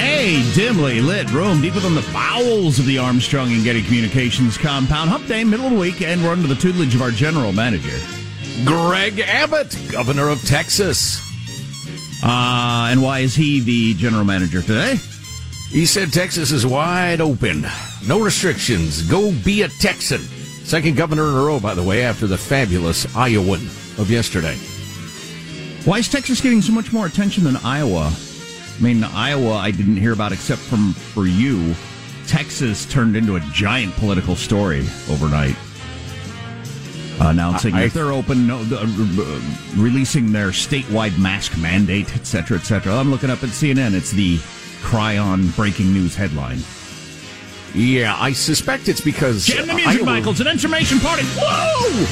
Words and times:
A 0.00 0.42
dimly 0.54 1.00
lit 1.00 1.30
room 1.32 1.60
deep 1.60 1.74
within 1.74 1.94
the 1.94 2.08
bowels 2.12 2.78
of 2.78 2.86
the 2.86 2.98
Armstrong 2.98 3.52
and 3.52 3.64
Getty 3.64 3.82
Communications 3.82 4.56
compound. 4.56 5.10
Hump 5.10 5.26
day, 5.26 5.42
middle 5.42 5.66
of 5.66 5.72
the 5.72 5.78
week, 5.78 6.02
and 6.02 6.22
we're 6.22 6.30
under 6.30 6.46
the 6.46 6.54
tutelage 6.54 6.94
of 6.94 7.02
our 7.02 7.10
general 7.10 7.52
manager, 7.52 7.98
Greg 8.64 9.18
Abbott, 9.20 9.76
governor 9.90 10.28
of 10.28 10.40
Texas. 10.42 11.20
Uh, 12.22 12.88
and 12.90 13.02
why 13.02 13.20
is 13.20 13.34
he 13.34 13.60
the 13.60 13.94
general 13.94 14.24
manager 14.24 14.62
today? 14.62 14.96
He 15.70 15.84
said 15.84 16.12
Texas 16.12 16.52
is 16.52 16.64
wide 16.64 17.20
open. 17.20 17.66
No 18.06 18.20
restrictions. 18.20 19.02
Go 19.02 19.32
be 19.44 19.62
a 19.62 19.68
Texan. 19.68 20.20
Second 20.20 20.96
governor 20.96 21.24
in 21.28 21.34
a 21.34 21.42
row, 21.44 21.58
by 21.58 21.74
the 21.74 21.82
way, 21.82 22.02
after 22.02 22.26
the 22.26 22.38
fabulous 22.38 23.16
Iowan 23.16 23.66
of 23.98 24.10
yesterday. 24.10 24.56
Why 25.84 25.98
is 25.98 26.08
Texas 26.08 26.40
getting 26.40 26.62
so 26.62 26.72
much 26.72 26.92
more 26.92 27.06
attention 27.06 27.44
than 27.44 27.56
Iowa? 27.58 28.12
I 28.78 28.82
mean, 28.82 29.02
Iowa, 29.04 29.54
I 29.54 29.70
didn't 29.72 29.96
hear 29.96 30.12
about 30.12 30.32
except 30.32 30.60
from 30.60 30.92
for 30.92 31.26
you. 31.26 31.74
Texas 32.26 32.84
turned 32.86 33.16
into 33.16 33.36
a 33.36 33.40
giant 33.52 33.94
political 33.96 34.36
story 34.36 34.80
overnight, 35.10 35.56
announcing 37.20 37.74
I- 37.74 37.84
that 37.84 37.94
they're 37.94 38.12
open, 38.12 38.46
no, 38.46 38.58
uh, 38.58 38.76
uh, 38.84 39.40
releasing 39.76 40.30
their 40.32 40.48
statewide 40.48 41.18
mask 41.18 41.56
mandate, 41.58 42.14
etc., 42.14 42.24
cetera, 42.26 42.58
et 42.58 42.64
cetera. 42.64 42.94
I'm 42.96 43.10
looking 43.10 43.30
up 43.30 43.42
at 43.42 43.48
CNN. 43.50 43.94
It's 43.94 44.10
the 44.12 44.36
Chyron 44.82 45.54
breaking 45.56 45.92
news 45.92 46.14
headline. 46.14 46.58
Yeah, 47.74 48.16
I 48.18 48.32
suspect 48.32 48.88
it's 48.88 49.00
because 49.00 49.44
Jam 49.46 49.66
the 49.66 49.74
music, 49.74 49.96
Iowa- 50.02 50.04
Michael. 50.06 50.30
It's 50.32 50.40
an 50.40 50.46
information 50.48 51.00
party. 51.00 51.24
Whoa! 51.24 52.04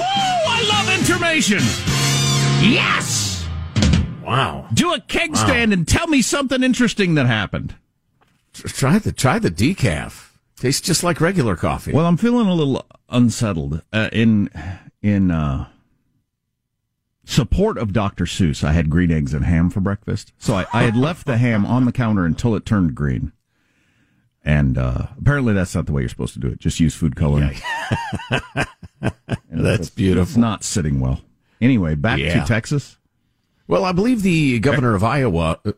Whoa! 0.00 0.02
I 0.04 0.62
love 0.68 0.98
information. 0.98 1.60
Yes. 2.60 3.21
Wow. 4.22 4.68
Do 4.72 4.92
a 4.94 5.00
keg 5.00 5.36
stand 5.36 5.72
and 5.72 5.86
tell 5.86 6.06
me 6.06 6.22
something 6.22 6.62
interesting 6.62 7.14
that 7.14 7.26
happened. 7.26 7.74
Try 8.52 8.98
the 8.98 9.12
try 9.12 9.38
the 9.38 9.50
decaf. 9.50 10.30
Tastes 10.56 10.80
just 10.86 11.02
like 11.02 11.20
regular 11.20 11.56
coffee. 11.56 11.92
Well, 11.92 12.06
I'm 12.06 12.16
feeling 12.16 12.46
a 12.46 12.54
little 12.54 12.86
unsettled 13.08 13.82
uh, 13.92 14.08
in 14.12 14.48
in 15.02 15.30
uh, 15.30 15.68
support 17.24 17.78
of 17.78 17.92
Dr. 17.92 18.24
Seuss. 18.24 18.62
I 18.62 18.72
had 18.72 18.90
green 18.90 19.10
eggs 19.10 19.34
and 19.34 19.44
ham 19.44 19.70
for 19.70 19.80
breakfast, 19.80 20.32
so 20.38 20.54
I, 20.54 20.66
I 20.72 20.82
had 20.84 20.96
left 21.08 21.26
the 21.26 21.38
ham 21.38 21.64
on 21.66 21.84
the 21.84 21.92
counter 21.92 22.24
until 22.24 22.54
it 22.54 22.64
turned 22.66 22.94
green. 22.94 23.32
And 24.44 24.76
uh, 24.76 25.06
apparently, 25.18 25.52
that's 25.54 25.74
not 25.74 25.86
the 25.86 25.92
way 25.92 26.02
you're 26.02 26.08
supposed 26.08 26.34
to 26.34 26.40
do 26.40 26.48
it. 26.48 26.58
Just 26.58 26.80
use 26.80 26.94
food 26.94 27.16
coloring. 27.16 27.56
And 29.50 29.64
That's 29.64 29.90
beautiful. 29.90 30.22
It's 30.22 30.36
not 30.36 30.62
sitting 30.64 31.00
well. 31.00 31.20
Anyway, 31.60 31.94
back 31.96 32.18
Yeah. 32.18 32.40
to 32.40 32.46
Texas. 32.46 32.96
Well, 33.72 33.86
I 33.86 33.92
believe 33.92 34.20
the 34.20 34.58
governor 34.58 34.94
of 34.94 35.02
Iowa, 35.02 35.58
uh, 35.64 35.72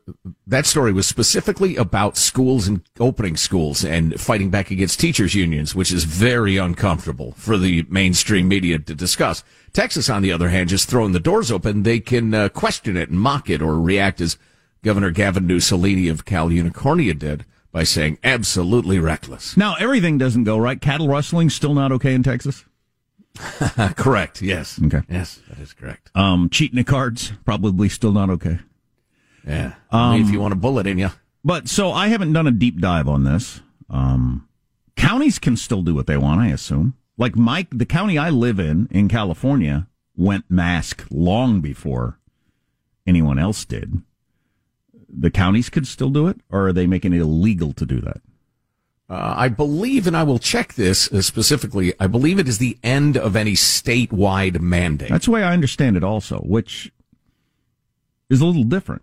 that 0.48 0.66
story 0.66 0.92
was 0.92 1.06
specifically 1.06 1.76
about 1.76 2.16
schools 2.16 2.66
and 2.66 2.82
opening 2.98 3.36
schools 3.36 3.84
and 3.84 4.20
fighting 4.20 4.50
back 4.50 4.72
against 4.72 4.98
teachers' 4.98 5.36
unions, 5.36 5.76
which 5.76 5.92
is 5.92 6.02
very 6.02 6.56
uncomfortable 6.56 7.34
for 7.36 7.56
the 7.56 7.86
mainstream 7.88 8.48
media 8.48 8.80
to 8.80 8.96
discuss. 8.96 9.44
Texas, 9.72 10.10
on 10.10 10.22
the 10.22 10.32
other 10.32 10.48
hand, 10.48 10.70
just 10.70 10.88
throwing 10.88 11.12
the 11.12 11.20
doors 11.20 11.52
open, 11.52 11.84
they 11.84 12.00
can 12.00 12.34
uh, 12.34 12.48
question 12.48 12.96
it 12.96 13.10
and 13.10 13.20
mock 13.20 13.48
it 13.48 13.62
or 13.62 13.80
react 13.80 14.20
as 14.20 14.38
Governor 14.82 15.12
Gavin 15.12 15.46
Mussolini 15.46 16.08
of 16.08 16.24
Cal 16.24 16.48
Unicornia 16.48 17.16
did 17.16 17.44
by 17.70 17.84
saying 17.84 18.18
absolutely 18.24 18.98
reckless. 18.98 19.56
Now, 19.56 19.76
everything 19.76 20.18
doesn't 20.18 20.42
go 20.42 20.58
right. 20.58 20.80
Cattle 20.80 21.06
rustling 21.06 21.48
still 21.48 21.74
not 21.74 21.92
okay 21.92 22.14
in 22.14 22.24
Texas. 22.24 22.64
correct. 23.96 24.42
Yes. 24.42 24.80
Okay. 24.84 25.02
Yes, 25.08 25.40
that 25.48 25.58
is 25.58 25.72
correct. 25.72 26.10
Um, 26.14 26.48
cheating 26.50 26.78
at 26.78 26.86
cards 26.86 27.32
probably 27.44 27.88
still 27.88 28.12
not 28.12 28.30
okay. 28.30 28.58
Yeah. 29.46 29.74
Um, 29.90 30.20
if 30.20 30.30
you 30.30 30.40
want 30.40 30.52
a 30.52 30.56
bullet 30.56 30.86
in 30.86 30.98
you. 30.98 31.10
But 31.44 31.68
so 31.68 31.90
I 31.92 32.08
haven't 32.08 32.32
done 32.32 32.46
a 32.46 32.52
deep 32.52 32.80
dive 32.80 33.08
on 33.08 33.24
this. 33.24 33.60
Um, 33.90 34.48
counties 34.96 35.38
can 35.38 35.56
still 35.56 35.82
do 35.82 35.94
what 35.94 36.06
they 36.06 36.16
want, 36.16 36.40
I 36.40 36.48
assume. 36.48 36.94
Like 37.18 37.36
Mike, 37.36 37.68
the 37.70 37.86
county 37.86 38.16
I 38.16 38.30
live 38.30 38.58
in 38.58 38.88
in 38.90 39.08
California 39.08 39.88
went 40.16 40.50
mask 40.50 41.04
long 41.10 41.60
before 41.60 42.18
anyone 43.06 43.38
else 43.38 43.64
did. 43.64 44.02
The 45.08 45.30
counties 45.30 45.70
could 45.70 45.86
still 45.86 46.10
do 46.10 46.26
it, 46.28 46.40
or 46.50 46.68
are 46.68 46.72
they 46.72 46.86
making 46.86 47.12
it 47.12 47.20
illegal 47.20 47.72
to 47.74 47.86
do 47.86 48.00
that? 48.00 48.20
Uh, 49.08 49.34
I 49.36 49.48
believe, 49.48 50.06
and 50.06 50.16
I 50.16 50.22
will 50.22 50.38
check 50.38 50.74
this 50.74 51.12
uh, 51.12 51.20
specifically, 51.20 51.92
I 52.00 52.06
believe 52.06 52.38
it 52.38 52.48
is 52.48 52.56
the 52.56 52.78
end 52.82 53.18
of 53.18 53.36
any 53.36 53.52
statewide 53.52 54.60
mandate. 54.60 55.10
That's 55.10 55.26
the 55.26 55.32
way 55.32 55.42
I 55.42 55.52
understand 55.52 55.96
it 55.96 56.02
also, 56.04 56.38
which 56.38 56.90
is 58.30 58.40
a 58.40 58.46
little 58.46 58.64
different. 58.64 59.02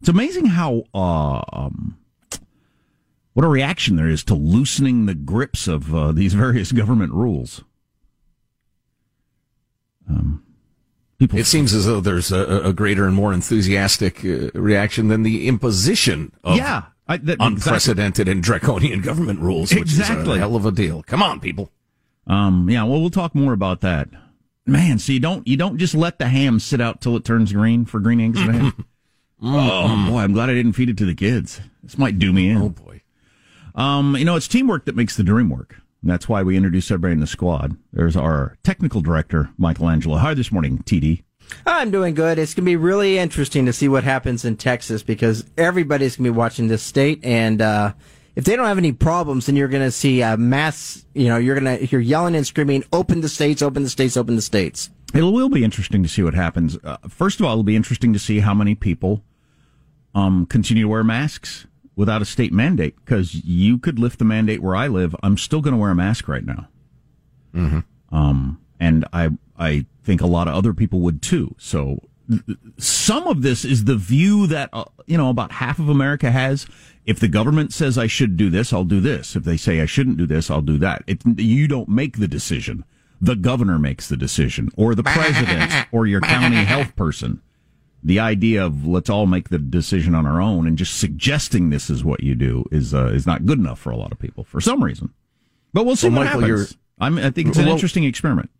It's 0.00 0.08
amazing 0.08 0.46
how 0.46 0.84
uh, 0.92 1.42
um, 1.52 1.98
what 3.34 3.44
a 3.44 3.48
reaction 3.48 3.94
there 3.94 4.08
is 4.08 4.24
to 4.24 4.34
loosening 4.34 5.06
the 5.06 5.14
grips 5.14 5.68
of 5.68 5.94
uh, 5.94 6.10
these 6.10 6.34
various 6.34 6.72
government 6.72 7.12
rules. 7.12 7.62
Um, 10.08 10.42
people, 11.18 11.38
it 11.38 11.46
seems 11.46 11.72
as 11.72 11.86
though 11.86 12.00
there's 12.00 12.32
a, 12.32 12.62
a 12.64 12.72
greater 12.72 13.06
and 13.06 13.14
more 13.14 13.32
enthusiastic 13.32 14.24
uh, 14.24 14.50
reaction 14.54 15.06
than 15.06 15.22
the 15.22 15.46
imposition 15.46 16.32
of 16.42 16.56
yeah, 16.56 16.86
I, 17.08 17.16
that, 17.16 17.38
unprecedented 17.40 18.28
exactly. 18.28 18.32
and 18.32 18.42
draconian 18.42 19.00
government 19.00 19.40
rules, 19.40 19.72
which 19.72 19.82
exactly. 19.82 20.32
is 20.32 20.36
a 20.36 20.38
hell 20.40 20.56
of 20.56 20.66
a 20.66 20.70
deal. 20.70 21.02
Come 21.04 21.22
on, 21.22 21.40
people. 21.40 21.70
Um, 22.26 22.68
yeah, 22.68 22.84
well, 22.84 23.00
we'll 23.00 23.10
talk 23.10 23.34
more 23.34 23.54
about 23.54 23.80
that. 23.80 24.08
Man, 24.66 24.98
so 24.98 25.12
you 25.12 25.20
don't 25.20 25.48
you 25.48 25.56
don't 25.56 25.78
just 25.78 25.94
let 25.94 26.18
the 26.18 26.28
ham 26.28 26.60
sit 26.60 26.80
out 26.80 27.00
till 27.00 27.16
it 27.16 27.24
turns 27.24 27.52
green 27.52 27.86
for 27.86 28.00
green 28.00 28.20
eggs 28.20 28.38
and 28.38 28.54
ham. 28.54 28.84
oh 29.42 30.10
boy, 30.10 30.18
I'm 30.18 30.34
glad 30.34 30.50
I 30.50 30.54
didn't 30.54 30.74
feed 30.74 30.90
it 30.90 30.98
to 30.98 31.06
the 31.06 31.14
kids. 31.14 31.60
This 31.82 31.96
might 31.96 32.18
do 32.18 32.32
me 32.32 32.50
in. 32.50 32.58
Oh 32.58 32.68
boy. 32.68 33.00
Um, 33.74 34.14
you 34.16 34.26
know, 34.26 34.36
it's 34.36 34.48
teamwork 34.48 34.84
that 34.84 34.96
makes 34.96 35.16
the 35.16 35.22
dream 35.22 35.48
work. 35.48 35.80
And 36.02 36.10
that's 36.10 36.28
why 36.28 36.42
we 36.42 36.56
introduce 36.56 36.90
everybody 36.90 37.12
in 37.12 37.20
the 37.20 37.26
squad. 37.26 37.76
There's 37.92 38.16
our 38.16 38.56
technical 38.62 39.00
director, 39.00 39.50
Michelangelo. 39.56 40.18
Hi 40.18 40.34
this 40.34 40.52
morning, 40.52 40.78
TD. 40.78 41.22
I'm 41.66 41.90
doing 41.90 42.14
good. 42.14 42.38
It's 42.38 42.54
going 42.54 42.64
to 42.64 42.70
be 42.70 42.76
really 42.76 43.18
interesting 43.18 43.66
to 43.66 43.72
see 43.72 43.88
what 43.88 44.04
happens 44.04 44.44
in 44.44 44.56
Texas 44.56 45.02
because 45.02 45.44
everybody's 45.56 46.16
going 46.16 46.24
to 46.24 46.32
be 46.32 46.36
watching 46.36 46.68
this 46.68 46.82
state. 46.82 47.20
And 47.24 47.60
uh, 47.60 47.92
if 48.36 48.44
they 48.44 48.56
don't 48.56 48.66
have 48.66 48.78
any 48.78 48.92
problems, 48.92 49.46
then 49.46 49.56
you're 49.56 49.68
going 49.68 49.82
to 49.82 49.90
see 49.90 50.22
a 50.22 50.36
mass, 50.36 51.04
you 51.14 51.28
know, 51.28 51.36
you're 51.36 51.58
going 51.58 51.78
to, 51.78 51.86
you're 51.86 52.00
yelling 52.00 52.34
and 52.34 52.46
screaming, 52.46 52.84
open 52.92 53.20
the 53.20 53.28
states, 53.28 53.62
open 53.62 53.82
the 53.82 53.90
states, 53.90 54.16
open 54.16 54.36
the 54.36 54.42
states. 54.42 54.90
It 55.14 55.22
will 55.22 55.48
be 55.48 55.64
interesting 55.64 56.02
to 56.02 56.08
see 56.08 56.22
what 56.22 56.34
happens. 56.34 56.78
Uh, 56.84 56.98
first 57.08 57.40
of 57.40 57.46
all, 57.46 57.52
it'll 57.52 57.64
be 57.64 57.76
interesting 57.76 58.12
to 58.12 58.18
see 58.18 58.40
how 58.40 58.54
many 58.54 58.74
people 58.74 59.24
um, 60.14 60.46
continue 60.46 60.84
to 60.84 60.88
wear 60.88 61.02
masks 61.02 61.66
without 61.96 62.22
a 62.22 62.24
state 62.24 62.52
mandate 62.52 62.94
because 63.04 63.34
you 63.34 63.78
could 63.78 63.98
lift 63.98 64.18
the 64.18 64.24
mandate 64.24 64.62
where 64.62 64.76
I 64.76 64.86
live. 64.86 65.16
I'm 65.22 65.36
still 65.36 65.60
going 65.60 65.74
to 65.74 65.78
wear 65.78 65.90
a 65.90 65.94
mask 65.96 66.28
right 66.28 66.44
now. 66.44 66.68
Mm-hmm. 67.54 67.80
Um, 68.14 68.60
and 68.78 69.04
I, 69.12 69.30
I 69.58 69.86
think 70.08 70.22
a 70.22 70.26
lot 70.26 70.48
of 70.48 70.54
other 70.54 70.72
people 70.72 71.00
would 71.00 71.20
too. 71.20 71.54
So 71.58 72.00
some 72.78 73.26
of 73.26 73.42
this 73.42 73.62
is 73.62 73.84
the 73.84 73.96
view 73.96 74.46
that, 74.46 74.70
uh, 74.72 74.86
you 75.06 75.18
know, 75.18 75.28
about 75.28 75.52
half 75.52 75.78
of 75.78 75.90
America 75.90 76.30
has. 76.30 76.66
If 77.04 77.20
the 77.20 77.28
government 77.28 77.74
says 77.74 77.98
I 77.98 78.06
should 78.06 78.38
do 78.38 78.48
this, 78.48 78.72
I'll 78.72 78.84
do 78.84 79.00
this. 79.00 79.36
If 79.36 79.44
they 79.44 79.58
say 79.58 79.82
I 79.82 79.86
shouldn't 79.86 80.16
do 80.16 80.26
this, 80.26 80.50
I'll 80.50 80.62
do 80.62 80.78
that. 80.78 81.04
It, 81.06 81.20
you 81.38 81.68
don't 81.68 81.90
make 81.90 82.18
the 82.18 82.26
decision. 82.26 82.84
The 83.20 83.36
governor 83.36 83.78
makes 83.78 84.08
the 84.08 84.16
decision 84.16 84.70
or 84.76 84.94
the 84.94 85.02
president 85.02 85.72
or 85.92 86.06
your 86.06 86.22
county 86.22 86.64
health 86.64 86.96
person 86.96 87.42
the 88.00 88.20
idea 88.20 88.64
of 88.64 88.86
let's 88.86 89.10
all 89.10 89.26
make 89.26 89.48
the 89.48 89.58
decision 89.58 90.14
on 90.14 90.24
our 90.24 90.40
own 90.40 90.68
and 90.68 90.78
just 90.78 90.96
suggesting 90.98 91.68
this 91.68 91.90
is 91.90 92.04
what 92.04 92.22
you 92.22 92.36
do 92.36 92.64
is 92.70 92.94
uh, 92.94 93.06
is 93.06 93.26
not 93.26 93.44
good 93.44 93.58
enough 93.58 93.80
for 93.80 93.90
a 93.90 93.96
lot 93.96 94.12
of 94.12 94.18
people 94.20 94.44
for 94.44 94.60
some 94.60 94.84
reason. 94.84 95.12
But 95.72 95.84
we'll 95.84 95.96
see 95.96 96.08
well, 96.08 96.18
what 96.18 96.26
Michael, 96.26 96.40
happens. 96.42 96.76
I'm, 97.00 97.18
I 97.18 97.30
think 97.30 97.48
it's 97.48 97.58
an 97.58 97.64
well, 97.64 97.74
interesting 97.74 98.04
experiment. 98.04 98.50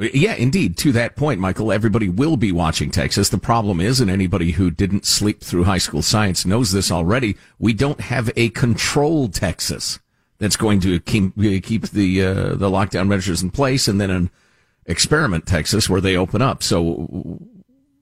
Yeah, 0.00 0.34
indeed. 0.34 0.76
To 0.78 0.92
that 0.92 1.16
point, 1.16 1.40
Michael, 1.40 1.72
everybody 1.72 2.08
will 2.08 2.36
be 2.36 2.52
watching 2.52 2.90
Texas. 2.92 3.30
The 3.30 3.38
problem 3.38 3.80
is, 3.80 4.00
and 4.00 4.08
anybody 4.08 4.52
who 4.52 4.70
didn't 4.70 5.04
sleep 5.04 5.40
through 5.40 5.64
high 5.64 5.78
school 5.78 6.02
science 6.02 6.46
knows 6.46 6.70
this 6.70 6.92
already, 6.92 7.36
we 7.58 7.72
don't 7.72 8.00
have 8.02 8.30
a 8.36 8.50
controlled 8.50 9.34
Texas 9.34 9.98
that's 10.38 10.56
going 10.56 10.78
to 10.80 11.00
keep, 11.00 11.34
keep 11.36 11.88
the, 11.88 12.22
uh, 12.24 12.34
the 12.54 12.70
lockdown 12.70 13.08
measures 13.08 13.42
in 13.42 13.50
place 13.50 13.88
and 13.88 14.00
then 14.00 14.10
an 14.10 14.30
experiment 14.86 15.46
Texas 15.46 15.90
where 15.90 16.00
they 16.00 16.16
open 16.16 16.42
up. 16.42 16.62
So 16.62 17.40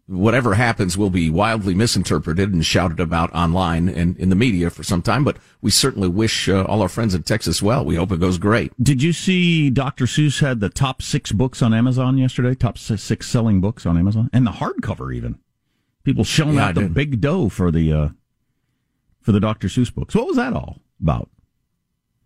whatever 0.09 0.55
happens 0.55 0.97
will 0.97 1.11
be 1.11 1.29
wildly 1.29 1.75
misinterpreted 1.75 2.53
and 2.53 2.65
shouted 2.65 3.01
about 3.01 3.33
online 3.35 3.89
and 3.89 4.17
in 4.19 4.29
the 4.29 4.37
media 4.37 4.71
for 4.71 4.83
some 4.83 5.03
time. 5.03 5.25
But 5.25 5.37
we 5.61 5.71
certainly 5.71 6.09
wish 6.09 6.49
uh, 6.49 6.65
all 6.65 6.83
our 6.83 6.89
friends 6.89 7.15
in 7.15 7.25
Texas 7.25 7.61
well. 7.61 7.85
We 7.85 7.97
hope 7.97 8.13
it 8.13 8.21
goes 8.21 8.39
great. 8.39 8.73
Did 8.83 9.03
you 9.03 9.13
see 9.13 9.71
Dr. 9.71 10.05
Seuss 10.05 10.41
had 10.41 10.61
the 10.61 10.69
top 10.69 11.03
six 11.03 11.33
books 11.33 11.61
on 11.61 11.75
Amazon 11.75 12.19
yesterday? 12.19 12.55
Top 12.55 12.79
six 12.79 13.27
selling 13.27 13.61
books 13.61 13.85
on 13.85 13.99
Amazon 13.99 14.31
and 14.33 14.47
the 14.47 14.53
hardcover 14.53 15.15
even. 15.15 15.39
People 16.05 16.25
showing 16.25 16.55
yeah, 16.55 16.69
out 16.69 16.77
the 16.77 16.89
big 16.89 17.21
dough 17.21 17.49
for 17.49 17.73
the 17.73 17.93
uh, 17.93 18.09
for 19.21 19.33
the 19.33 19.41
Dr. 19.41 19.67
Seuss 19.67 19.93
books. 19.93 20.15
What 20.15 20.29
was 20.29 20.37
that 20.37 20.53
all 20.53 20.79
about? 21.01 21.29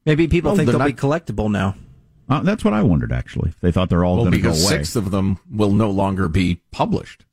Maybe 0.05 0.29
people 0.29 0.55
think 0.55 0.69
they'll 0.69 0.79
not- 0.79 0.87
be 0.87 0.93
collectible 0.93 1.51
now. 1.51 1.77
Uh, 2.29 2.43
that's 2.43 2.63
what 2.63 2.73
I 2.73 2.83
wondered. 2.83 3.11
Actually, 3.11 3.55
they 3.61 3.73
thought 3.73 3.89
they're 3.89 4.05
all 4.05 4.17
well, 4.17 4.27
going 4.27 4.37
to 4.37 4.41
go 4.41 4.51
away. 4.51 4.59
Six 4.59 4.95
of 4.95 5.11
them 5.11 5.41
will 5.51 5.73
no 5.73 5.91
longer 5.91 6.29
be 6.29 6.63
published 6.71 7.25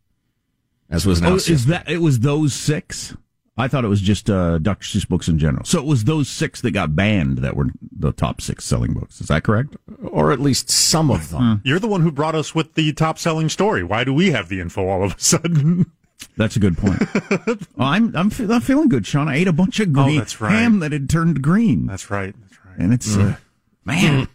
as 0.90 1.06
was 1.06 1.20
announced. 1.20 1.50
Oh, 1.50 1.54
is 1.54 1.66
that 1.68 1.90
it 1.90 2.00
was 2.00 2.20
those 2.20 2.54
six? 2.54 3.16
I 3.60 3.68
thought 3.68 3.84
it 3.84 3.88
was 3.88 4.02
just 4.02 4.30
uh, 4.30 4.60
Dr. 4.60 4.86
Seuss 4.86 5.08
books 5.08 5.28
in 5.28 5.40
general. 5.40 5.66
So 5.66 5.80
it 5.80 5.86
was 5.86 6.04
those 6.04 6.30
six 6.30 6.62
that 6.62 6.72
got 6.72 6.96
banned 6.96 7.40
that 7.40 7.56
were 7.56 7.68
the 7.92 8.12
top 8.12 8.40
six 8.40 8.66
selling 8.66 8.94
books. 8.94 9.20
Is 9.20 9.28
that 9.28 9.44
correct? 9.44 9.76
Or 10.04 10.32
at 10.32 10.40
least 10.40 10.70
some 10.70 11.10
of 11.10 11.32
them. 11.32 11.42
Hmm. 11.42 11.68
You're 11.68 11.80
the 11.80 11.88
one 11.88 12.02
who 12.02 12.12
brought 12.12 12.36
us 12.36 12.54
with 12.54 12.76
the 12.76 12.94
top 12.94 13.18
selling 13.18 13.50
story. 13.50 13.84
Why 13.84 14.04
do 14.04 14.14
we 14.14 14.30
have 14.30 14.48
the 14.48 14.60
info 14.60 14.88
all 14.88 15.04
of 15.04 15.16
a 15.16 15.20
sudden? 15.20 15.92
That's 16.38 16.56
a 16.56 16.60
good 16.60 16.78
point. 16.78 17.02
well, 17.76 17.88
I'm, 17.88 18.16
I'm 18.16 18.32
I'm 18.32 18.62
feeling 18.62 18.90
good, 18.90 19.06
Sean. 19.06 19.28
I 19.28 19.36
ate 19.36 19.48
a 19.48 19.54
bunch 19.54 19.80
of 19.80 19.94
green 19.94 20.18
oh, 20.18 20.20
that's 20.20 20.42
right. 20.42 20.52
ham 20.52 20.80
that 20.80 20.92
had 20.92 21.12
turned 21.12 21.44
green. 21.44 21.86
That's 21.86 22.10
right. 22.10 22.36
That's 22.42 22.66
right. 22.66 22.78
And 22.80 22.92
it's 22.92 23.16
mm. 23.16 23.34
uh, 23.34 23.38
man. 23.86 24.28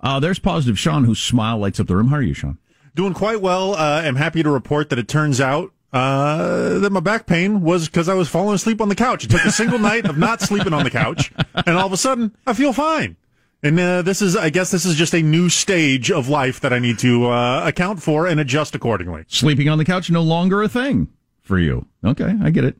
Uh, 0.00 0.20
there's 0.20 0.38
positive 0.38 0.78
Sean, 0.78 1.04
whose 1.04 1.20
smile 1.20 1.58
lights 1.58 1.80
up 1.80 1.88
the 1.88 1.96
room. 1.96 2.08
How 2.08 2.16
are 2.16 2.22
you, 2.22 2.32
Sean? 2.32 2.58
Doing 2.94 3.14
quite 3.14 3.40
well. 3.40 3.74
Uh, 3.74 4.02
I'm 4.02 4.16
happy 4.16 4.42
to 4.42 4.50
report 4.50 4.90
that 4.90 4.98
it 4.98 5.08
turns 5.08 5.40
out 5.40 5.72
uh, 5.92 6.78
that 6.78 6.90
my 6.90 7.00
back 7.00 7.26
pain 7.26 7.62
was 7.62 7.86
because 7.86 8.08
I 8.08 8.14
was 8.14 8.28
falling 8.28 8.54
asleep 8.54 8.80
on 8.80 8.88
the 8.88 8.94
couch. 8.94 9.24
It 9.24 9.30
took 9.30 9.44
a 9.44 9.52
single 9.52 9.78
night 9.90 10.06
of 10.06 10.18
not 10.18 10.40
sleeping 10.40 10.72
on 10.72 10.84
the 10.84 10.90
couch, 10.90 11.32
and 11.54 11.76
all 11.76 11.86
of 11.86 11.92
a 11.92 11.96
sudden 11.96 12.36
I 12.46 12.52
feel 12.52 12.72
fine. 12.72 13.16
And 13.62 13.78
uh, 13.78 14.02
this 14.02 14.22
is, 14.22 14.36
I 14.36 14.48
guess, 14.48 14.70
this 14.70 14.86
is 14.86 14.96
just 14.96 15.14
a 15.14 15.20
new 15.20 15.50
stage 15.50 16.10
of 16.10 16.28
life 16.28 16.60
that 16.60 16.72
I 16.72 16.78
need 16.78 16.98
to 17.00 17.26
uh, 17.28 17.62
account 17.66 18.02
for 18.02 18.26
and 18.26 18.40
adjust 18.40 18.74
accordingly. 18.74 19.24
Sleeping 19.28 19.68
on 19.68 19.76
the 19.76 19.84
couch 19.84 20.10
no 20.10 20.22
longer 20.22 20.62
a 20.62 20.68
thing 20.68 21.08
for 21.42 21.58
you. 21.58 21.86
Okay, 22.02 22.36
I 22.42 22.50
get 22.50 22.64
it. 22.64 22.76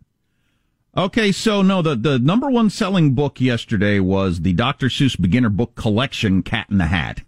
Okay, 0.96 1.30
so 1.30 1.62
no, 1.62 1.82
the 1.82 1.94
the 1.94 2.18
number 2.18 2.50
one 2.50 2.68
selling 2.68 3.14
book 3.14 3.40
yesterday 3.40 4.00
was 4.00 4.40
the 4.40 4.52
Dr. 4.54 4.88
Seuss 4.88 5.20
Beginner 5.20 5.50
Book 5.50 5.76
Collection, 5.76 6.42
Cat 6.42 6.66
in 6.70 6.78
the 6.78 6.86
Hat. 6.86 7.22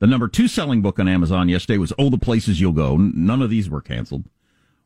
The 0.00 0.06
number 0.06 0.28
two 0.28 0.48
selling 0.48 0.82
book 0.82 0.98
on 0.98 1.06
Amazon 1.08 1.48
yesterday 1.48 1.78
was 1.78 1.92
Oh, 1.98 2.10
the 2.10 2.18
Places 2.18 2.60
You'll 2.60 2.72
Go. 2.72 2.96
None 2.96 3.42
of 3.42 3.50
these 3.50 3.70
were 3.70 3.80
canceled. 3.80 4.24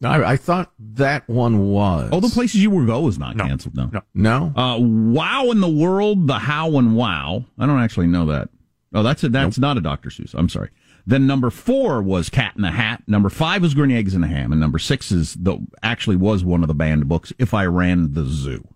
I, 0.02 0.32
I, 0.32 0.36
thought 0.36 0.72
that 0.78 1.26
one 1.28 1.70
was. 1.70 2.10
Oh, 2.12 2.20
the 2.20 2.28
places 2.28 2.56
you 2.62 2.68
will 2.68 2.84
go 2.84 3.00
was 3.00 3.18
not 3.18 3.36
no. 3.36 3.44
canceled. 3.44 3.76
No, 3.76 3.90
no. 3.92 4.02
no? 4.14 4.60
Uh, 4.60 4.78
wow 4.78 5.50
in 5.50 5.60
the 5.60 5.68
world, 5.68 6.26
the 6.26 6.38
how 6.40 6.76
and 6.76 6.94
wow. 6.96 7.44
I 7.58 7.64
don't 7.64 7.80
actually 7.80 8.08
know 8.08 8.26
that. 8.26 8.50
Oh, 8.92 9.02
that's 9.02 9.24
a, 9.24 9.28
that's 9.28 9.56
nope. 9.56 9.62
not 9.62 9.78
a 9.78 9.80
Dr. 9.80 10.10
Seuss. 10.10 10.34
I'm 10.34 10.48
sorry. 10.48 10.70
Then 11.06 11.26
number 11.26 11.50
four 11.50 12.02
was 12.02 12.28
Cat 12.28 12.54
in 12.56 12.62
the 12.62 12.70
Hat. 12.70 13.02
Number 13.06 13.28
five 13.28 13.62
was 13.62 13.74
Green 13.74 13.90
Eggs 13.90 14.14
and 14.14 14.24
Ham, 14.24 14.52
and 14.52 14.60
number 14.60 14.78
six 14.78 15.12
is 15.12 15.34
the 15.34 15.58
actually 15.82 16.16
was 16.16 16.44
one 16.44 16.62
of 16.62 16.68
the 16.68 16.74
banned 16.74 17.08
books. 17.08 17.32
If 17.38 17.54
I 17.54 17.64
ran 17.66 18.14
the 18.14 18.24
zoo. 18.24 18.66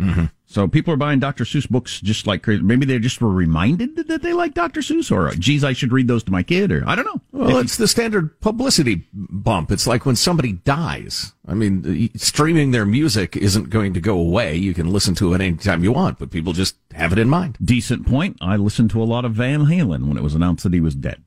Mm-hmm. 0.00 0.24
So 0.46 0.66
people 0.66 0.92
are 0.92 0.96
buying 0.96 1.20
Dr. 1.20 1.44
Seuss 1.44 1.68
books 1.68 2.00
just 2.00 2.26
like 2.26 2.42
crazy. 2.42 2.60
Maybe 2.62 2.84
they 2.84 2.98
just 2.98 3.20
were 3.20 3.30
reminded 3.30 3.94
that 4.08 4.22
they 4.22 4.32
like 4.32 4.52
Dr. 4.52 4.80
Seuss, 4.80 5.12
or 5.12 5.30
geez, 5.36 5.62
I 5.62 5.72
should 5.72 5.92
read 5.92 6.08
those 6.08 6.24
to 6.24 6.32
my 6.32 6.42
kid, 6.42 6.72
or 6.72 6.82
I 6.86 6.96
don't 6.96 7.04
know. 7.04 7.20
Well, 7.30 7.58
if 7.58 7.66
it's 7.66 7.76
the 7.76 7.86
standard 7.86 8.40
publicity 8.40 9.06
bump. 9.12 9.70
It's 9.70 9.86
like 9.86 10.04
when 10.04 10.16
somebody 10.16 10.54
dies. 10.54 11.34
I 11.46 11.54
mean, 11.54 12.10
streaming 12.16 12.72
their 12.72 12.84
music 12.84 13.36
isn't 13.36 13.70
going 13.70 13.94
to 13.94 14.00
go 14.00 14.18
away. 14.18 14.56
You 14.56 14.74
can 14.74 14.92
listen 14.92 15.14
to 15.16 15.34
it 15.34 15.40
anytime 15.40 15.84
you 15.84 15.92
want, 15.92 16.18
but 16.18 16.30
people 16.30 16.52
just 16.52 16.76
have 16.94 17.12
it 17.12 17.18
in 17.18 17.28
mind. 17.28 17.56
Decent 17.62 18.06
point. 18.06 18.36
I 18.40 18.56
listened 18.56 18.90
to 18.90 19.02
a 19.02 19.04
lot 19.04 19.24
of 19.24 19.32
Van 19.32 19.66
Halen 19.66 20.08
when 20.08 20.16
it 20.16 20.22
was 20.22 20.34
announced 20.34 20.64
that 20.64 20.74
he 20.74 20.80
was 20.80 20.96
dead. 20.96 21.22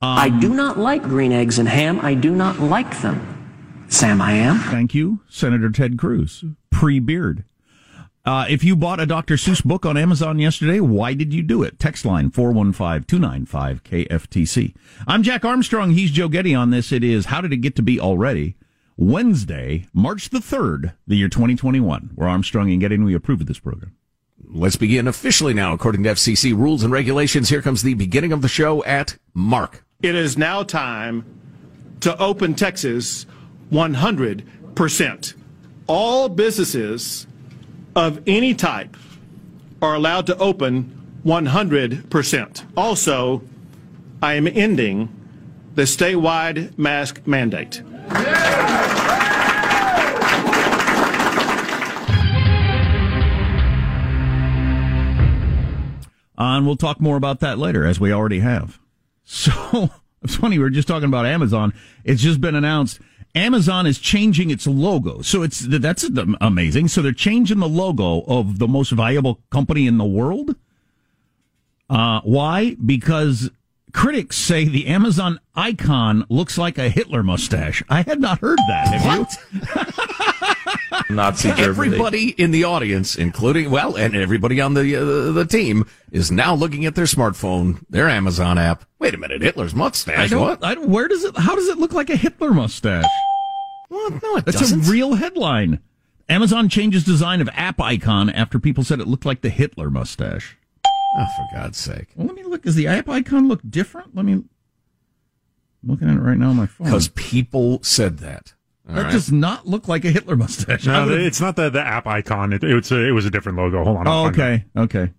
Um, 0.00 0.18
I 0.18 0.28
do 0.28 0.54
not 0.54 0.78
like 0.78 1.02
green 1.02 1.32
eggs 1.32 1.58
and 1.58 1.68
ham. 1.68 2.00
I 2.00 2.14
do 2.14 2.34
not 2.34 2.60
like 2.60 3.00
them. 3.00 3.86
Sam, 3.88 4.20
I 4.20 4.32
am. 4.32 4.58
Thank 4.58 4.94
you, 4.94 5.20
Senator 5.28 5.70
Ted 5.70 5.98
Cruz. 5.98 6.44
Pre 6.70 6.98
beard. 6.98 7.44
Uh, 8.24 8.46
if 8.48 8.64
you 8.64 8.74
bought 8.74 9.00
a 9.00 9.06
Dr. 9.06 9.34
Seuss 9.34 9.62
book 9.62 9.84
on 9.84 9.98
Amazon 9.98 10.38
yesterday, 10.38 10.80
why 10.80 11.12
did 11.12 11.34
you 11.34 11.42
do 11.42 11.62
it? 11.62 11.78
Text 11.78 12.06
line 12.06 12.30
415-295-KFTC. 12.30 14.74
I'm 15.06 15.22
Jack 15.22 15.44
Armstrong. 15.44 15.90
He's 15.90 16.10
Joe 16.10 16.28
Getty 16.28 16.54
on 16.54 16.70
this. 16.70 16.90
It 16.90 17.04
is 17.04 17.26
How 17.26 17.42
Did 17.42 17.52
It 17.52 17.58
Get 17.58 17.76
to 17.76 17.82
Be 17.82 18.00
Already? 18.00 18.56
Wednesday, 18.96 19.86
March 19.92 20.30
the 20.30 20.38
3rd, 20.38 20.94
the 21.06 21.16
year 21.16 21.28
2021. 21.28 22.12
We're 22.14 22.26
Armstrong 22.26 22.70
and 22.70 22.80
Getty, 22.80 22.94
and 22.94 23.04
we 23.04 23.14
approve 23.14 23.42
of 23.42 23.46
this 23.46 23.58
program. 23.58 23.94
Let's 24.42 24.76
begin 24.76 25.06
officially 25.06 25.52
now. 25.52 25.74
According 25.74 26.04
to 26.04 26.10
FCC 26.10 26.56
rules 26.56 26.82
and 26.82 26.90
regulations, 26.90 27.50
here 27.50 27.60
comes 27.60 27.82
the 27.82 27.92
beginning 27.92 28.32
of 28.32 28.40
the 28.40 28.48
show 28.48 28.82
at 28.84 29.18
Mark. 29.34 29.84
It 30.02 30.14
is 30.14 30.38
now 30.38 30.62
time 30.62 31.26
to 32.00 32.18
open 32.18 32.54
Texas 32.54 33.26
100%. 33.70 35.34
All 35.86 36.30
businesses 36.30 37.26
of 37.96 38.22
any 38.26 38.54
type 38.54 38.96
are 39.80 39.94
allowed 39.94 40.26
to 40.26 40.36
open 40.38 41.20
100%. 41.24 42.64
Also, 42.76 43.42
I 44.22 44.34
am 44.34 44.46
ending 44.46 45.08
the 45.74 45.82
statewide 45.82 46.76
mask 46.78 47.26
mandate. 47.26 47.82
And 56.36 56.66
we'll 56.66 56.76
talk 56.76 57.00
more 57.00 57.16
about 57.16 57.40
that 57.40 57.58
later, 57.58 57.86
as 57.86 58.00
we 58.00 58.12
already 58.12 58.40
have. 58.40 58.80
So 59.26 59.88
it's 60.22 60.36
funny. 60.36 60.58
We 60.58 60.64
were 60.64 60.70
just 60.70 60.86
talking 60.86 61.08
about 61.08 61.24
Amazon. 61.24 61.72
It's 62.04 62.20
just 62.20 62.42
been 62.42 62.54
announced. 62.54 63.00
Amazon 63.34 63.86
is 63.86 63.98
changing 63.98 64.50
its 64.50 64.66
logo. 64.66 65.22
So 65.22 65.42
it's, 65.42 65.60
that's 65.60 66.08
amazing. 66.40 66.88
So 66.88 67.02
they're 67.02 67.12
changing 67.12 67.58
the 67.58 67.68
logo 67.68 68.22
of 68.22 68.58
the 68.58 68.68
most 68.68 68.90
valuable 68.90 69.40
company 69.50 69.86
in 69.86 69.98
the 69.98 70.04
world. 70.04 70.54
Uh, 71.90 72.20
why? 72.22 72.76
Because 72.84 73.50
critics 73.94 74.36
say 74.36 74.66
the 74.66 74.86
Amazon 74.88 75.40
icon 75.54 76.26
looks 76.28 76.58
like 76.58 76.76
a 76.76 76.90
Hitler 76.90 77.22
mustache. 77.22 77.82
I 77.88 78.02
had 78.02 78.20
not 78.20 78.40
heard 78.40 78.58
that. 78.68 78.88
Have 78.88 79.28
you? 81.08 81.10
Nazi 81.14 81.48
Germany. 81.48 81.62
Everybody 81.64 82.30
in 82.30 82.50
the 82.50 82.64
audience, 82.64 83.16
including 83.16 83.70
well, 83.70 83.96
and 83.96 84.14
everybody 84.14 84.60
on 84.60 84.74
the 84.74 84.96
uh, 84.96 85.32
the 85.32 85.46
team, 85.46 85.86
is 86.12 86.30
now 86.30 86.54
looking 86.54 86.84
at 86.84 86.94
their 86.94 87.06
smartphone, 87.06 87.84
their 87.88 88.08
Amazon 88.08 88.58
app. 88.58 88.84
Wait 88.98 89.14
a 89.14 89.18
minute, 89.18 89.40
Hitler's 89.40 89.74
mustache. 89.74 90.18
I 90.18 90.26
don't, 90.26 90.40
what? 90.40 90.62
I 90.64 90.74
where 90.74 91.08
does 91.08 91.24
it? 91.24 91.36
How 91.36 91.54
does 91.54 91.68
it 91.68 91.78
look 91.78 91.92
like 91.92 92.10
a 92.10 92.16
Hitler 92.16 92.52
mustache? 92.52 93.04
Well, 93.88 94.10
no, 94.10 94.36
it 94.36 94.44
That's 94.44 94.58
doesn't. 94.58 94.86
a 94.86 94.90
real 94.90 95.14
headline. 95.14 95.80
Amazon 96.28 96.68
changes 96.68 97.04
design 97.04 97.40
of 97.40 97.48
app 97.52 97.80
icon 97.80 98.30
after 98.30 98.58
people 98.58 98.82
said 98.82 98.98
it 98.98 99.06
looked 99.06 99.26
like 99.26 99.42
the 99.42 99.50
Hitler 99.50 99.90
mustache. 99.90 100.56
Oh, 101.16 101.26
for 101.36 101.56
God's 101.56 101.78
sake! 101.78 102.08
Well, 102.16 102.26
let 102.26 102.36
me 102.36 102.42
look. 102.42 102.62
Does 102.62 102.74
the 102.74 102.88
app 102.88 103.08
icon 103.08 103.48
look 103.48 103.60
different? 103.68 104.14
Let 104.14 104.24
me. 104.24 104.32
I'm 104.32 104.48
looking 105.84 106.08
at 106.08 106.16
it 106.16 106.20
right 106.20 106.38
now 106.38 106.50
on 106.50 106.56
my 106.56 106.66
phone. 106.66 106.86
Because 106.86 107.08
people 107.08 107.82
said 107.82 108.18
that. 108.18 108.54
All 108.88 108.96
that 108.96 109.04
right. 109.04 109.12
does 109.12 109.32
not 109.32 109.66
look 109.66 109.88
like 109.88 110.04
a 110.04 110.10
Hitler 110.10 110.36
mustache. 110.36 110.86
No, 110.86 111.08
it's 111.08 111.40
not 111.40 111.56
the, 111.56 111.70
the 111.70 111.80
app 111.80 112.06
icon. 112.06 112.52
It, 112.52 112.62
it, 112.62 112.74
was 112.74 112.92
a, 112.92 113.08
it 113.08 113.12
was 113.12 113.24
a 113.24 113.30
different 113.30 113.56
logo. 113.56 113.82
Hold 113.82 113.96
on. 113.98 114.08
Oh, 114.08 114.26
okay. 114.26 114.64
Okay. 114.76 115.10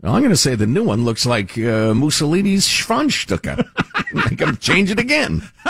Well, 0.00 0.14
I'm 0.14 0.22
going 0.22 0.30
to 0.30 0.36
say 0.36 0.54
the 0.54 0.66
new 0.66 0.84
one 0.84 1.04
looks 1.04 1.26
like 1.26 1.58
uh, 1.58 1.92
Mussolini's 1.92 2.68
Schwanzstücke. 2.68 3.68
I'm 4.28 4.36
going 4.36 4.54
to 4.54 4.60
change 4.60 4.90
it 4.90 4.98
again. 4.98 5.42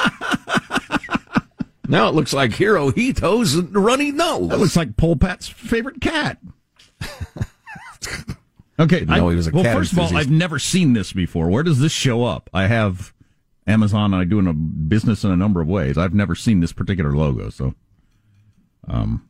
now 1.89 2.09
it 2.09 2.15
looks 2.15 2.35
like 2.35 2.53
Hirohito's 2.53 3.57
runny 3.57 4.13
nose. 4.13 4.51
That 4.51 4.59
looks 4.59 4.77
like 4.77 4.97
Pol 4.97 5.17
Pot's 5.17 5.49
favorite 5.49 6.01
cat. 6.01 6.39
Okay. 8.79 9.05
No, 9.05 9.29
he 9.29 9.37
was 9.37 9.49
a 9.49 9.51
well, 9.51 9.65
cat 9.65 9.77
first 9.77 9.93
of 9.93 9.99
all. 9.99 10.17
I've 10.17 10.31
never 10.31 10.59
seen 10.59 10.93
this 10.93 11.13
before. 11.13 11.49
Where 11.49 11.63
does 11.63 11.81
this 11.81 11.93
show 11.93 12.25
up? 12.25 12.49
I 12.55 12.67
have 12.67 13.13
Amazon. 13.67 14.15
I 14.15 14.25
do 14.25 14.39
in 14.39 14.47
a 14.47 14.53
business 14.53 15.25
in 15.25 15.31
a 15.31 15.37
number 15.37 15.61
of 15.61 15.69
ways. 15.69 15.99
I've 15.99 16.15
never 16.15 16.35
seen 16.35 16.61
this 16.61 16.73
particular 16.73 17.13
logo, 17.13 17.51
so 17.51 17.75
um, 18.87 19.29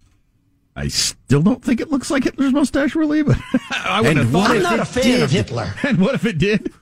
I 0.76 0.88
still 0.88 1.42
don't 1.42 1.64
think 1.64 1.80
it 1.80 1.90
looks 1.90 2.10
like 2.10 2.24
Hitler's 2.24 2.52
mustache, 2.52 2.94
really. 2.94 3.22
But 3.22 3.38
I 3.70 4.00
would 4.00 4.16
have 4.16 4.30
thought. 4.30 4.50
I'm 4.50 4.62
not 4.62 4.80
a 4.80 4.84
fan 4.84 5.22
of 5.22 5.30
Hitler. 5.30 5.72
And 5.82 5.98
what 5.98 6.14
if 6.14 6.24
it 6.24 6.38
did? 6.38 6.72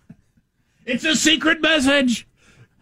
It's 0.85 1.05
a 1.05 1.17
secret 1.17 1.61
message. 1.61 2.27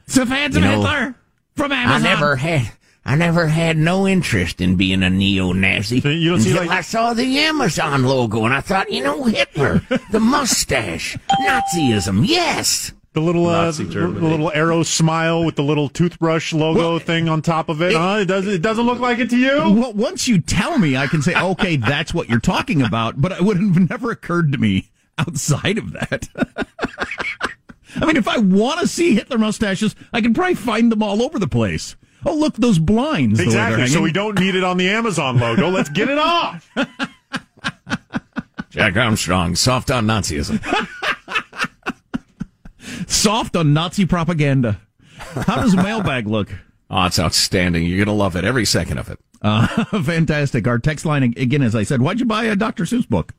It's 0.07 0.17
a 0.17 0.26
fans 0.26 0.57
You 0.57 0.62
of 0.62 0.64
know, 0.64 0.81
Hitler 0.83 1.14
from 1.55 1.73
Amazon. 1.73 2.00
I 2.00 2.14
never 2.14 2.37
had. 2.37 2.71
I 3.06 3.16
never 3.16 3.46
had 3.49 3.76
no 3.76 4.08
interest 4.08 4.61
in 4.62 4.76
being 4.76 5.02
a 5.02 5.11
neo-Nazi 5.11 5.96
you 5.96 6.30
don't 6.30 6.40
see, 6.40 6.50
until 6.52 6.66
like- 6.66 6.78
I 6.78 6.80
saw 6.80 7.12
the 7.12 7.38
Amazon 7.40 8.04
logo, 8.04 8.44
and 8.44 8.54
I 8.54 8.61
thought, 8.62 8.90
you 8.90 9.02
know, 9.02 9.25
Hitler, 9.25 9.82
the 10.11 10.20
mustache, 10.20 11.16
Nazism, 11.42 12.26
yes. 12.26 12.92
The 13.12 13.20
little 13.20 13.46
uh, 13.46 13.70
the 13.70 13.84
little 14.08 14.50
arrow 14.52 14.82
smile 14.82 15.44
with 15.44 15.54
the 15.54 15.62
little 15.62 15.88
toothbrush 15.88 16.52
logo 16.52 16.99
thing 16.99 17.28
on 17.28 17.42
top 17.42 17.68
of 17.68 17.80
it. 17.80 17.92
it- 17.92 17.96
huh? 17.96 18.18
It 18.23 18.25
doesn't 18.25 18.52
it 18.54 18.61
doesn't 18.62 18.87
look 18.87 18.99
like 18.99 19.20
it 19.20 19.30
to 19.30 19.37
you. 19.38 19.56
Well, 19.56 19.92
once 19.92 20.26
you 20.26 20.40
tell 20.40 20.78
me, 20.78 20.96
I 20.96 21.06
can 21.06 21.23
say, 21.23 21.32
okay, 21.40 21.76
that's 21.76 22.12
what 22.12 22.28
you're 22.28 22.40
talking 22.40 22.82
about, 22.82 23.20
but 23.23 23.30
it 23.30 23.42
would 23.42 23.58
have 23.58 23.88
never 23.88 24.11
occurred 24.11 24.50
to 24.50 24.58
me 24.58 24.90
outside 25.18 25.78
of 25.78 25.92
that. 25.92 26.28
I 27.96 28.04
mean, 28.06 28.16
if 28.16 28.26
I 28.26 28.38
want 28.38 28.80
to 28.80 28.88
see 28.88 29.14
Hitler 29.14 29.38
mustaches, 29.38 29.94
I 30.12 30.20
can 30.20 30.34
probably 30.34 30.56
find 30.56 30.90
them 30.90 31.00
all 31.02 31.23
over 31.23 31.38
the 31.38 31.46
place. 31.46 31.94
Oh, 32.26 32.35
look, 32.35 32.54
those 32.57 32.78
blinds. 32.78 33.38
the 33.38 33.45
Exactly. 33.45 33.87
So 33.88 34.00
we 34.00 34.12
don't 34.12 34.38
need 34.38 34.54
it 34.54 34.64
on 34.64 34.76
the 34.76 34.88
Amazon 34.88 35.38
logo. 35.38 35.69
Let's 35.69 35.90
get 35.90 36.09
it 36.09 36.19
off. 36.19 36.71
Jack 38.71 38.97
Armstrong, 38.97 39.54
soft 39.54 39.90
on 39.90 40.07
Nazism. 40.07 40.61
Soft 43.07 43.57
on 43.57 43.73
Nazi 43.73 44.04
propaganda. 44.04 44.81
How 45.16 45.57
does 45.57 45.75
mailbag 45.75 46.26
look? 46.26 46.50
Oh, 46.90 47.07
it's 47.07 47.19
outstanding. 47.19 47.87
You're 47.87 47.97
going 48.04 48.14
to 48.14 48.23
love 48.23 48.37
it, 48.37 48.45
every 48.45 48.66
second 48.66 48.99
of 48.99 49.09
it. 49.09 49.19
Uh, 49.40 49.66
fantastic. 50.02 50.69
Our 50.69 50.78
text 50.78 51.07
line, 51.07 51.23
again, 51.23 51.62
as 51.62 51.75
I 51.75 51.83
said, 51.83 52.02
why'd 52.02 52.21
you 52.21 52.26
buy 52.26 52.45
a 52.45 52.54
Dr. 52.54 52.85
Seuss 52.85 53.09
book? 53.09 53.33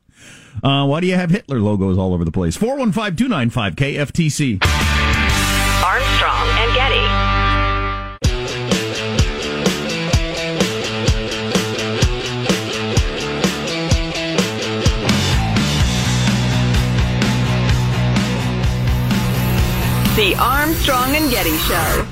Uh, 0.64 0.84
why 0.84 1.00
do 1.00 1.06
you 1.06 1.14
have 1.14 1.30
Hitler 1.30 1.60
logos 1.60 1.96
all 1.96 2.12
over 2.12 2.24
the 2.24 2.32
place? 2.32 2.56
415 2.56 3.16
295 3.16 3.76
KFTC. 3.76 4.62
Armstrong 5.84 6.45
The 20.16 20.34
Armstrong 20.40 21.14
and 21.14 21.30
Getty 21.30 21.56
Show. 21.58 22.06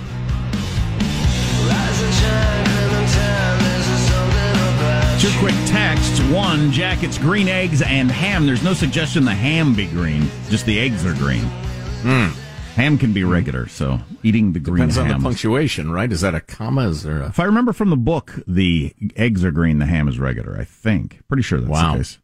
Two 5.20 5.30
quick 5.38 5.54
texts. 5.64 6.20
One, 6.30 6.70
Jack, 6.70 7.02
it's 7.02 7.16
green 7.16 7.48
eggs 7.48 7.80
and 7.80 8.10
ham. 8.10 8.44
There's 8.44 8.62
no 8.62 8.74
suggestion 8.74 9.24
the 9.24 9.30
ham 9.34 9.72
be 9.74 9.86
green, 9.86 10.28
just 10.50 10.66
the 10.66 10.78
eggs 10.78 11.06
are 11.06 11.14
green. 11.14 11.44
Hmm. 12.02 12.28
Ham 12.74 12.98
can 12.98 13.14
be 13.14 13.24
regular, 13.24 13.68
so 13.68 14.00
eating 14.22 14.52
the 14.52 14.60
green 14.60 14.88
Depends 14.88 14.98
on 14.98 15.08
the 15.08 15.18
punctuation, 15.18 15.90
right? 15.90 16.12
Is 16.12 16.20
that 16.20 16.34
a 16.34 16.40
comma? 16.42 16.88
Is 16.88 17.04
there 17.04 17.22
a. 17.22 17.28
if 17.28 17.40
I 17.40 17.44
remember 17.44 17.72
from 17.72 17.88
the 17.88 17.96
book, 17.96 18.34
the 18.46 18.92
eggs 19.16 19.44
are 19.44 19.50
green, 19.52 19.78
the 19.78 19.86
ham 19.86 20.08
is 20.08 20.18
regular, 20.18 20.58
I 20.58 20.64
think. 20.64 21.20
Pretty 21.28 21.42
sure 21.42 21.58
that's 21.58 21.70
Wow. 21.70 21.92
the 21.92 21.98
case. 22.00 22.18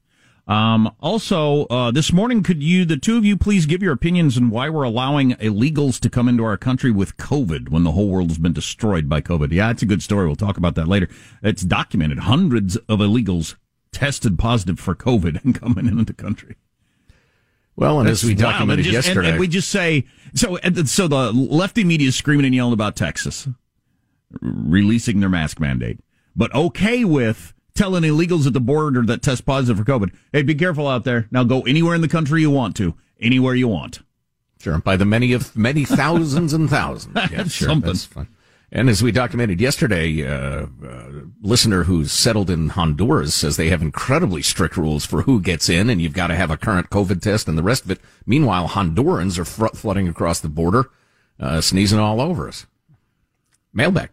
Um, 0.50 0.92
also, 0.99 1.66
uh, 1.66 1.92
this 1.92 2.12
morning, 2.12 2.42
could 2.42 2.61
you, 2.61 2.85
the 2.85 2.97
two 2.97 3.16
of 3.16 3.25
you, 3.25 3.37
please 3.37 3.66
give 3.66 3.85
your 3.85 3.92
opinions 3.92 4.37
on 4.37 4.50
why 4.50 4.69
we're 4.69 4.83
allowing 4.83 5.35
illegals 5.35 6.00
to 6.00 6.11
come 6.11 6.28
into 6.28 6.42
our 6.42 6.57
country 6.57 6.90
with 6.90 7.16
COVID 7.19 7.69
when 7.69 7.85
the 7.85 7.92
whole 7.92 8.09
world 8.09 8.30
has 8.30 8.38
been 8.38 8.52
destroyed 8.52 9.09
by 9.09 9.21
COVID? 9.21 9.52
Yeah, 9.52 9.71
it's 9.71 9.83
a 9.83 9.87
good 9.87 10.02
story. 10.02 10.26
We'll 10.26 10.35
talk 10.35 10.57
about 10.57 10.75
that 10.75 10.88
later. 10.88 11.09
It's 11.40 11.62
documented. 11.62 12.19
Hundreds 12.21 12.75
of 12.76 12.99
illegals 12.99 13.54
tested 13.92 14.40
positive 14.40 14.80
for 14.80 14.97
COVID 14.97 15.45
and 15.45 15.54
coming 15.61 15.87
into 15.87 16.02
the 16.04 16.14
country. 16.14 16.57
Well, 17.76 18.00
and 18.00 18.09
as 18.09 18.25
we 18.25 18.35
That's 18.35 18.42
wild. 18.42 18.52
documented 18.54 18.87
And 18.87 18.92
just- 18.92 19.07
and- 19.09 19.14
yesterday. 19.14 19.30
and 19.30 19.38
we 19.40 19.47
just 19.47 19.69
say 19.69 20.04
so. 20.35 20.57
and 20.57 20.88
So 20.88 21.07
the 21.07 21.30
lefty 21.33 21.85
media 21.85 22.09
is 22.09 22.16
screaming 22.16 22.45
and 22.47 22.54
yelling 22.57 22.73
about 22.75 22.97
Texas 22.97 23.47
releasing 24.40 25.21
their 25.21 25.28
mask 25.28 25.61
mandate, 25.61 26.00
but 26.35 26.52
okay 26.54 27.04
with 27.04 27.54
telling 27.80 28.02
illegals 28.02 28.46
at 28.46 28.52
the 28.52 28.60
border 28.60 29.02
that 29.02 29.22
test 29.22 29.46
positive 29.46 29.78
for 29.78 29.84
COVID, 29.90 30.10
"Hey, 30.32 30.42
be 30.42 30.54
careful 30.54 30.87
out 30.87 31.04
there. 31.04 31.26
Now 31.30 31.44
go 31.44 31.62
anywhere 31.62 31.94
in 31.94 32.02
the 32.02 32.08
country 32.08 32.42
you 32.42 32.50
want 32.50 32.76
to, 32.76 32.94
anywhere 33.20 33.54
you 33.54 33.68
want." 33.68 34.00
Sure, 34.60 34.78
by 34.78 34.96
the 34.96 35.06
many 35.06 35.32
of 35.32 35.56
many 35.56 35.84
thousands 35.87 36.52
and 36.52 36.68
thousands. 36.68 37.14
Yeah, 37.16 37.26
That's 37.38 37.52
sure, 37.52 37.68
something. 37.68 37.87
that's 37.88 38.04
fine. 38.04 38.28
And 38.72 38.88
as 38.90 39.02
we 39.02 39.10
documented 39.10 39.60
yesterday, 39.60 40.25
uh, 40.25 40.66
uh, 40.87 41.10
listener 41.42 41.84
who's 41.84 42.12
settled 42.12 42.50
in 42.50 42.68
Honduras 42.68 43.34
says 43.34 43.56
they 43.56 43.70
have 43.70 43.82
incredibly 43.82 44.42
strict 44.42 44.76
rules 44.76 45.04
for 45.06 45.22
who 45.22 45.40
gets 45.40 45.68
in, 45.70 45.88
and 45.90 46.00
you've 46.02 46.12
got 46.12 46.26
to 46.28 46.37
have 46.37 46.50
a 46.52 46.56
current 46.58 46.90
COVID 46.90 47.20
test 47.22 47.49
and 47.49 47.56
the 47.58 47.62
rest 47.64 47.84
of 47.84 47.90
it. 47.90 48.00
Meanwhile, 48.26 48.68
Hondurans 48.68 49.38
are 49.38 49.44
fr- 49.44 49.75
flooding 49.75 50.06
across 50.06 50.38
the 50.38 50.49
border, 50.49 50.90
uh, 51.40 51.60
sneezing 51.62 51.99
all 51.99 52.20
over 52.20 52.46
us. 52.46 52.66
Mailbag. 53.72 54.10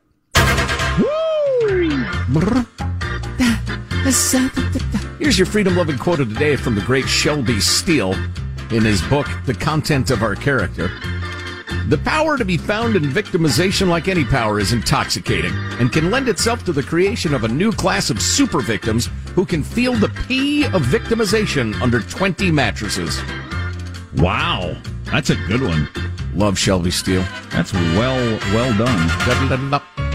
Here's 4.08 5.38
your 5.38 5.46
freedom 5.46 5.76
loving 5.76 5.98
quote 5.98 6.22
of 6.22 6.34
the 6.34 6.40
day 6.40 6.56
from 6.56 6.76
the 6.76 6.82
great 6.82 7.10
Shelby 7.10 7.60
Steele 7.60 8.14
in 8.72 8.86
his 8.86 9.02
book, 9.02 9.28
The 9.46 9.54
Content 9.54 10.12
of 10.12 10.24
Our 10.24 10.34
Character. 10.34 10.88
The 11.90 12.00
power 12.06 12.38
to 12.38 12.46
be 12.46 12.56
found 12.56 12.96
in 12.96 13.04
victimization, 13.04 13.90
like 13.90 14.08
any 14.08 14.24
power, 14.24 14.62
is 14.62 14.72
intoxicating 14.72 15.52
and 15.78 15.92
can 15.92 16.10
lend 16.10 16.30
itself 16.30 16.64
to 16.64 16.72
the 16.72 16.84
creation 16.84 17.34
of 17.34 17.44
a 17.44 17.50
new 17.50 17.74
class 17.74 18.10
of 18.10 18.22
super 18.22 18.62
victims 18.62 19.10
who 19.36 19.46
can 19.46 19.62
feel 19.62 19.92
the 19.92 20.10
pee 20.26 20.64
of 20.68 20.84
victimization 20.84 21.78
under 21.82 22.00
20 22.00 22.50
mattresses. 22.50 23.22
Wow, 24.16 24.78
that's 25.04 25.32
a 25.32 25.36
good 25.48 25.62
one. 25.62 25.90
Love 26.34 26.58
Shelby 26.58 26.92
Steele. 26.92 27.26
That's 27.50 27.74
well 27.74 28.40
well 28.54 28.78
done. 28.78 30.07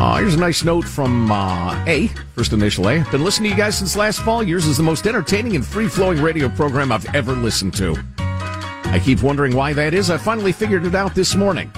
Uh, 0.00 0.16
here's 0.16 0.32
a 0.32 0.38
nice 0.38 0.64
note 0.64 0.86
from 0.86 1.30
uh, 1.30 1.84
A, 1.86 2.06
first 2.34 2.54
initial 2.54 2.88
A. 2.88 3.04
Been 3.10 3.22
listening 3.22 3.50
to 3.50 3.54
you 3.54 3.62
guys 3.62 3.76
since 3.76 3.96
last 3.96 4.20
fall. 4.20 4.42
Yours 4.42 4.64
is 4.64 4.78
the 4.78 4.82
most 4.82 5.06
entertaining 5.06 5.56
and 5.56 5.66
free 5.66 5.88
flowing 5.88 6.22
radio 6.22 6.48
program 6.48 6.90
I've 6.90 7.14
ever 7.14 7.34
listened 7.34 7.74
to. 7.74 8.02
I 8.16 8.98
keep 9.04 9.22
wondering 9.22 9.54
why 9.54 9.74
that 9.74 9.92
is. 9.92 10.08
I 10.08 10.16
finally 10.16 10.52
figured 10.52 10.86
it 10.86 10.94
out 10.94 11.14
this 11.14 11.34
morning. 11.34 11.70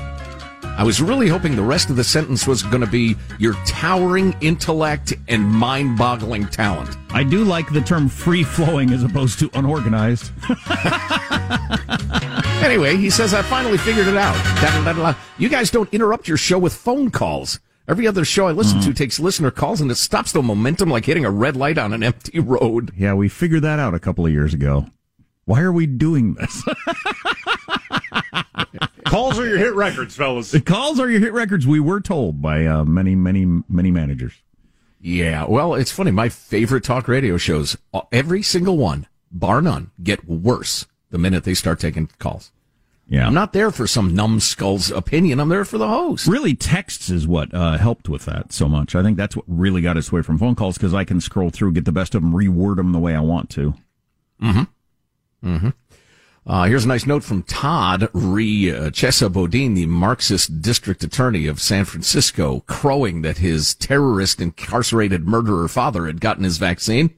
I 0.62 0.85
was 0.85 1.02
really 1.02 1.26
hoping 1.26 1.57
the 1.57 1.62
rest 1.62 1.91
of 1.91 1.97
the 1.97 2.05
sentence 2.05 2.47
was 2.47 2.62
going 2.62 2.81
to 2.81 2.87
be 2.87 3.17
your 3.41 3.55
towering 3.67 4.37
intellect 4.41 5.14
and 5.26 5.45
mind 5.45 5.99
boggling 5.99 6.47
talent. 6.47 6.97
I 7.11 7.25
do 7.25 7.43
like 7.43 7.73
the 7.73 7.81
term 7.81 8.09
free 8.09 8.45
flowing 8.45 8.91
as 8.93 9.02
opposed 9.02 9.41
to 9.41 9.50
unorganized. 9.55 10.31
Anyway, 12.62 12.97
he 12.97 13.11
says, 13.11 13.35
I 13.35 13.43
finally 13.43 13.76
figured 13.76 14.07
it 14.07 14.17
out. 14.17 15.17
You 15.37 15.49
guys 15.49 15.69
don't 15.69 15.93
interrupt 15.93 16.29
your 16.29 16.37
show 16.37 16.61
with 16.61 16.73
phone 16.73 17.11
calls. 17.11 17.59
Every 17.89 18.07
other 18.07 18.25
show 18.25 18.47
I 18.47 18.53
listen 18.53 18.81
to 18.83 18.93
takes 18.95 19.19
listener 19.19 19.51
calls 19.51 19.81
and 19.81 19.91
it 19.91 19.97
stops 19.97 20.33
the 20.33 20.43
momentum 20.43 20.89
like 20.89 21.05
hitting 21.05 21.25
a 21.25 21.31
red 21.31 21.57
light 21.57 21.79
on 21.79 21.93
an 21.93 22.03
empty 22.03 22.39
road. 22.39 22.93
Yeah, 22.97 23.15
we 23.15 23.29
figured 23.29 23.62
that 23.62 23.79
out 23.81 23.95
a 23.95 23.99
couple 23.99 24.25
of 24.25 24.33
years 24.33 24.55
ago. 24.55 24.87
Why 25.45 25.61
are 25.62 25.73
we 25.73 25.87
doing 25.87 26.35
this? 26.35 26.62
Calls 29.05 29.39
are 29.39 29.47
your 29.47 29.59
hit 29.59 29.75
records, 29.75 30.17
fellas. 30.17 30.53
the 30.53 30.61
calls 30.61 30.99
are 30.99 31.11
your 31.11 31.21
hit 31.21 31.35
records. 31.35 31.67
We 31.67 31.81
were 31.81 32.01
told 32.01 32.41
by 32.41 32.65
uh, 32.65 32.83
many, 32.85 33.15
many, 33.15 33.45
many 33.69 33.91
managers. 33.91 34.33
Yeah, 35.03 35.45
well, 35.47 35.75
it's 35.75 35.93
funny. 35.93 36.11
My 36.12 36.31
favorite 36.31 36.83
talk 36.85 37.09
radio 37.09 37.37
shows, 37.37 37.77
uh, 37.93 38.03
every 38.11 38.41
single 38.41 38.79
one, 38.79 39.07
bar 39.31 39.61
none, 39.61 39.91
get 40.03 40.27
worse 40.27 40.87
the 41.11 41.19
minute 41.19 41.45
they 41.45 41.53
start 41.53 41.79
taking 41.79 42.09
calls. 42.19 42.53
Yeah, 43.12 43.26
I'm 43.26 43.35
not 43.35 43.52
there 43.52 43.71
for 43.71 43.87
some 43.87 44.14
numbskull's 44.14 44.90
opinion. 44.90 45.38
I'm 45.38 45.50
there 45.50 45.66
for 45.66 45.76
the 45.76 45.87
host. 45.87 46.26
really 46.26 46.54
texts 46.54 47.11
is 47.11 47.28
what 47.28 47.52
uh, 47.52 47.76
helped 47.76 48.09
with 48.09 48.25
that 48.25 48.54
so 48.54 48.71
much. 48.71 48.95
I 48.95 49.02
think 49.02 49.19
that's 49.19 49.37
what 49.37 49.45
really 49.47 49.83
got 49.83 49.99
us 49.99 50.11
away 50.11 50.23
from 50.23 50.38
phone 50.38 50.54
calls 50.54 50.78
because 50.78 50.95
I 50.95 51.04
can 51.04 51.21
scroll 51.21 51.50
through, 51.50 51.73
get 51.73 51.85
the 51.85 51.92
best 51.92 52.14
of 52.14 52.23
them, 52.23 52.33
reword 52.33 52.76
them 52.76 52.92
the 52.92 52.99
way 52.99 53.14
I 53.14 53.21
want 53.21 53.50
to. 53.50 53.75
Mm-hmm. 54.40 55.47
Mm-hmm. 55.47 55.69
Uh, 56.47 56.64
here's 56.64 56.87
a 56.87 56.88
nice 56.88 57.04
note 57.04 57.23
from 57.23 57.42
Todd 57.42 58.09
Re 58.14 58.71
uh, 58.71 58.88
Chesa 58.88 59.31
Boudin, 59.31 59.75
the 59.75 59.85
Marxist 59.85 60.62
district 60.62 61.04
attorney 61.04 61.47
of 61.47 61.61
San 61.61 61.85
Francisco, 61.85 62.61
crowing 62.61 63.21
that 63.21 63.37
his 63.37 63.75
terrorist 63.75 64.40
incarcerated 64.40 65.28
murderer 65.28 65.69
father 65.69 66.07
had 66.07 66.23
gotten 66.23 66.45
his 66.45 66.57
vaccine. 66.57 67.11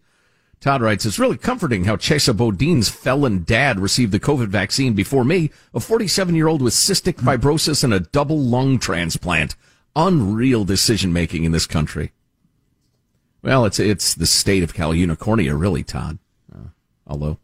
Todd 0.64 0.80
writes, 0.80 1.04
it's 1.04 1.18
really 1.18 1.36
comforting 1.36 1.84
how 1.84 1.96
Chesa 1.96 2.34
Boudin's 2.34 2.88
felon 2.88 3.42
dad 3.42 3.78
received 3.78 4.12
the 4.12 4.18
COVID 4.18 4.46
vaccine 4.46 4.94
before 4.94 5.22
me, 5.22 5.50
a 5.74 5.78
47 5.78 6.34
year 6.34 6.48
old 6.48 6.62
with 6.62 6.72
cystic 6.72 7.16
fibrosis 7.16 7.84
and 7.84 7.92
a 7.92 8.00
double 8.00 8.40
lung 8.40 8.78
transplant. 8.78 9.56
Unreal 9.94 10.64
decision 10.64 11.12
making 11.12 11.44
in 11.44 11.52
this 11.52 11.66
country. 11.66 12.12
Well, 13.42 13.66
it's, 13.66 13.78
it's 13.78 14.14
the 14.14 14.24
state 14.24 14.62
of 14.62 14.72
Cal 14.72 14.94
Unicornia, 14.94 15.52
really, 15.54 15.82
Todd. 15.82 16.18
Uh, 16.50 16.68
although 17.06 17.36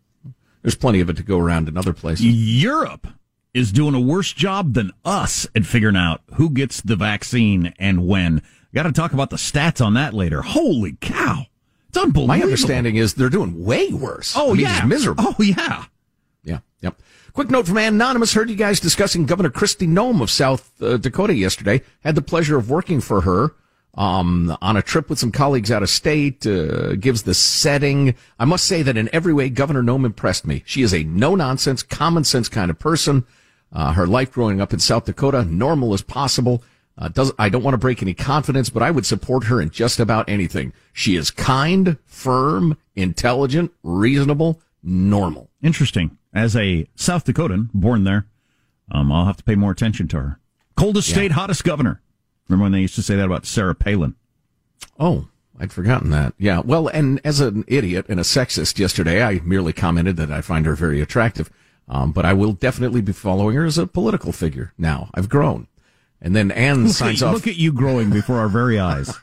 there's 0.63 0.75
plenty 0.75 1.01
of 1.01 1.11
it 1.11 1.19
to 1.19 1.23
go 1.23 1.39
around 1.39 1.69
in 1.69 1.77
other 1.77 1.93
places. 1.93 2.25
Europe 2.25 3.07
is 3.53 3.71
doing 3.71 3.95
a 3.95 4.01
worse 4.01 4.33
job 4.33 4.73
than 4.73 4.93
us 5.05 5.47
at 5.55 5.67
figuring 5.67 5.95
out 5.95 6.23
who 6.37 6.49
gets 6.49 6.81
the 6.81 6.97
vaccine 6.97 7.75
and 7.79 8.09
when. 8.09 8.41
Got 8.75 8.85
to 8.85 8.93
talk 8.93 9.13
about 9.13 9.29
the 9.29 9.37
stats 9.37 9.85
on 9.85 9.93
that 9.93 10.15
later. 10.15 10.41
Holy 10.41 10.97
cow. 11.03 11.45
It's 11.91 11.99
unbelievable. 11.99 12.29
My 12.29 12.41
understanding 12.41 12.97
is 12.97 13.15
they're 13.15 13.29
doing 13.29 13.65
way 13.65 13.93
worse. 13.93 14.35
Oh, 14.37 14.51
I 14.51 14.53
mean, 14.53 14.61
yeah. 14.63 14.79
it's 14.79 14.87
miserable. 14.87 15.25
Oh, 15.27 15.43
yeah. 15.43 15.87
Yeah, 16.45 16.59
yep. 16.81 17.03
Quick 17.33 17.51
note 17.51 17.67
from 17.67 17.79
Anonymous. 17.79 18.33
Heard 18.33 18.49
you 18.49 18.55
guys 18.55 18.79
discussing 18.79 19.27
Governor 19.27 19.51
Kristi 19.51 19.89
Noem 19.89 20.23
of 20.23 20.31
South 20.31 20.71
uh, 20.81 20.99
Dakota 20.99 21.35
yesterday. 21.35 21.83
Had 22.05 22.15
the 22.15 22.23
pleasure 22.23 22.57
of 22.57 22.71
working 22.71 23.01
for 23.01 23.23
her 23.23 23.57
um, 23.95 24.57
on 24.63 24.77
a 24.77 24.83
trip 24.83 25.11
with 25.11 25.19
some 25.19 25.33
colleagues 25.33 25.73
out 25.73 25.83
of 25.83 25.91
state. 25.91 26.47
Uh, 26.47 26.95
gives 26.95 27.25
the 27.25 27.35
setting. 27.35 28.15
I 28.39 28.45
must 28.45 28.67
say 28.67 28.83
that 28.83 28.97
in 28.97 29.11
every 29.13 29.33
way, 29.33 29.49
Governor 29.51 29.83
Nome 29.83 30.05
impressed 30.05 30.47
me. 30.47 30.63
She 30.67 30.83
is 30.83 30.95
a 30.95 31.03
no 31.03 31.35
nonsense, 31.35 31.83
common 31.83 32.23
sense 32.23 32.49
kind 32.49 32.71
of 32.71 32.79
person. 32.79 33.27
Uh, 33.73 33.95
her 33.95 34.07
life 34.07 34.31
growing 34.31 34.61
up 34.61 34.73
in 34.73 34.79
South 34.79 35.07
Dakota, 35.07 35.45
normal 35.45 35.93
as 35.93 36.03
possible. 36.03 36.63
Uh, 37.01 37.09
does 37.09 37.33
I 37.39 37.49
don't 37.49 37.63
want 37.63 37.73
to 37.75 37.79
break 37.79 38.03
any 38.03 38.13
confidence, 38.13 38.69
but 38.69 38.83
I 38.83 38.91
would 38.91 39.07
support 39.07 39.45
her 39.45 39.61
in 39.61 39.71
just 39.71 39.99
about 39.99 40.29
anything. 40.29 40.75
She 40.93 41.17
is 41.17 41.31
kind, 41.31 41.97
firm, 42.05 42.77
intelligent, 42.95 43.73
reasonable, 43.83 44.61
normal. 44.83 45.49
Interesting. 45.63 46.19
As 46.35 46.55
a 46.55 46.87
South 46.95 47.25
Dakotan, 47.25 47.71
born 47.73 48.05
there, 48.05 48.27
um, 48.93 49.11
I'll 49.11 49.25
have 49.25 49.39
to 49.39 49.45
pay 49.45 49.55
more 49.55 49.71
attention 49.73 50.09
to 50.09 50.17
her. 50.19 50.39
Coldest 50.77 51.09
Yeah. 51.09 51.15
state, 51.15 51.33
hottest 51.33 51.65
governor. 51.65 52.03
Remember 52.49 52.65
when 52.65 52.73
they 52.73 52.81
used 52.83 52.95
to 52.97 53.03
say 53.03 53.17
that 53.17 53.25
about 53.25 53.47
Sarah 53.47 53.75
Palin? 53.75 54.15
Oh, 54.99 55.29
I'd 55.59 55.73
forgotten 55.73 56.11
that. 56.11 56.35
Yeah. 56.39 56.61
Well, 56.61 56.89
and 56.89 57.21
as 57.25 57.41
an 57.41 57.65
idiot 57.67 58.07
and 58.09 58.21
a 58.21 58.25
sexist 58.25 58.79
yesterday, 58.79 59.23
I 59.25 59.41
merely 59.45 59.73
commented 59.73 60.17
that 60.19 60.31
I 60.31 60.41
find 60.43 60.67
her 60.67 60.75
very 60.75 61.01
attractive. 61.01 61.51
Um, 61.89 62.13
but 62.13 62.25
I 62.25 62.35
will 62.35 62.53
definitely 62.53 63.01
be 63.01 63.13
following 63.13 63.57
her 63.57 63.65
as 63.65 63.77
a 63.79 63.87
political 63.87 64.33
figure 64.33 64.73
now. 64.79 65.11
I've 65.15 65.29
grown. 65.29 65.67
And 66.23 66.37
then 66.37 66.51
Anne 66.51 66.85
Look 66.85 66.95
signs 66.95 67.23
at, 67.23 67.29
off 67.29 67.35
look 67.35 67.47
at 67.47 67.57
you 67.57 67.73
growing 67.73 68.11
before 68.11 68.39
our 68.39 68.49
very 68.49 68.79
eyes. 68.79 69.17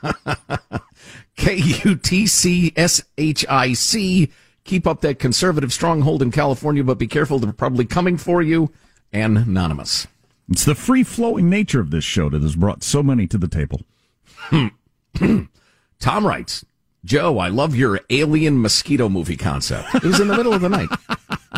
K 1.36 1.56
U 1.56 1.94
T 1.94 2.26
C 2.26 2.72
S 2.76 3.02
H 3.16 3.46
I 3.48 3.72
C. 3.72 4.30
Keep 4.64 4.86
up 4.86 5.00
that 5.02 5.18
conservative 5.18 5.72
stronghold 5.72 6.20
in 6.20 6.30
California, 6.30 6.82
but 6.82 6.98
be 6.98 7.06
careful. 7.06 7.38
They're 7.38 7.52
probably 7.52 7.84
coming 7.84 8.16
for 8.16 8.42
you. 8.42 8.70
Anonymous. 9.12 10.06
It's 10.50 10.64
the 10.64 10.74
free 10.74 11.04
flowing 11.04 11.48
nature 11.48 11.80
of 11.80 11.90
this 11.90 12.04
show 12.04 12.28
that 12.30 12.42
has 12.42 12.56
brought 12.56 12.82
so 12.82 13.02
many 13.02 13.26
to 13.28 13.38
the 13.38 13.48
table. 13.48 13.82
Tom 16.00 16.26
writes, 16.26 16.64
Joe, 17.04 17.38
I 17.38 17.48
love 17.48 17.76
your 17.76 18.00
alien 18.10 18.60
mosquito 18.60 19.08
movie 19.08 19.36
concept. 19.36 19.94
It 19.94 20.04
was 20.04 20.20
in 20.20 20.28
the 20.28 20.36
middle 20.36 20.52
of 20.52 20.60
the 20.60 20.68
night. 20.68 20.88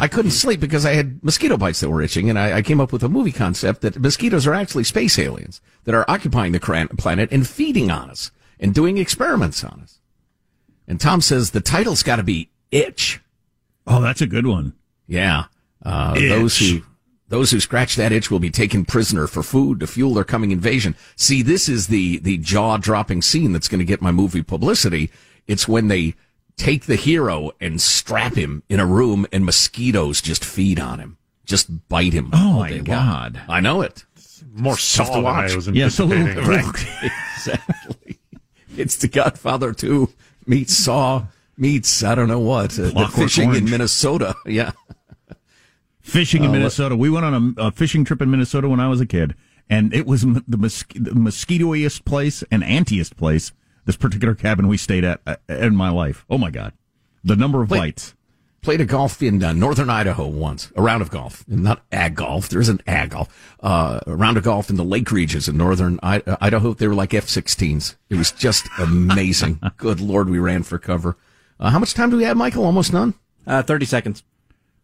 I 0.00 0.08
couldn't 0.08 0.32
sleep 0.32 0.60
because 0.60 0.86
I 0.86 0.94
had 0.94 1.22
mosquito 1.22 1.56
bites 1.56 1.80
that 1.80 1.90
were 1.90 2.02
itching, 2.02 2.30
and 2.30 2.38
I, 2.38 2.58
I 2.58 2.62
came 2.62 2.80
up 2.80 2.92
with 2.92 3.02
a 3.02 3.08
movie 3.08 3.32
concept 3.32 3.82
that 3.82 3.98
mosquitoes 3.98 4.46
are 4.46 4.54
actually 4.54 4.84
space 4.84 5.18
aliens 5.18 5.60
that 5.84 5.94
are 5.94 6.04
occupying 6.08 6.52
the 6.52 6.60
planet 6.96 7.28
and 7.30 7.46
feeding 7.46 7.90
on 7.90 8.10
us 8.10 8.30
and 8.58 8.74
doing 8.74 8.98
experiments 8.98 9.62
on 9.64 9.80
us. 9.82 10.00
And 10.86 11.00
Tom 11.00 11.20
says 11.20 11.50
the 11.50 11.60
title's 11.60 12.02
got 12.02 12.16
to 12.16 12.22
be 12.22 12.50
Itch. 12.70 13.20
Oh, 13.86 14.00
that's 14.00 14.20
a 14.20 14.26
good 14.26 14.46
one. 14.46 14.74
Yeah. 15.06 15.44
Uh, 15.84 16.14
those 16.14 16.58
who 16.58 16.82
those 17.28 17.50
who 17.52 17.60
scratch 17.60 17.94
that 17.96 18.12
itch 18.12 18.30
will 18.30 18.40
be 18.40 18.50
taken 18.50 18.84
prisoner 18.84 19.26
for 19.26 19.42
food 19.42 19.80
to 19.80 19.86
fuel 19.86 20.14
their 20.14 20.24
coming 20.24 20.50
invasion. 20.50 20.96
See, 21.16 21.42
this 21.42 21.68
is 21.68 21.86
the 21.86 22.18
the 22.18 22.38
jaw 22.38 22.76
dropping 22.76 23.22
scene 23.22 23.52
that's 23.52 23.68
going 23.68 23.78
to 23.78 23.84
get 23.84 24.02
my 24.02 24.10
movie 24.12 24.42
publicity. 24.42 25.10
It's 25.46 25.66
when 25.66 25.88
they 25.88 26.14
take 26.60 26.86
the 26.86 26.96
hero 26.96 27.50
and 27.60 27.80
strap 27.80 28.34
him 28.34 28.62
in 28.68 28.80
a 28.80 28.86
room 28.86 29.26
and 29.32 29.44
mosquitoes 29.44 30.20
just 30.20 30.44
feed 30.44 30.78
on 30.78 30.98
him, 30.98 31.16
just 31.44 31.88
bite 31.88 32.12
him. 32.12 32.30
Oh, 32.32 32.58
my 32.60 32.68
day 32.68 32.74
long. 32.76 32.84
God. 32.84 33.40
I 33.48 33.60
know 33.60 33.82
it. 33.82 34.04
More 34.52 34.72
Tough 34.74 34.80
saw 34.80 35.04
to 35.04 35.10
than 35.12 35.22
watch. 35.24 35.52
I 35.52 35.56
was 35.56 35.68
Yeah, 35.68 35.86
it's 35.86 35.98
a 35.98 36.04
little- 36.04 36.42
Right. 36.44 36.64
exactly. 37.36 38.18
It's 38.76 38.96
the 38.96 39.08
Godfather 39.08 39.72
2 39.72 40.08
meets 40.46 40.76
Saw 40.76 41.26
meets 41.56 42.02
I 42.02 42.14
don't 42.14 42.28
know 42.28 42.38
what 42.40 42.78
uh, 42.78 42.84
the 42.84 42.90
Clockwork 42.92 43.12
fishing 43.28 43.54
in 43.54 43.68
Minnesota. 43.70 44.34
Yeah. 44.46 44.72
Fishing 46.00 46.42
in 46.44 46.50
Uh, 46.50 46.54
Minnesota. 46.54 46.96
We 46.96 47.10
went 47.10 47.24
on 47.26 47.54
a, 47.58 47.66
a 47.66 47.70
fishing 47.70 48.04
trip 48.04 48.22
in 48.22 48.30
Minnesota 48.30 48.68
when 48.68 48.80
I 48.80 48.88
was 48.88 49.00
a 49.00 49.06
kid, 49.06 49.34
and 49.68 49.92
it 49.94 50.06
was 50.06 50.24
m- 50.24 50.42
the, 50.48 50.56
mos- 50.56 50.84
the 50.94 51.14
mosquitoiest 51.14 52.04
place 52.04 52.42
and 52.50 52.64
antiest 52.64 53.16
place. 53.16 53.52
This 53.84 53.96
particular 53.96 54.34
cabin 54.34 54.68
we 54.68 54.76
stayed 54.76 55.04
at 55.04 55.20
uh, 55.26 55.36
in 55.48 55.74
my 55.76 55.88
life. 55.90 56.24
Oh 56.30 56.38
my 56.38 56.50
god, 56.50 56.72
the 57.24 57.36
number 57.36 57.62
of 57.62 57.70
Wait. 57.70 57.78
bites. 57.78 58.14
Played 58.62 58.82
a 58.82 58.84
golf 58.84 59.22
in 59.22 59.42
uh, 59.42 59.54
northern 59.54 59.88
Idaho 59.88 60.26
once, 60.26 60.70
a 60.76 60.82
round 60.82 61.00
of 61.00 61.10
golf, 61.10 61.46
not 61.48 61.82
ag 61.90 62.14
golf. 62.14 62.50
There 62.50 62.60
isn't 62.60 62.82
ag 62.86 63.10
golf. 63.12 63.56
Uh, 63.62 64.00
a 64.06 64.14
round 64.14 64.36
of 64.36 64.44
golf 64.44 64.68
in 64.68 64.76
the 64.76 64.84
lake 64.84 65.10
regions 65.10 65.48
in 65.48 65.56
northern 65.56 65.98
I- 66.02 66.20
uh, 66.26 66.36
Idaho. 66.42 66.74
They 66.74 66.86
were 66.86 66.94
like 66.94 67.14
F-16s. 67.14 67.96
It 68.10 68.16
was 68.16 68.30
just 68.32 68.66
amazing. 68.78 69.60
Good 69.78 70.00
lord, 70.00 70.28
we 70.28 70.38
ran 70.38 70.62
for 70.62 70.78
cover. 70.78 71.16
Uh, 71.58 71.70
how 71.70 71.78
much 71.78 71.94
time 71.94 72.10
do 72.10 72.18
we 72.18 72.24
have, 72.24 72.36
Michael? 72.36 72.66
Almost 72.66 72.92
none. 72.92 73.14
Uh, 73.46 73.62
30 73.62 73.86
seconds. 73.86 74.24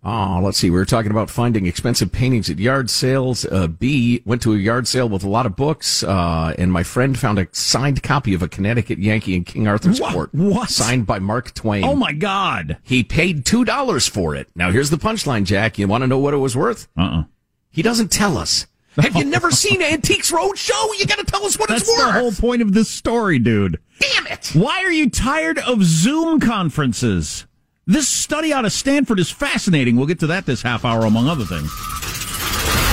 Oh, 0.09 0.38
let's 0.40 0.57
see. 0.59 0.71
We 0.71 0.77
were 0.79 0.85
talking 0.85 1.11
about 1.11 1.31
finding 1.31 1.66
expensive 1.66 2.12
paintings 2.12 2.49
at 2.49 2.61
yard 2.61 2.90
sales. 2.90 3.45
Uh, 3.45 3.66
B 3.66 4.23
went 4.25 4.40
to 4.42 4.55
a 4.55 4.57
yard 4.57 4.87
sale 4.87 5.09
with 5.09 5.25
a 5.25 5.29
lot 5.29 5.47
of 5.47 5.57
books, 5.57 6.05
uh, 6.05 6.55
and 6.57 6.73
my 6.73 6.85
friend 6.85 7.19
found 7.19 7.40
a 7.40 7.49
signed 7.51 8.05
copy 8.05 8.33
of 8.33 8.40
a 8.40 8.47
Connecticut 8.49 9.01
Yankee 9.01 9.35
in 9.35 9.42
King 9.42 9.66
Arthur's 9.66 10.01
Wha- 10.01 10.12
Court. 10.12 10.31
what? 10.33 10.71
Signed 10.71 11.09
by 11.09 11.19
Mark 11.19 11.55
Twain. 11.55 11.83
Oh 11.83 11.97
my 11.97 12.12
god. 12.12 12.77
He 12.85 13.03
paid 13.03 13.45
two 13.45 13.64
dollars 13.64 14.07
for 14.07 14.37
it. 14.37 14.49
Now 14.55 14.71
here's 14.71 14.90
the 14.90 14.97
punchline, 14.97 15.42
Jack. 15.42 15.77
You 15.77 15.88
want 15.88 16.03
to 16.03 16.07
know 16.07 16.19
what 16.19 16.35
it 16.35 16.38
was 16.38 16.57
worth? 16.57 16.87
Uh 16.97 17.03
uh 17.03 17.23
He 17.71 17.83
doesn't 17.83 18.12
tell 18.12 18.38
us. 18.38 18.66
Have 18.99 19.16
you 19.16 19.25
never 19.25 19.51
seen 19.51 19.83
Antiques 19.83 20.31
Roadshow? 20.31 20.99
You 20.99 21.05
got 21.05 21.19
to 21.19 21.25
tell 21.25 21.45
us 21.45 21.59
what 21.59 21.69
That's 21.69 21.83
it's 21.83 21.90
worth. 21.90 21.99
That's 21.99 22.14
the 22.14 22.21
whole 22.21 22.33
point 22.33 22.62
of 22.62 22.73
this 22.73 22.88
story, 22.88 23.38
dude. 23.40 23.79
Damn 23.99 24.27
it! 24.29 24.53
Why 24.55 24.85
are 24.85 24.92
you 24.92 25.11
tired 25.11 25.59
of 25.59 25.83
Zoom 25.83 26.38
conferences? 26.40 27.47
This 27.88 28.09
study 28.09 28.53
out 28.53 28.64
of 28.64 28.72
Stanford 28.72 29.20
is 29.20 29.31
fascinating. 29.31 29.94
We'll 29.94 30.09
get 30.09 30.18
to 30.18 30.27
that 30.27 30.44
this 30.44 30.61
half 30.61 30.85
hour, 30.85 31.07
among 31.07 31.29
other 31.29 31.44
things. 31.44 31.70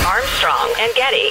Armstrong 0.06 0.72
and 0.78 0.94
Getty. 0.94 1.30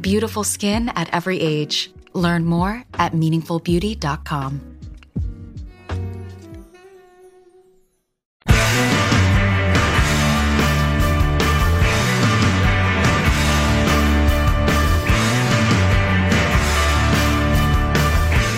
Beautiful 0.00 0.44
skin 0.44 0.90
at 0.90 1.08
every 1.14 1.40
age. 1.40 1.90
Learn 2.12 2.44
more 2.44 2.84
at 2.94 3.12
meaningfulbeauty.com. 3.12 4.72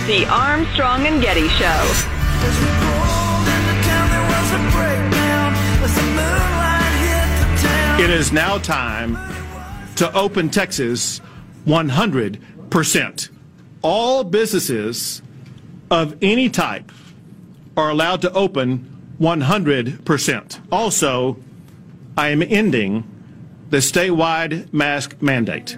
The 0.07 0.25
Armstrong 0.27 1.07
and 1.07 1.21
Getty 1.21 1.49
Show. 1.49 2.15
It 8.03 8.11
is 8.11 8.33
now 8.33 8.59
time 8.59 9.19
to 9.97 10.11
open 10.15 10.49
Texas 10.49 11.21
100%. 11.69 13.29
All 13.83 14.25
businesses 14.25 15.23
of 15.91 16.17
any 16.23 16.49
type 16.49 16.91
are 17.77 17.91
allowed 17.91 18.23
to 18.23 18.33
open 18.33 19.17
100%. 19.21 20.61
Also, 20.73 21.37
I 22.17 22.29
am 22.29 22.43
ending 22.43 23.05
the 23.69 23.77
statewide 23.79 24.73
mask 24.73 25.21
mandate. 25.21 25.77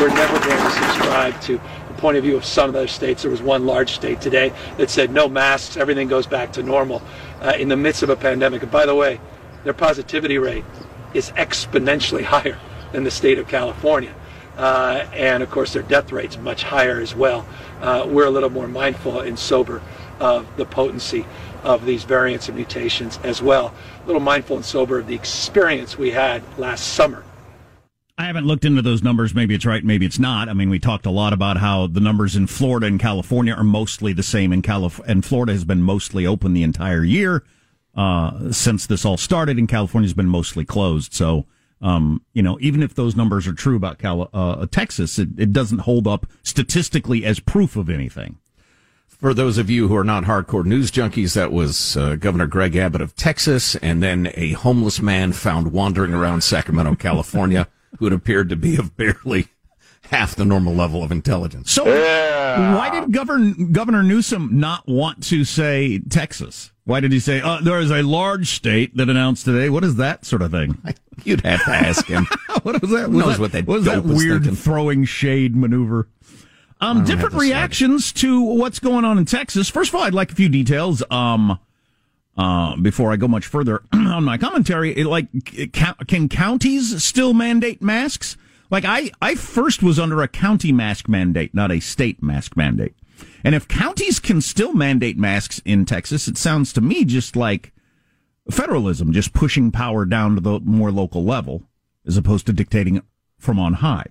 We're 0.00 0.08
never 0.08 0.38
going 0.40 0.62
to 0.62 0.70
subscribe 0.70 1.38
to 1.42 1.58
the 1.58 1.94
point 1.98 2.16
of 2.16 2.24
view 2.24 2.36
of 2.36 2.44
some 2.44 2.68
of 2.68 2.74
those 2.74 2.90
states. 2.90 3.20
There 3.22 3.30
was 3.30 3.42
one 3.42 3.66
large 3.66 3.92
state 3.92 4.22
today 4.22 4.50
that 4.78 4.88
said 4.88 5.10
no 5.10 5.28
masks, 5.28 5.76
everything 5.76 6.08
goes 6.08 6.26
back 6.26 6.54
to 6.54 6.62
normal 6.62 7.02
uh, 7.42 7.52
in 7.58 7.68
the 7.68 7.76
midst 7.76 8.02
of 8.02 8.08
a 8.08 8.16
pandemic. 8.16 8.62
And 8.62 8.70
by 8.70 8.86
the 8.86 8.94
way, 8.94 9.20
their 9.64 9.74
positivity 9.74 10.38
rate 10.38 10.64
is 11.12 11.32
exponentially 11.32 12.22
higher 12.24 12.58
than 12.92 13.04
the 13.04 13.10
state 13.10 13.38
of 13.38 13.48
California. 13.48 14.14
Uh, 14.56 15.06
and 15.12 15.42
of 15.42 15.50
course, 15.50 15.72
their 15.72 15.82
death 15.82 16.12
rate's 16.12 16.38
much 16.38 16.62
higher 16.62 17.00
as 17.00 17.14
well. 17.14 17.46
Uh, 17.80 18.06
we're 18.08 18.26
a 18.26 18.30
little 18.30 18.50
more 18.50 18.68
mindful 18.68 19.20
and 19.20 19.38
sober 19.38 19.82
of 20.18 20.46
the 20.56 20.64
potency 20.64 21.26
of 21.62 21.84
these 21.84 22.04
variants 22.04 22.48
and 22.48 22.56
mutations 22.56 23.18
as 23.22 23.42
well. 23.42 23.74
A 24.02 24.06
little 24.06 24.20
mindful 24.20 24.56
and 24.56 24.64
sober 24.64 24.98
of 24.98 25.06
the 25.06 25.14
experience 25.14 25.98
we 25.98 26.12
had 26.12 26.42
last 26.58 26.94
summer. 26.94 27.24
I 28.18 28.24
haven't 28.24 28.46
looked 28.46 28.64
into 28.64 28.80
those 28.80 29.02
numbers. 29.02 29.34
Maybe 29.34 29.54
it's 29.54 29.66
right, 29.66 29.84
maybe 29.84 30.06
it's 30.06 30.18
not. 30.18 30.48
I 30.48 30.54
mean, 30.54 30.70
we 30.70 30.78
talked 30.78 31.04
a 31.04 31.10
lot 31.10 31.34
about 31.34 31.58
how 31.58 31.86
the 31.86 32.00
numbers 32.00 32.34
in 32.34 32.46
Florida 32.46 32.86
and 32.86 32.98
California 32.98 33.52
are 33.52 33.64
mostly 33.64 34.14
the 34.14 34.22
same. 34.22 34.54
In 34.54 34.62
Calif- 34.62 35.00
and 35.06 35.22
Florida 35.22 35.52
has 35.52 35.66
been 35.66 35.82
mostly 35.82 36.24
open 36.24 36.54
the 36.54 36.62
entire 36.62 37.04
year 37.04 37.44
uh, 37.94 38.52
since 38.52 38.86
this 38.86 39.04
all 39.04 39.18
started, 39.18 39.58
and 39.58 39.68
California's 39.68 40.14
been 40.14 40.28
mostly 40.28 40.64
closed. 40.64 41.12
So, 41.12 41.44
um, 41.80 42.22
you 42.32 42.42
know, 42.42 42.58
even 42.60 42.82
if 42.82 42.94
those 42.94 43.16
numbers 43.16 43.46
are 43.46 43.52
true 43.52 43.76
about 43.76 43.98
Cal- 43.98 44.30
uh, 44.32 44.66
Texas, 44.70 45.18
it, 45.18 45.28
it 45.38 45.52
doesn't 45.52 45.80
hold 45.80 46.06
up 46.06 46.26
statistically 46.42 47.24
as 47.24 47.40
proof 47.40 47.76
of 47.76 47.90
anything. 47.90 48.38
For 49.06 49.32
those 49.32 49.56
of 49.56 49.70
you 49.70 49.88
who 49.88 49.96
are 49.96 50.04
not 50.04 50.24
hardcore 50.24 50.64
news 50.64 50.90
junkies, 50.90 51.34
that 51.34 51.50
was 51.50 51.96
uh, 51.96 52.16
Governor 52.16 52.46
Greg 52.46 52.76
Abbott 52.76 53.00
of 53.00 53.16
Texas, 53.16 53.74
and 53.76 54.02
then 54.02 54.30
a 54.34 54.52
homeless 54.52 55.00
man 55.00 55.32
found 55.32 55.72
wandering 55.72 56.12
around 56.12 56.42
Sacramento, 56.42 56.94
California, 56.98 57.68
who 57.98 58.06
had 58.06 58.12
appeared 58.12 58.50
to 58.50 58.56
be 58.56 58.76
of 58.76 58.96
barely 58.96 59.48
half 60.10 60.34
the 60.36 60.44
normal 60.44 60.74
level 60.74 61.02
of 61.02 61.10
intelligence. 61.10 61.72
So, 61.72 61.84
why 61.84 62.90
did 62.92 63.12
Governor 63.12 63.54
Governor 63.72 64.02
Newsom 64.02 64.50
not 64.52 64.86
want 64.86 65.22
to 65.24 65.44
say 65.44 65.98
Texas? 65.98 66.72
Why 66.86 67.00
did 67.00 67.10
he 67.10 67.18
say 67.18 67.40
uh, 67.40 67.60
there 67.60 67.80
is 67.80 67.90
a 67.90 68.02
large 68.02 68.48
state 68.48 68.96
that 68.96 69.08
announced 69.08 69.44
today? 69.44 69.68
What 69.68 69.82
is 69.82 69.96
that 69.96 70.24
sort 70.24 70.40
of 70.40 70.52
thing? 70.52 70.80
You'd 71.24 71.44
have 71.44 71.64
to 71.64 71.72
ask 71.72 72.06
him. 72.06 72.26
what 72.62 72.80
was 72.80 72.92
that? 72.92 73.10
Who 73.10 73.18
knows 73.18 73.32
that, 73.32 73.40
what 73.40 73.52
that 73.52 73.66
was 73.66 73.84
that 73.86 74.04
weird 74.04 74.44
thinking? 74.44 74.54
throwing 74.54 75.04
shade 75.04 75.56
maneuver? 75.56 76.08
Um, 76.80 77.04
different 77.04 77.34
reactions 77.34 78.12
to 78.14 78.40
what's 78.40 78.78
going 78.78 79.04
on 79.04 79.18
in 79.18 79.24
Texas. 79.24 79.68
First 79.68 79.90
of 79.90 79.96
all, 79.96 80.02
I'd 80.02 80.14
like 80.14 80.30
a 80.30 80.34
few 80.36 80.48
details. 80.48 81.02
Um, 81.10 81.58
uh, 82.38 82.76
before 82.76 83.12
I 83.12 83.16
go 83.16 83.26
much 83.26 83.46
further 83.46 83.82
on 83.92 84.22
my 84.22 84.38
commentary, 84.38 84.96
it, 84.96 85.06
like, 85.06 85.26
ca- 85.72 85.96
can 86.06 86.28
counties 86.28 87.02
still 87.02 87.32
mandate 87.32 87.82
masks? 87.82 88.36
Like, 88.70 88.84
I, 88.84 89.10
I 89.20 89.34
first 89.34 89.82
was 89.82 89.98
under 89.98 90.22
a 90.22 90.28
county 90.28 90.70
mask 90.70 91.08
mandate, 91.08 91.54
not 91.54 91.72
a 91.72 91.80
state 91.80 92.22
mask 92.22 92.56
mandate. 92.56 92.94
And 93.44 93.54
if 93.54 93.68
counties 93.68 94.18
can 94.18 94.40
still 94.40 94.74
mandate 94.74 95.18
masks 95.18 95.60
in 95.64 95.84
Texas, 95.84 96.28
it 96.28 96.36
sounds 96.36 96.72
to 96.72 96.80
me 96.80 97.04
just 97.04 97.36
like 97.36 97.72
federalism, 98.50 99.12
just 99.12 99.32
pushing 99.32 99.70
power 99.70 100.04
down 100.04 100.34
to 100.34 100.40
the 100.40 100.60
more 100.60 100.90
local 100.90 101.24
level, 101.24 101.64
as 102.06 102.16
opposed 102.16 102.46
to 102.46 102.52
dictating 102.52 103.02
from 103.38 103.58
on 103.58 103.74
high. 103.74 104.06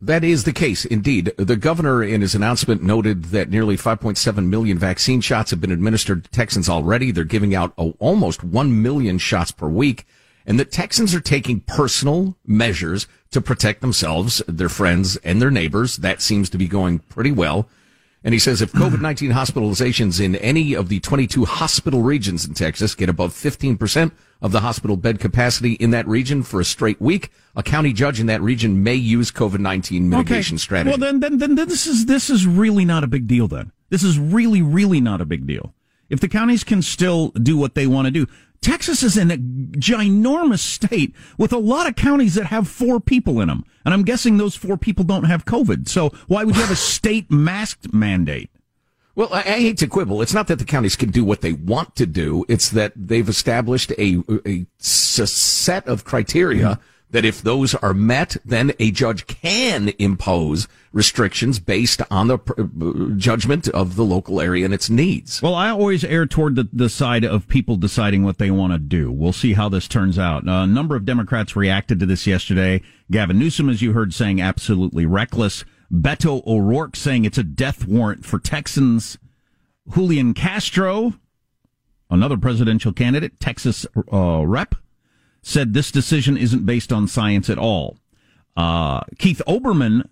That 0.00 0.24
is 0.24 0.42
the 0.42 0.52
case, 0.52 0.84
indeed. 0.84 1.32
The 1.36 1.54
governor, 1.54 2.02
in 2.02 2.22
his 2.22 2.34
announcement, 2.34 2.82
noted 2.82 3.26
that 3.26 3.50
nearly 3.50 3.76
5.7 3.76 4.46
million 4.46 4.76
vaccine 4.76 5.20
shots 5.20 5.52
have 5.52 5.60
been 5.60 5.70
administered 5.70 6.24
to 6.24 6.30
Texans 6.30 6.68
already. 6.68 7.12
They're 7.12 7.22
giving 7.22 7.54
out 7.54 7.72
oh, 7.78 7.94
almost 8.00 8.42
1 8.42 8.82
million 8.82 9.18
shots 9.18 9.52
per 9.52 9.68
week, 9.68 10.04
and 10.44 10.58
that 10.58 10.72
Texans 10.72 11.14
are 11.14 11.20
taking 11.20 11.60
personal 11.60 12.36
measures 12.44 13.06
to 13.30 13.40
protect 13.40 13.80
themselves, 13.80 14.42
their 14.48 14.68
friends, 14.68 15.16
and 15.18 15.40
their 15.40 15.52
neighbors. 15.52 15.98
That 15.98 16.20
seems 16.20 16.50
to 16.50 16.58
be 16.58 16.66
going 16.66 16.98
pretty 16.98 17.30
well. 17.30 17.68
And 18.24 18.32
he 18.32 18.38
says 18.38 18.62
if 18.62 18.72
COVID-19 18.72 19.32
hospitalizations 19.32 20.20
in 20.20 20.36
any 20.36 20.74
of 20.74 20.88
the 20.88 21.00
22 21.00 21.44
hospital 21.44 22.02
regions 22.02 22.44
in 22.44 22.54
Texas 22.54 22.94
get 22.94 23.08
above 23.08 23.32
15% 23.32 24.12
of 24.40 24.52
the 24.52 24.60
hospital 24.60 24.96
bed 24.96 25.20
capacity 25.20 25.72
in 25.74 25.90
that 25.90 26.06
region 26.06 26.42
for 26.42 26.60
a 26.60 26.64
straight 26.64 27.00
week, 27.00 27.30
a 27.56 27.62
county 27.62 27.92
judge 27.92 28.20
in 28.20 28.26
that 28.26 28.40
region 28.40 28.82
may 28.82 28.94
use 28.94 29.30
COVID-19 29.30 30.02
mitigation 30.02 30.58
strategy. 30.58 30.90
Well, 30.90 30.98
then, 30.98 31.20
then, 31.20 31.38
then 31.38 31.54
this 31.54 31.86
is 31.86 32.06
this 32.06 32.30
is 32.30 32.46
really 32.46 32.84
not 32.84 33.04
a 33.04 33.06
big 33.06 33.26
deal. 33.26 33.48
Then 33.48 33.72
this 33.90 34.02
is 34.02 34.18
really, 34.18 34.62
really 34.62 35.00
not 35.00 35.20
a 35.20 35.24
big 35.24 35.46
deal. 35.46 35.74
If 36.12 36.20
the 36.20 36.28
counties 36.28 36.62
can 36.62 36.82
still 36.82 37.30
do 37.30 37.56
what 37.56 37.74
they 37.74 37.86
want 37.86 38.04
to 38.04 38.10
do, 38.10 38.26
Texas 38.60 39.02
is 39.02 39.16
in 39.16 39.30
a 39.30 39.38
ginormous 39.38 40.58
state 40.58 41.16
with 41.38 41.54
a 41.54 41.58
lot 41.58 41.88
of 41.88 41.96
counties 41.96 42.34
that 42.34 42.46
have 42.46 42.68
four 42.68 43.00
people 43.00 43.40
in 43.40 43.48
them, 43.48 43.64
and 43.86 43.94
I'm 43.94 44.02
guessing 44.02 44.36
those 44.36 44.54
four 44.54 44.76
people 44.76 45.04
don't 45.04 45.24
have 45.24 45.46
COVID. 45.46 45.88
So 45.88 46.10
why 46.28 46.44
would 46.44 46.54
you 46.54 46.60
have 46.60 46.70
a 46.70 46.76
state 46.76 47.30
masked 47.30 47.94
mandate? 47.94 48.50
Well, 49.14 49.30
I, 49.32 49.38
I 49.38 49.60
hate 49.60 49.78
to 49.78 49.86
quibble. 49.86 50.20
It's 50.20 50.34
not 50.34 50.48
that 50.48 50.58
the 50.58 50.66
counties 50.66 50.96
can 50.96 51.10
do 51.10 51.24
what 51.24 51.40
they 51.40 51.54
want 51.54 51.96
to 51.96 52.04
do. 52.04 52.44
It's 52.46 52.68
that 52.68 52.92
they've 52.94 53.28
established 53.28 53.90
a, 53.92 54.22
a 54.46 54.66
set 54.78 55.88
of 55.88 56.04
criteria 56.04 56.78
that 57.12 57.24
if 57.24 57.40
those 57.40 57.74
are 57.76 57.94
met, 57.94 58.36
then 58.44 58.72
a 58.78 58.90
judge 58.90 59.26
can 59.26 59.90
impose 59.98 60.66
restrictions 60.92 61.58
based 61.58 62.02
on 62.10 62.28
the 62.28 63.14
judgment 63.16 63.68
of 63.68 63.96
the 63.96 64.04
local 64.04 64.40
area 64.40 64.64
and 64.64 64.74
its 64.74 64.90
needs. 64.90 65.40
Well, 65.40 65.54
I 65.54 65.70
always 65.70 66.04
err 66.04 66.26
toward 66.26 66.56
the, 66.56 66.68
the 66.72 66.88
side 66.88 67.24
of 67.24 67.48
people 67.48 67.76
deciding 67.76 68.24
what 68.24 68.38
they 68.38 68.50
want 68.50 68.72
to 68.72 68.78
do. 68.78 69.10
We'll 69.10 69.32
see 69.32 69.52
how 69.54 69.68
this 69.68 69.88
turns 69.88 70.18
out. 70.18 70.44
a 70.46 70.66
number 70.66 70.96
of 70.96 71.04
Democrats 71.04 71.54
reacted 71.54 72.00
to 72.00 72.06
this 72.06 72.26
yesterday. 72.26 72.82
Gavin 73.10 73.38
Newsom, 73.38 73.68
as 73.68 73.82
you 73.82 73.92
heard, 73.92 74.12
saying 74.12 74.40
absolutely 74.40 75.06
reckless. 75.06 75.64
Beto 75.92 76.44
O'Rourke 76.46 76.96
saying 76.96 77.24
it's 77.24 77.38
a 77.38 77.42
death 77.42 77.86
warrant 77.86 78.24
for 78.24 78.38
Texans. 78.38 79.18
Julian 79.92 80.32
Castro, 80.32 81.14
another 82.08 82.38
presidential 82.38 82.92
candidate, 82.92 83.38
Texas 83.40 83.84
uh, 84.12 84.46
rep, 84.46 84.74
said 85.42 85.74
this 85.74 85.90
decision 85.90 86.36
isn't 86.36 86.64
based 86.64 86.92
on 86.92 87.08
science 87.08 87.50
at 87.50 87.58
all. 87.58 87.98
Uh, 88.56 89.00
Keith 89.18 89.42
Olbermann 89.46 90.08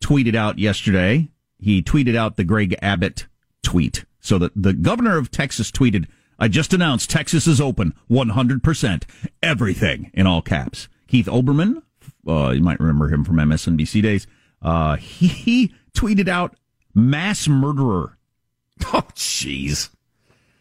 tweeted 0.00 0.34
out 0.34 0.58
yesterday. 0.58 1.28
He 1.58 1.82
tweeted 1.82 2.16
out 2.16 2.36
the 2.36 2.44
Greg 2.44 2.76
Abbott 2.82 3.26
tweet. 3.62 4.04
So 4.20 4.38
that 4.38 4.52
the 4.54 4.72
governor 4.72 5.16
of 5.16 5.30
Texas 5.30 5.70
tweeted, 5.70 6.06
I 6.38 6.48
just 6.48 6.72
announced 6.72 7.08
Texas 7.08 7.46
is 7.46 7.60
open 7.60 7.94
100%. 8.10 9.02
Everything 9.42 10.10
in 10.12 10.26
all 10.26 10.42
caps. 10.42 10.88
Keith 11.06 11.26
Olbermann, 11.26 11.82
uh, 12.26 12.50
you 12.50 12.62
might 12.62 12.80
remember 12.80 13.08
him 13.08 13.24
from 13.24 13.36
MSNBC 13.36 14.02
days. 14.02 14.26
Uh, 14.60 14.96
he, 14.96 15.28
he 15.28 15.74
tweeted 15.94 16.28
out 16.28 16.56
mass 16.94 17.48
murderer. 17.48 18.14
Oh, 18.92 19.02
jeez. 19.16 19.90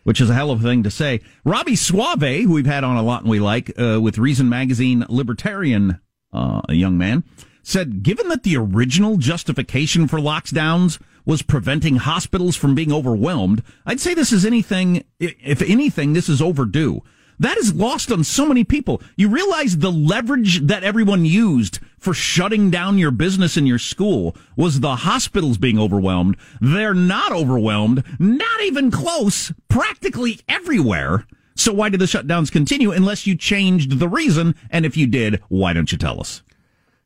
Which 0.08 0.22
is 0.22 0.30
a 0.30 0.34
hell 0.34 0.52
of 0.52 0.62
a 0.62 0.64
thing 0.64 0.84
to 0.84 0.90
say. 0.90 1.20
Robby 1.44 1.76
Soave, 1.76 2.46
who 2.46 2.54
we've 2.54 2.66
had 2.66 2.86
on 2.86 2.96
a 2.96 3.04
lot 3.04 3.24
and 3.24 3.30
we 3.30 3.42
like, 3.42 3.78
uh, 3.78 4.00
with 4.00 4.18
Reason 4.18 4.48
Magazine 4.48 5.06
libertarian, 5.10 6.00
uh, 6.32 6.62
young 6.70 6.98
man, 6.98 7.26
said, 7.62 8.04
given 8.04 8.30
that 8.30 8.44
the 8.44 8.56
original 8.56 9.18
justification 9.18 10.08
for 10.08 10.18
lockdowns 10.18 10.98
was 11.26 11.42
preventing 11.42 11.98
hospitals 11.98 12.56
from 12.56 12.74
being 12.74 12.94
overwhelmed, 12.94 13.62
I'd 13.86 14.00
say 14.00 14.14
this 14.14 14.32
is 14.32 14.46
anything, 14.46 15.04
if 15.20 15.62
anything, 15.62 16.14
this 16.14 16.30
is 16.30 16.42
overdue. 16.42 17.04
That 17.38 17.58
is 17.58 17.76
lost 17.76 18.10
on 18.10 18.24
so 18.24 18.46
many 18.46 18.64
people. 18.64 19.02
You 19.18 19.28
realize 19.28 19.80
the 19.80 19.92
leverage 19.92 20.62
that 20.68 20.86
everyone 20.86 21.26
used 21.26 21.80
for 22.08 22.14
shutting 22.14 22.72
down 22.72 22.98
your 22.98 23.12
business 23.12 23.58
and 23.58 23.68
your 23.68 23.78
school 23.78 24.34
was 24.56 24.80
the 24.80 24.96
hospitals 24.96 25.58
being 25.58 25.78
overwhelmed. 25.78 26.38
They're 26.62 26.94
not 26.94 27.34
overwhelmed, 27.34 28.02
not 28.18 28.62
even 28.62 28.92
close, 28.92 29.52
practically 29.68 30.40
everywhere. 30.48 31.28
So 31.56 31.74
why 31.74 31.90
did 31.90 32.00
the 32.00 32.06
shutdowns 32.06 32.50
continue 32.50 32.94
unless 32.94 33.28
you 33.28 33.36
changed 33.36 34.00
the 34.00 34.08
reason? 34.08 34.56
And 34.70 34.86
if 34.86 34.96
you 34.96 35.06
did, 35.06 35.42
why 35.50 35.74
don't 35.74 35.92
you 35.92 35.98
tell 35.98 36.22
us? 36.22 36.44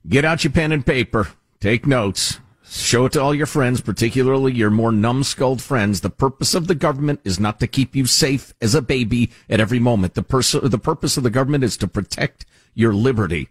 Get 0.08 0.24
out 0.24 0.44
your 0.44 0.54
pen 0.54 0.72
and 0.72 0.86
paper. 0.86 1.30
Take 1.60 1.88
notes. 1.88 2.40
Show 2.64 3.06
it 3.06 3.14
to 3.14 3.22
all 3.24 3.34
your 3.34 3.48
friends, 3.48 3.82
particularly 3.82 4.54
your 4.54 4.70
more 4.70 4.92
numbskulled 4.92 5.64
friends. 5.64 6.02
The 6.02 6.12
purpose 6.12 6.54
of 6.54 6.68
the 6.68 6.76
government 6.76 7.22
is 7.24 7.40
not 7.40 7.60
to 7.62 7.66
keep 7.66 7.96
you 7.96 8.06
safe 8.06 8.54
as 8.62 8.76
a 8.76 8.84
baby 8.84 9.32
at 9.50 9.60
every 9.60 9.80
moment. 9.80 10.14
The, 10.14 10.22
pers- 10.22 10.52
the 10.52 10.78
purpose 10.78 11.18
of 11.18 11.24
the 11.24 11.32
government 11.32 11.64
is 11.64 11.76
to 11.78 11.88
protect 11.88 12.46
your 12.76 12.94
liberty. 12.94 13.50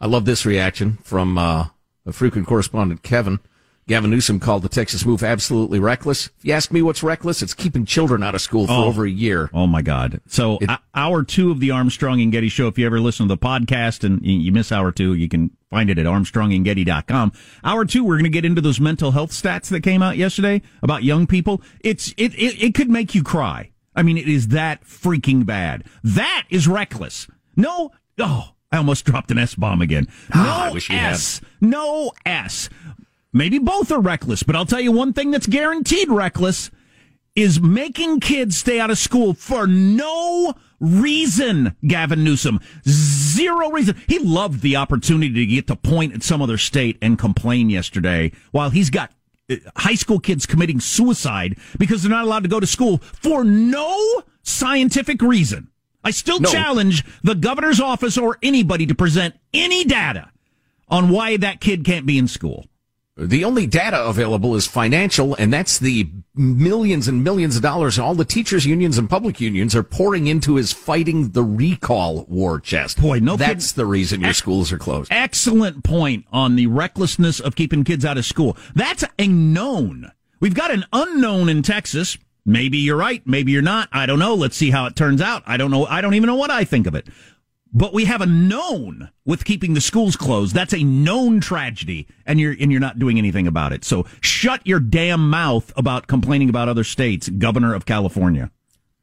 I 0.00 0.06
love 0.06 0.24
this 0.24 0.46
reaction 0.46 0.98
from 1.02 1.36
uh, 1.38 1.66
a 2.06 2.12
frequent 2.12 2.46
correspondent, 2.46 3.02
Kevin. 3.02 3.40
Gavin 3.88 4.10
Newsom 4.10 4.38
called 4.38 4.62
the 4.62 4.68
Texas 4.68 5.04
move 5.04 5.22
absolutely 5.24 5.80
reckless. 5.80 6.26
If 6.38 6.44
you 6.44 6.52
ask 6.52 6.70
me 6.70 6.80
what's 6.80 7.02
reckless, 7.02 7.42
it's 7.42 7.54
keeping 7.54 7.84
children 7.84 8.22
out 8.22 8.36
of 8.36 8.40
school 8.40 8.68
for 8.68 8.72
Oh. 8.72 8.84
over 8.84 9.04
a 9.04 9.10
year. 9.10 9.50
Oh 9.52 9.66
my 9.66 9.82
God! 9.82 10.20
So 10.28 10.58
It- 10.60 10.70
hour 10.94 11.24
two 11.24 11.50
of 11.50 11.58
the 11.58 11.72
Armstrong 11.72 12.20
and 12.20 12.30
Getty 12.30 12.50
show. 12.50 12.68
If 12.68 12.78
you 12.78 12.86
ever 12.86 13.00
listen 13.00 13.26
to 13.26 13.34
the 13.34 13.38
podcast 13.38 14.04
and 14.04 14.24
you 14.24 14.38
you 14.38 14.52
miss 14.52 14.70
hour 14.70 14.92
two, 14.92 15.14
you 15.14 15.28
can 15.28 15.50
find 15.70 15.90
it 15.90 15.98
at 15.98 16.06
armstrongandgetty.com. 16.06 17.32
Hour 17.64 17.84
two, 17.84 18.04
we're 18.04 18.14
going 18.16 18.24
to 18.24 18.30
get 18.30 18.44
into 18.44 18.60
those 18.60 18.78
mental 18.78 19.10
health 19.10 19.32
stats 19.32 19.68
that 19.70 19.82
came 19.82 20.02
out 20.02 20.16
yesterday 20.16 20.62
about 20.82 21.02
young 21.02 21.26
people. 21.26 21.60
It's 21.80 22.14
it 22.16 22.32
it, 22.34 22.62
it 22.62 22.74
could 22.74 22.90
make 22.90 23.14
you 23.14 23.24
cry. 23.24 23.70
I 23.96 24.02
mean, 24.04 24.18
it 24.18 24.28
is 24.28 24.48
that 24.48 24.84
freaking 24.84 25.44
bad. 25.44 25.82
That 26.04 26.44
is 26.48 26.68
reckless. 26.68 27.26
No, 27.56 27.90
oh, 28.18 28.50
I 28.72 28.76
almost 28.78 29.04
dropped 29.06 29.30
an 29.30 29.38
S 29.38 29.54
bomb 29.54 29.82
again. 29.82 30.06
No 30.34 30.40
Ah, 30.40 30.68
I 30.68 30.72
wish 30.72 30.90
you 30.90 30.96
had. 30.96 31.14
S. 31.14 31.40
No 31.60 32.12
S. 32.24 32.68
Maybe 33.32 33.58
both 33.58 33.92
are 33.92 34.00
reckless, 34.00 34.42
but 34.42 34.56
I'll 34.56 34.66
tell 34.66 34.80
you 34.80 34.90
one 34.92 35.12
thing 35.12 35.30
that's 35.30 35.46
guaranteed 35.46 36.08
reckless 36.10 36.70
is 37.36 37.60
making 37.60 38.18
kids 38.20 38.56
stay 38.56 38.80
out 38.80 38.90
of 38.90 38.98
school 38.98 39.34
for 39.34 39.66
no 39.68 40.54
reason, 40.80 41.76
Gavin 41.86 42.24
Newsom. 42.24 42.58
Zero 42.88 43.70
reason. 43.70 43.96
He 44.08 44.18
loved 44.18 44.62
the 44.62 44.74
opportunity 44.76 45.32
to 45.34 45.46
get 45.46 45.68
to 45.68 45.76
point 45.76 46.12
at 46.12 46.24
some 46.24 46.42
other 46.42 46.58
state 46.58 46.98
and 47.00 47.18
complain 47.18 47.70
yesterday 47.70 48.32
while 48.50 48.70
he's 48.70 48.90
got 48.90 49.12
uh, 49.48 49.56
high 49.76 49.94
school 49.94 50.18
kids 50.18 50.44
committing 50.44 50.80
suicide 50.80 51.56
because 51.78 52.02
they're 52.02 52.10
not 52.10 52.24
allowed 52.24 52.42
to 52.42 52.48
go 52.48 52.58
to 52.58 52.66
school 52.66 52.98
for 52.98 53.44
no 53.44 54.22
scientific 54.42 55.22
reason. 55.22 55.69
I 56.04 56.10
still 56.10 56.40
No. 56.40 56.50
challenge 56.50 57.04
the 57.22 57.34
governor's 57.34 57.80
office 57.80 58.16
or 58.16 58.38
anybody 58.42 58.86
to 58.86 58.94
present 58.94 59.34
any 59.52 59.84
data 59.84 60.30
on 60.88 61.08
why 61.10 61.36
that 61.36 61.60
kid 61.60 61.84
can't 61.84 62.06
be 62.06 62.18
in 62.18 62.26
school. 62.28 62.66
The 63.16 63.44
only 63.44 63.66
data 63.66 64.02
available 64.02 64.56
is 64.56 64.66
financial, 64.66 65.34
and 65.34 65.52
that's 65.52 65.78
the 65.78 66.08
millions 66.34 67.06
and 67.06 67.22
millions 67.22 67.54
of 67.54 67.60
dollars 67.60 67.98
all 67.98 68.14
the 68.14 68.24
teachers' 68.24 68.64
unions 68.64 68.96
and 68.96 69.10
public 69.10 69.42
unions 69.42 69.76
are 69.76 69.82
pouring 69.82 70.26
into 70.26 70.54
his 70.54 70.72
fighting 70.72 71.32
the 71.32 71.42
recall 71.42 72.24
war 72.28 72.58
chest. 72.60 72.98
Boy, 72.98 73.18
no 73.18 73.36
That's 73.36 73.72
the 73.72 73.84
reason 73.84 74.22
your 74.22 74.32
schools 74.32 74.72
are 74.72 74.78
closed. 74.78 75.12
Excellent 75.12 75.84
point 75.84 76.24
on 76.32 76.56
the 76.56 76.68
recklessness 76.68 77.40
of 77.40 77.56
keeping 77.56 77.84
kids 77.84 78.06
out 78.06 78.16
of 78.16 78.24
school. 78.24 78.56
That's 78.74 79.04
a 79.18 79.28
known. 79.28 80.12
We've 80.38 80.54
got 80.54 80.70
an 80.70 80.86
unknown 80.90 81.50
in 81.50 81.62
Texas. 81.62 82.16
Maybe 82.44 82.78
you're 82.78 82.96
right. 82.96 83.22
Maybe 83.26 83.52
you're 83.52 83.62
not. 83.62 83.88
I 83.92 84.06
don't 84.06 84.18
know. 84.18 84.34
Let's 84.34 84.56
see 84.56 84.70
how 84.70 84.86
it 84.86 84.96
turns 84.96 85.20
out. 85.20 85.42
I 85.46 85.56
don't 85.56 85.70
know. 85.70 85.86
I 85.86 86.00
don't 86.00 86.14
even 86.14 86.26
know 86.26 86.36
what 86.36 86.50
I 86.50 86.64
think 86.64 86.86
of 86.86 86.94
it. 86.94 87.06
But 87.72 87.94
we 87.94 88.06
have 88.06 88.20
a 88.20 88.26
known 88.26 89.10
with 89.24 89.44
keeping 89.44 89.74
the 89.74 89.80
schools 89.80 90.16
closed. 90.16 90.54
That's 90.54 90.74
a 90.74 90.82
known 90.82 91.40
tragedy, 91.40 92.08
and 92.26 92.40
you're 92.40 92.56
and 92.58 92.72
you're 92.72 92.80
not 92.80 92.98
doing 92.98 93.16
anything 93.16 93.46
about 93.46 93.72
it. 93.72 93.84
So 93.84 94.06
shut 94.20 94.66
your 94.66 94.80
damn 94.80 95.30
mouth 95.30 95.72
about 95.76 96.08
complaining 96.08 96.48
about 96.48 96.68
other 96.68 96.82
states, 96.82 97.28
Governor 97.28 97.74
of 97.74 97.86
California. 97.86 98.50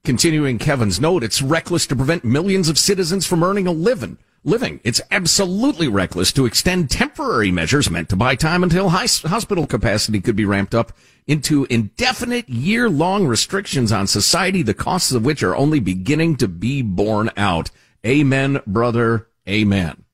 Continuing 0.03 0.57
Kevin's 0.57 0.99
note, 0.99 1.23
it's 1.23 1.41
reckless 1.41 1.87
to 1.87 1.95
prevent 1.95 2.25
millions 2.25 2.67
of 2.67 2.77
citizens 2.77 3.25
from 3.25 3.43
earning 3.43 3.67
a 3.67 3.71
living. 3.71 4.17
Living. 4.47 4.79
It's 4.85 5.01
absolutely 5.11 5.89
reckless 5.89 6.31
to 6.31 6.45
extend 6.45 6.89
temporary 6.89 7.51
measures 7.51 7.91
meant 7.91 8.07
to 8.07 8.15
buy 8.15 8.35
time 8.35 8.63
until 8.63 8.87
hospital 8.87 9.67
capacity 9.67 10.21
could 10.21 10.37
be 10.37 10.45
ramped 10.45 10.73
up 10.73 10.93
into 11.27 11.67
indefinite 11.69 12.47
year-long 12.47 13.27
restrictions 13.27 13.91
on 13.91 14.07
society, 14.07 14.63
the 14.63 14.73
costs 14.73 15.11
of 15.11 15.25
which 15.25 15.43
are 15.43 15.53
only 15.53 15.81
beginning 15.81 16.37
to 16.37 16.47
be 16.47 16.81
borne 16.81 17.29
out. 17.35 17.71
Amen, 18.05 18.61
brother. 18.65 19.27
Amen. 19.49 20.05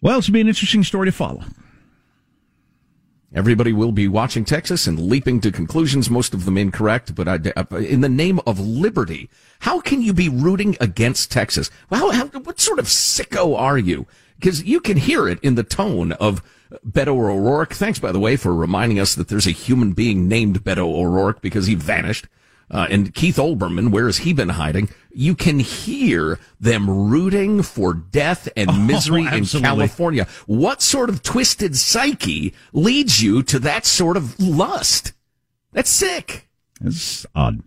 Well, 0.00 0.22
will 0.26 0.32
be 0.32 0.40
an 0.40 0.48
interesting 0.48 0.82
story 0.82 1.08
to 1.08 1.12
follow. 1.12 1.44
Everybody 3.32 3.72
will 3.72 3.92
be 3.92 4.08
watching 4.08 4.44
Texas 4.44 4.86
and 4.86 4.98
leaping 4.98 5.40
to 5.42 5.52
conclusions, 5.52 6.10
most 6.10 6.34
of 6.34 6.44
them 6.44 6.58
incorrect. 6.58 7.14
But 7.14 7.28
I, 7.28 7.38
in 7.76 8.00
the 8.00 8.08
name 8.08 8.40
of 8.46 8.58
liberty, 8.58 9.30
how 9.60 9.80
can 9.80 10.02
you 10.02 10.12
be 10.12 10.28
rooting 10.28 10.76
against 10.80 11.30
Texas? 11.30 11.70
Well, 11.90 12.10
how, 12.10 12.26
what 12.26 12.58
sort 12.58 12.80
of 12.80 12.86
sicko 12.86 13.56
are 13.56 13.78
you? 13.78 14.06
because 14.40 14.64
you 14.64 14.80
can 14.80 14.96
hear 14.96 15.28
it 15.28 15.38
in 15.42 15.54
the 15.54 15.62
tone 15.62 16.12
of 16.12 16.42
Beto 16.86 17.08
O'Rourke. 17.08 17.74
Thanks, 17.74 17.98
by 17.98 18.10
the 18.10 18.18
way, 18.18 18.36
for 18.36 18.54
reminding 18.54 18.98
us 18.98 19.14
that 19.14 19.28
there's 19.28 19.46
a 19.46 19.52
human 19.52 19.92
being 19.92 20.28
named 20.28 20.64
Beto 20.64 20.78
O'Rourke 20.78 21.42
because 21.42 21.66
he 21.66 21.74
vanished. 21.74 22.26
Uh, 22.70 22.86
and 22.88 23.12
Keith 23.14 23.36
Olbermann, 23.36 23.90
where 23.90 24.06
has 24.06 24.18
he 24.18 24.32
been 24.32 24.50
hiding? 24.50 24.88
You 25.12 25.34
can 25.34 25.58
hear 25.58 26.38
them 26.60 27.10
rooting 27.10 27.62
for 27.62 27.94
death 27.94 28.48
and 28.56 28.86
misery 28.86 29.26
in. 29.26 29.44
California. 29.44 30.26
What 30.46 30.80
sort 30.80 31.10
of 31.10 31.22
twisted 31.22 31.76
psyche 31.76 32.54
leads 32.72 33.22
you 33.22 33.42
to 33.44 33.58
that 33.60 33.86
sort 33.86 34.16
of 34.16 34.38
lust? 34.38 35.12
That's 35.72 35.90
sick. 35.90 36.48
That's 36.80 37.26
odd. 37.34 37.62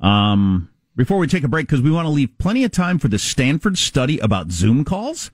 Um, 0.00 0.70
before 0.96 1.18
we 1.18 1.26
take 1.26 1.44
a 1.44 1.48
break, 1.48 1.66
because 1.66 1.82
we 1.82 1.90
want 1.90 2.06
to 2.06 2.10
leave 2.10 2.36
plenty 2.38 2.64
of 2.64 2.72
time 2.72 2.98
for 2.98 3.08
the 3.08 3.18
Stanford 3.18 3.76
study 3.76 4.18
about 4.18 4.50
Zoom 4.50 4.84
calls. 4.84 5.30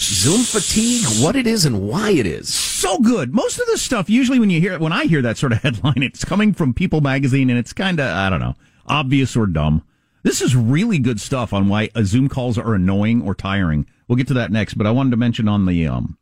Zoom 0.00 0.42
fatigue, 0.42 1.04
what 1.22 1.36
it 1.36 1.46
is 1.46 1.64
and 1.64 1.88
why 1.88 2.10
it 2.10 2.26
is. 2.26 2.52
So 2.52 2.98
good. 2.98 3.34
Most 3.34 3.58
of 3.58 3.66
the 3.66 3.78
stuff, 3.78 4.08
usually 4.08 4.38
when 4.38 4.50
you 4.50 4.60
hear 4.60 4.78
when 4.78 4.92
I 4.92 5.04
hear 5.04 5.22
that 5.22 5.38
sort 5.38 5.52
of 5.52 5.58
headline, 5.62 6.02
it's 6.02 6.24
coming 6.24 6.54
from 6.54 6.74
People 6.74 7.00
magazine 7.00 7.50
and 7.50 7.58
it's 7.58 7.72
kind 7.72 7.98
of, 8.00 8.06
I 8.06 8.30
don't 8.30 8.40
know, 8.40 8.54
obvious 8.86 9.36
or 9.36 9.46
dumb. 9.46 9.82
This 10.22 10.40
is 10.40 10.54
really 10.54 10.98
good 10.98 11.20
stuff 11.20 11.52
on 11.52 11.68
why 11.68 11.90
uh, 11.94 12.02
Zoom 12.02 12.28
calls 12.28 12.58
are 12.58 12.74
annoying 12.74 13.22
or 13.22 13.34
tiring. 13.34 13.86
We'll 14.06 14.16
get 14.16 14.28
to 14.28 14.34
that 14.34 14.52
next, 14.52 14.74
but 14.74 14.86
I 14.86 14.90
wanted 14.90 15.10
to 15.10 15.16
mention 15.16 15.48
on 15.48 15.66
the, 15.66 15.86
um, 15.86 16.18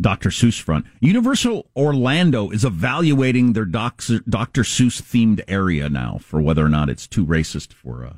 Dr. 0.00 0.28
Seuss 0.28 0.60
front. 0.60 0.84
Universal 1.00 1.70
Orlando 1.74 2.50
is 2.50 2.64
evaluating 2.64 3.54
their 3.54 3.64
Dr. 3.64 4.20
Dr. 4.28 4.62
Seuss 4.62 5.00
themed 5.00 5.42
area 5.48 5.88
now 5.88 6.18
for 6.20 6.40
whether 6.40 6.64
or 6.64 6.68
not 6.68 6.90
it's 6.90 7.06
too 7.06 7.24
racist 7.24 7.72
for 7.72 8.04
uh, 8.04 8.16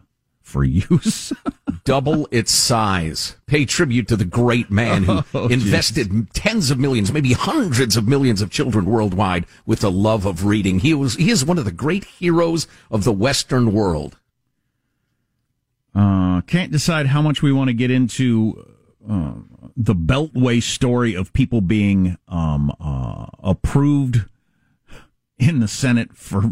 for 0.48 0.64
use. 0.64 1.32
Double 1.84 2.26
its 2.30 2.52
size. 2.52 3.36
Pay 3.46 3.64
tribute 3.66 4.08
to 4.08 4.16
the 4.16 4.24
great 4.24 4.70
man 4.70 5.04
who 5.04 5.22
Oh, 5.34 5.48
invested 5.48 6.32
tens 6.32 6.70
of 6.70 6.78
millions, 6.78 7.12
maybe 7.12 7.32
hundreds 7.32 7.96
of 7.96 8.08
millions 8.08 8.40
of 8.40 8.50
children 8.50 8.86
worldwide 8.86 9.46
with 9.66 9.80
the 9.80 9.90
love 9.90 10.26
of 10.26 10.44
reading. 10.44 10.80
He 10.80 10.94
was 10.94 11.16
he 11.16 11.30
is 11.30 11.44
one 11.44 11.58
of 11.58 11.64
the 11.64 11.72
great 11.72 12.04
heroes 12.04 12.66
of 12.90 13.04
the 13.04 13.12
Western 13.12 13.72
world. 13.72 14.18
Uh, 15.94 16.40
can't 16.42 16.72
decide 16.72 17.06
how 17.06 17.20
much 17.20 17.42
we 17.42 17.52
want 17.52 17.68
to 17.68 17.74
get 17.74 17.90
into 17.90 18.74
uh, 19.08 19.34
the 19.76 19.94
Beltway 19.94 20.62
story 20.62 21.14
of 21.14 21.32
people 21.32 21.60
being 21.60 22.16
um, 22.28 22.72
uh, 22.80 23.26
approved 23.42 24.24
in 25.38 25.60
the 25.60 25.68
Senate 25.68 26.16
for 26.16 26.42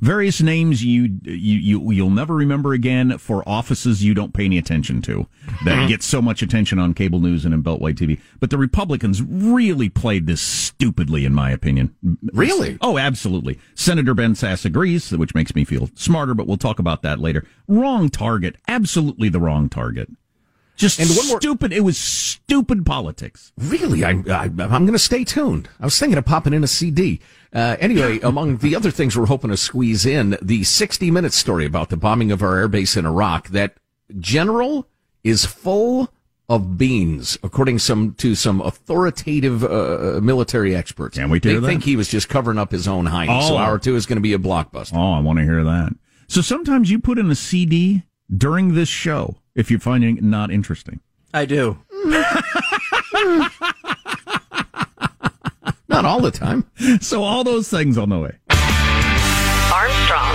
various 0.00 0.40
names 0.40 0.84
you 0.84 1.18
you 1.24 1.58
you 1.58 1.90
you'll 1.90 2.10
never 2.10 2.34
remember 2.34 2.72
again 2.72 3.18
for 3.18 3.42
offices 3.48 4.04
you 4.04 4.14
don't 4.14 4.32
pay 4.34 4.44
any 4.44 4.56
attention 4.58 5.02
to 5.02 5.26
that 5.64 5.76
mm-hmm. 5.76 5.88
get 5.88 6.02
so 6.02 6.22
much 6.22 6.42
attention 6.42 6.78
on 6.78 6.94
cable 6.94 7.20
news 7.20 7.44
and 7.44 7.54
in 7.56 7.62
Beltway 7.62 7.92
TV. 7.92 8.20
But 8.38 8.50
the 8.50 8.58
Republicans 8.58 9.22
really 9.22 9.88
played 9.88 10.26
this 10.26 10.40
stupidly, 10.40 11.24
in 11.24 11.34
my 11.34 11.50
opinion. 11.50 11.94
Really? 12.32 12.78
Oh, 12.80 12.98
absolutely. 12.98 13.58
Senator 13.74 14.14
Ben 14.14 14.34
Sasse 14.34 14.64
agrees, 14.64 15.10
which 15.10 15.34
makes 15.34 15.54
me 15.54 15.64
feel 15.64 15.90
smarter. 15.94 16.34
But 16.34 16.46
we'll 16.46 16.56
talk 16.56 16.78
about 16.78 17.02
that 17.02 17.18
later. 17.18 17.44
Wrong 17.66 18.08
target. 18.08 18.56
Absolutely 18.68 19.28
the 19.28 19.40
wrong 19.40 19.68
target. 19.68 20.08
Just 20.76 21.00
And 21.00 21.08
one 21.10 21.26
more- 21.28 21.40
stupid. 21.40 21.72
It 21.72 21.80
was 21.80 21.96
stupid 21.96 22.84
politics. 22.86 23.52
Really, 23.58 24.04
I, 24.04 24.10
I, 24.28 24.44
I'm 24.44 24.54
going 24.68 24.92
to 24.92 24.98
stay 24.98 25.24
tuned. 25.24 25.68
I 25.80 25.84
was 25.84 25.98
thinking 25.98 26.18
of 26.18 26.24
popping 26.26 26.52
in 26.52 26.62
a 26.62 26.66
CD. 26.68 27.20
Uh, 27.52 27.76
anyway, 27.80 28.20
among 28.20 28.58
the 28.58 28.76
other 28.76 28.90
things 28.90 29.16
we're 29.16 29.26
hoping 29.26 29.50
to 29.50 29.56
squeeze 29.56 30.04
in, 30.04 30.36
the 30.42 30.62
60 30.64 31.10
Minutes 31.10 31.36
story 31.36 31.64
about 31.64 31.88
the 31.88 31.96
bombing 31.96 32.30
of 32.30 32.42
our 32.42 32.56
airbase 32.68 32.96
in 32.96 33.06
Iraq. 33.06 33.48
That 33.48 33.76
general 34.20 34.86
is 35.24 35.44
full 35.46 36.12
of 36.48 36.76
beans, 36.78 37.36
according 37.42 37.78
some 37.78 38.12
to 38.14 38.34
some 38.36 38.60
authoritative 38.60 39.64
uh, 39.64 40.20
military 40.22 40.76
experts. 40.76 41.16
Can 41.18 41.30
we 41.30 41.40
to 41.40 41.48
they 41.48 41.54
that. 41.58 41.66
think 41.66 41.82
he 41.84 41.96
was 41.96 42.08
just 42.08 42.28
covering 42.28 42.58
up 42.58 42.70
his 42.70 42.86
own 42.86 43.06
hiding. 43.06 43.40
So 43.42 43.54
Oh. 43.54 43.58
hour 43.58 43.78
two 43.78 43.96
is 43.96 44.06
going 44.06 44.16
to 44.18 44.22
be 44.22 44.32
a 44.34 44.38
blockbuster. 44.38 44.92
Oh, 44.94 45.12
I 45.14 45.20
want 45.20 45.38
to 45.38 45.44
hear 45.44 45.64
that. 45.64 45.92
So 46.28 46.40
sometimes 46.42 46.90
you 46.90 46.98
put 47.00 47.18
in 47.18 47.30
a 47.30 47.34
CD 47.34 48.04
during 48.34 48.74
this 48.74 48.88
show 48.88 49.38
if 49.56 49.70
you're 49.70 49.80
finding 49.80 50.18
it 50.18 50.22
not 50.22 50.52
interesting. 50.52 51.00
I 51.34 51.44
do. 51.44 51.78
Not 55.88 56.04
all 56.04 56.20
the 56.20 56.30
time. 56.30 56.70
So 57.00 57.22
all 57.22 57.42
those 57.42 57.70
things 57.70 57.96
on 57.96 58.10
the 58.10 58.18
way. 58.18 58.36
Armstrong 59.72 60.25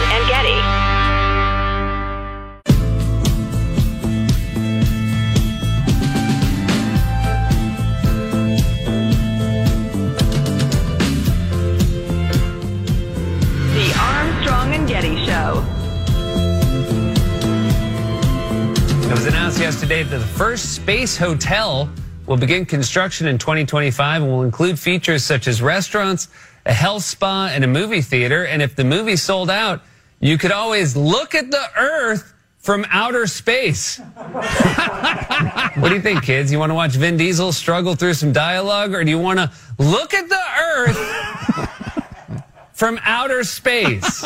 It 19.12 19.16
was 19.16 19.26
announced 19.26 19.60
yesterday 19.60 20.04
that 20.04 20.18
the 20.18 20.26
first 20.26 20.74
space 20.74 21.18
hotel 21.18 21.90
will 22.28 22.38
begin 22.38 22.66
construction 22.66 23.28
in 23.28 23.38
2025 23.38 24.22
and 24.22 24.32
will 24.32 24.44
include 24.44 24.80
features 24.80 25.22
such 25.22 25.50
as 25.50 25.62
restaurants, 25.62 26.30
a 26.66 26.72
health 26.72 27.04
spa, 27.04 27.50
and 27.52 27.66
a 27.66 27.68
movie 27.68 28.02
theater. 28.02 28.46
And 28.46 28.62
if 28.62 28.74
the 28.78 28.86
movie 28.86 29.18
sold 29.18 29.50
out, 29.50 29.82
you 30.22 30.38
could 30.38 30.54
always 30.54 30.96
look 30.96 31.36
at 31.36 31.52
the 31.52 31.62
Earth 31.76 32.34
from 32.60 32.86
outer 32.90 33.28
space. 33.28 33.98
what 34.16 35.90
do 35.90 35.96
you 35.96 36.02
think, 36.02 36.24
kids? 36.24 36.50
You 36.50 36.60
want 36.60 36.70
to 36.70 36.76
watch 36.76 36.94
Vin 36.94 37.18
Diesel 37.18 37.52
struggle 37.52 37.96
through 37.96 38.14
some 38.14 38.32
dialogue, 38.32 38.94
or 38.94 39.04
do 39.04 39.10
you 39.10 39.20
want 39.20 39.40
to 39.40 39.52
look 39.78 40.14
at 40.14 40.30
the 40.30 40.42
Earth 40.78 42.44
from 42.72 42.98
outer 43.04 43.44
space? 43.44 44.24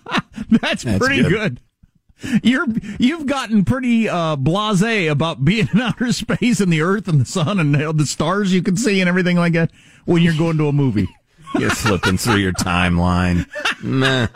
That's, 0.50 0.84
pretty 0.84 1.24
good. 1.24 1.60
You're 2.42 2.66
you've 2.98 3.26
gotten 3.26 3.64
pretty 3.64 4.08
uh, 4.08 4.36
blasé 4.36 5.10
about 5.10 5.44
being 5.44 5.68
in 5.72 5.80
outer 5.80 6.12
space 6.12 6.60
and 6.60 6.72
the 6.72 6.82
Earth 6.82 7.08
and 7.08 7.20
the 7.20 7.24
sun 7.24 7.58
and 7.58 7.74
the 7.74 7.92
the 7.92 8.06
stars 8.06 8.52
you 8.52 8.62
can 8.62 8.76
see 8.76 9.00
and 9.00 9.08
everything 9.08 9.36
like 9.36 9.54
that 9.54 9.70
when 10.04 10.22
you're 10.22 10.36
going 10.36 10.58
to 10.58 10.68
a 10.68 10.72
movie. 10.72 11.08
You're 11.58 11.70
flipping 11.70 12.16
through 12.16 12.36
your 12.36 12.52
timeline. 12.52 13.44
Meh. 13.82 14.28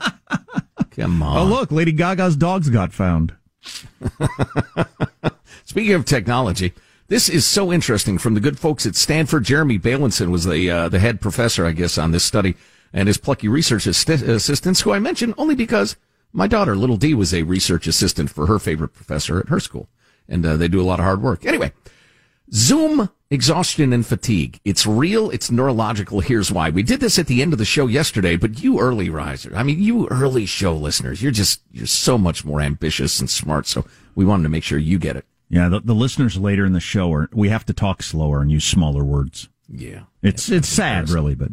Come 0.90 1.22
on. 1.22 1.38
Oh 1.38 1.44
look, 1.44 1.70
Lady 1.70 1.92
Gaga's 1.92 2.34
dogs 2.34 2.68
got 2.70 2.92
found. 2.92 3.36
Speaking 5.64 5.92
of 5.92 6.04
technology, 6.04 6.72
this 7.06 7.28
is 7.28 7.46
so 7.46 7.72
interesting 7.72 8.18
from 8.18 8.34
the 8.34 8.40
good 8.40 8.58
folks 8.58 8.84
at 8.84 8.96
Stanford. 8.96 9.44
Jeremy 9.44 9.78
Bailenson 9.78 10.30
was 10.30 10.44
the 10.44 10.68
uh, 10.68 10.88
the 10.88 10.98
head 10.98 11.20
professor, 11.20 11.64
I 11.64 11.70
guess, 11.70 11.98
on 11.98 12.10
this 12.10 12.24
study, 12.24 12.56
and 12.92 13.06
his 13.06 13.16
plucky 13.16 13.46
research 13.46 13.86
assistants, 13.86 14.80
who 14.80 14.92
I 14.92 14.98
mention 14.98 15.34
only 15.38 15.54
because 15.54 15.94
my 16.34 16.46
daughter, 16.46 16.76
little 16.76 16.98
D, 16.98 17.14
was 17.14 17.32
a 17.32 17.44
research 17.44 17.86
assistant 17.86 18.28
for 18.28 18.46
her 18.46 18.58
favorite 18.58 18.92
professor 18.92 19.38
at 19.38 19.48
her 19.48 19.60
school, 19.60 19.88
and 20.28 20.44
uh, 20.44 20.56
they 20.56 20.68
do 20.68 20.80
a 20.80 20.84
lot 20.84 20.98
of 20.98 21.04
hard 21.04 21.22
work. 21.22 21.46
Anyway, 21.46 21.72
Zoom 22.52 23.08
exhaustion 23.30 23.92
and 23.92 24.04
fatigue. 24.04 24.60
It's 24.64 24.86
real. 24.86 25.30
It's 25.30 25.50
neurological. 25.50 26.20
Here's 26.20 26.52
why. 26.52 26.70
We 26.70 26.82
did 26.82 27.00
this 27.00 27.18
at 27.18 27.26
the 27.26 27.40
end 27.40 27.52
of 27.52 27.58
the 27.58 27.64
show 27.64 27.86
yesterday, 27.86 28.36
but 28.36 28.62
you 28.62 28.80
early 28.80 29.08
risers, 29.08 29.54
I 29.54 29.62
mean, 29.62 29.82
you 29.82 30.06
early 30.08 30.44
show 30.46 30.74
listeners, 30.74 31.22
you're 31.22 31.32
just, 31.32 31.62
you're 31.72 31.86
so 31.86 32.18
much 32.18 32.44
more 32.44 32.60
ambitious 32.60 33.20
and 33.20 33.30
smart. 33.30 33.66
So 33.66 33.86
we 34.14 34.24
wanted 34.24 34.42
to 34.44 34.50
make 34.50 34.64
sure 34.64 34.78
you 34.78 34.98
get 34.98 35.16
it. 35.16 35.24
Yeah, 35.48 35.68
the, 35.68 35.80
the 35.80 35.94
listeners 35.94 36.36
later 36.36 36.64
in 36.64 36.72
the 36.72 36.80
show 36.80 37.12
are 37.12 37.28
we 37.32 37.48
have 37.48 37.64
to 37.66 37.72
talk 37.72 38.02
slower 38.02 38.40
and 38.40 38.50
use 38.50 38.64
smaller 38.64 39.04
words. 39.04 39.48
Yeah. 39.68 40.04
It's 40.22 40.48
it's 40.50 40.68
sad, 40.68 41.10
really, 41.10 41.34
but 41.34 41.50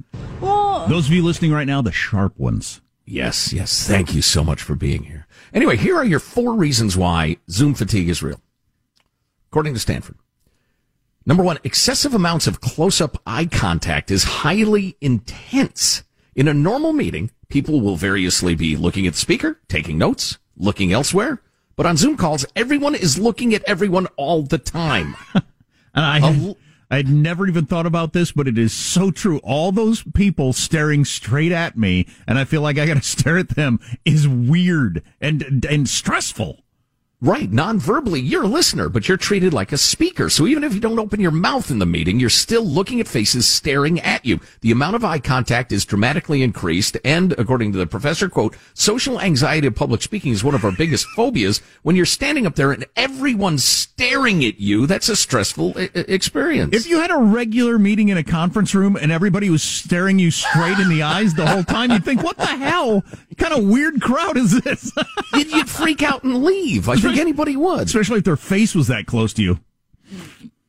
those 0.89 1.07
of 1.07 1.13
you 1.13 1.23
listening 1.23 1.51
right 1.51 1.67
now, 1.67 1.81
the 1.81 1.91
sharp 1.91 2.37
ones. 2.37 2.81
Yes, 3.11 3.51
yes. 3.51 3.85
Thank 3.85 4.15
you 4.15 4.21
so 4.21 4.41
much 4.41 4.61
for 4.61 4.73
being 4.73 5.03
here. 5.03 5.27
Anyway, 5.53 5.75
here 5.75 5.97
are 5.97 6.05
your 6.05 6.21
four 6.21 6.53
reasons 6.53 6.95
why 6.95 7.35
Zoom 7.49 7.73
fatigue 7.73 8.07
is 8.07 8.23
real. 8.23 8.39
According 9.49 9.73
to 9.73 9.81
Stanford. 9.81 10.15
Number 11.25 11.43
one, 11.43 11.59
excessive 11.65 12.13
amounts 12.13 12.47
of 12.47 12.61
close-up 12.61 13.21
eye 13.27 13.47
contact 13.47 14.11
is 14.11 14.23
highly 14.23 14.95
intense. 15.01 16.03
In 16.35 16.47
a 16.47 16.53
normal 16.53 16.93
meeting, 16.93 17.31
people 17.49 17.81
will 17.81 17.97
variously 17.97 18.55
be 18.55 18.77
looking 18.77 19.05
at 19.05 19.13
the 19.13 19.19
speaker, 19.19 19.59
taking 19.67 19.97
notes, 19.97 20.37
looking 20.55 20.93
elsewhere. 20.93 21.41
But 21.75 21.87
on 21.87 21.97
Zoom 21.97 22.15
calls, 22.15 22.45
everyone 22.55 22.95
is 22.95 23.19
looking 23.19 23.53
at 23.53 23.63
everyone 23.67 24.07
all 24.15 24.43
the 24.43 24.57
time. 24.57 25.17
And 25.93 26.05
I 26.05 26.19
had, 26.21 26.55
I 26.91 26.97
had 26.97 27.07
never 27.07 27.47
even 27.47 27.65
thought 27.65 27.85
about 27.85 28.11
this, 28.11 28.33
but 28.33 28.49
it 28.49 28.57
is 28.57 28.73
so 28.73 29.11
true. 29.11 29.39
All 29.45 29.71
those 29.71 30.03
people 30.13 30.51
staring 30.51 31.05
straight 31.05 31.53
at 31.53 31.77
me, 31.77 32.05
and 32.27 32.37
I 32.37 32.43
feel 32.43 32.61
like 32.61 32.77
I 32.77 32.85
got 32.85 32.97
to 32.97 33.01
stare 33.07 33.37
at 33.37 33.49
them, 33.49 33.79
is 34.03 34.27
weird 34.27 35.01
and 35.21 35.65
and 35.67 35.87
stressful. 35.87 36.65
Right, 37.23 37.51
non-verbally, 37.51 38.19
you're 38.19 38.45
a 38.45 38.47
listener, 38.47 38.89
but 38.89 39.07
you're 39.07 39.15
treated 39.15 39.53
like 39.53 39.71
a 39.71 39.77
speaker. 39.77 40.27
So 40.27 40.47
even 40.47 40.63
if 40.63 40.73
you 40.73 40.79
don't 40.79 40.97
open 40.97 41.19
your 41.19 41.29
mouth 41.29 41.69
in 41.69 41.77
the 41.77 41.85
meeting, 41.85 42.19
you're 42.19 42.31
still 42.31 42.63
looking 42.65 42.99
at 42.99 43.07
faces 43.07 43.45
staring 43.45 43.99
at 43.99 44.25
you. 44.25 44.39
The 44.61 44.71
amount 44.71 44.95
of 44.95 45.05
eye 45.05 45.19
contact 45.19 45.71
is 45.71 45.85
dramatically 45.85 46.41
increased, 46.41 46.97
and 47.05 47.33
according 47.33 47.73
to 47.73 47.77
the 47.77 47.85
professor, 47.85 48.27
quote, 48.27 48.55
social 48.73 49.21
anxiety 49.21 49.67
of 49.67 49.75
public 49.75 50.01
speaking 50.01 50.31
is 50.31 50.43
one 50.43 50.55
of 50.55 50.65
our 50.65 50.71
biggest 50.71 51.05
phobias. 51.09 51.61
When 51.83 51.95
you're 51.95 52.07
standing 52.07 52.47
up 52.47 52.55
there 52.55 52.71
and 52.71 52.87
everyone's 52.95 53.63
staring 53.63 54.43
at 54.43 54.59
you, 54.59 54.87
that's 54.87 55.07
a 55.07 55.15
stressful 55.15 55.73
I- 55.75 55.91
experience. 55.93 56.75
If 56.75 56.87
you 56.87 57.01
had 57.01 57.11
a 57.11 57.17
regular 57.17 57.77
meeting 57.77 58.09
in 58.09 58.17
a 58.17 58.23
conference 58.23 58.73
room 58.73 58.95
and 58.95 59.11
everybody 59.11 59.51
was 59.51 59.61
staring 59.61 60.17
you 60.17 60.31
straight 60.31 60.79
in 60.79 60.89
the 60.89 61.03
eyes 61.03 61.35
the 61.35 61.45
whole 61.45 61.63
time, 61.63 61.91
you'd 61.91 62.03
think, 62.03 62.23
what 62.23 62.37
the 62.37 62.47
hell 62.47 63.03
kind 63.37 63.53
of 63.53 63.63
weird 63.69 64.01
crowd 64.01 64.37
is 64.37 64.59
this? 64.61 64.91
you'd, 65.35 65.51
you'd 65.51 65.69
freak 65.69 66.01
out 66.01 66.23
and 66.23 66.43
leave. 66.43 66.89
I 66.89 66.95
think 66.95 67.10
anybody 67.17 67.55
would. 67.55 67.87
Especially 67.87 68.19
if 68.19 68.23
their 68.23 68.35
face 68.35 68.75
was 68.75 68.87
that 68.87 69.05
close 69.05 69.33
to 69.33 69.41
you. 69.41 69.59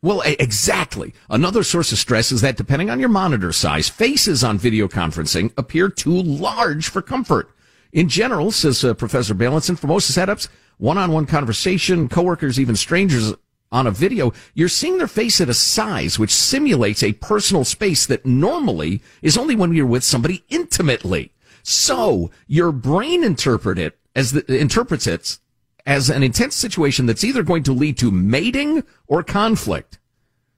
Well, 0.03 0.23
exactly. 0.25 1.15
Another 1.31 1.63
source 1.63 1.93
of 1.93 1.99
stress 1.99 2.33
is 2.33 2.41
that 2.41 2.57
depending 2.57 2.91
on 2.91 2.99
your 2.99 3.09
monitor 3.09 3.53
size, 3.53 3.89
faces 3.89 4.43
on 4.43 4.59
video 4.59 4.89
conferencing 4.89 5.53
appear 5.57 5.89
too 5.89 6.23
large 6.23 6.89
for 6.89 7.03
comfort. 7.03 7.51
In 7.93 8.09
general, 8.09 8.51
says 8.51 8.83
uh, 8.85 8.95
Professor 8.95 9.35
Bailenson, 9.35 9.79
for 9.79 9.87
most 9.87 10.11
setups, 10.11 10.49
one-on-one 10.79 11.27
conversation, 11.27 12.09
coworkers, 12.09 12.59
even 12.59 12.75
strangers 12.75 13.35
on 13.71 13.87
a 13.87 13.93
video, 13.93 14.33
you're 14.55 14.69
seeing 14.69 14.99
their 14.99 15.07
face 15.07 15.41
at 15.41 15.49
a 15.49 15.55
size 15.55 16.19
which 16.19 16.35
simulates 16.35 17.03
a 17.03 17.13
personal 17.15 17.65
space 17.65 18.05
that 18.07 18.27
normally 18.27 19.03
is 19.23 19.39
only 19.39 19.55
when 19.55 19.73
you're 19.73 19.87
with 19.87 20.03
somebody 20.03 20.45
intimately. 20.49 21.33
So 21.63 22.31
your 22.49 22.73
brain 22.73 23.23
interpret 23.23 23.79
it 23.79 23.99
as 24.17 24.33
the, 24.33 24.45
interprets 24.55 25.07
it 25.07 25.39
as 25.87 26.11
an 26.11 26.23
intense 26.23 26.55
situation 26.55 27.07
that's 27.07 27.25
either 27.25 27.43
going 27.43 27.63
to 27.65 27.73
lead 27.73 27.99
to 27.99 28.11
mating 28.11 28.85
or 29.07 29.23
conflict. 29.23 29.99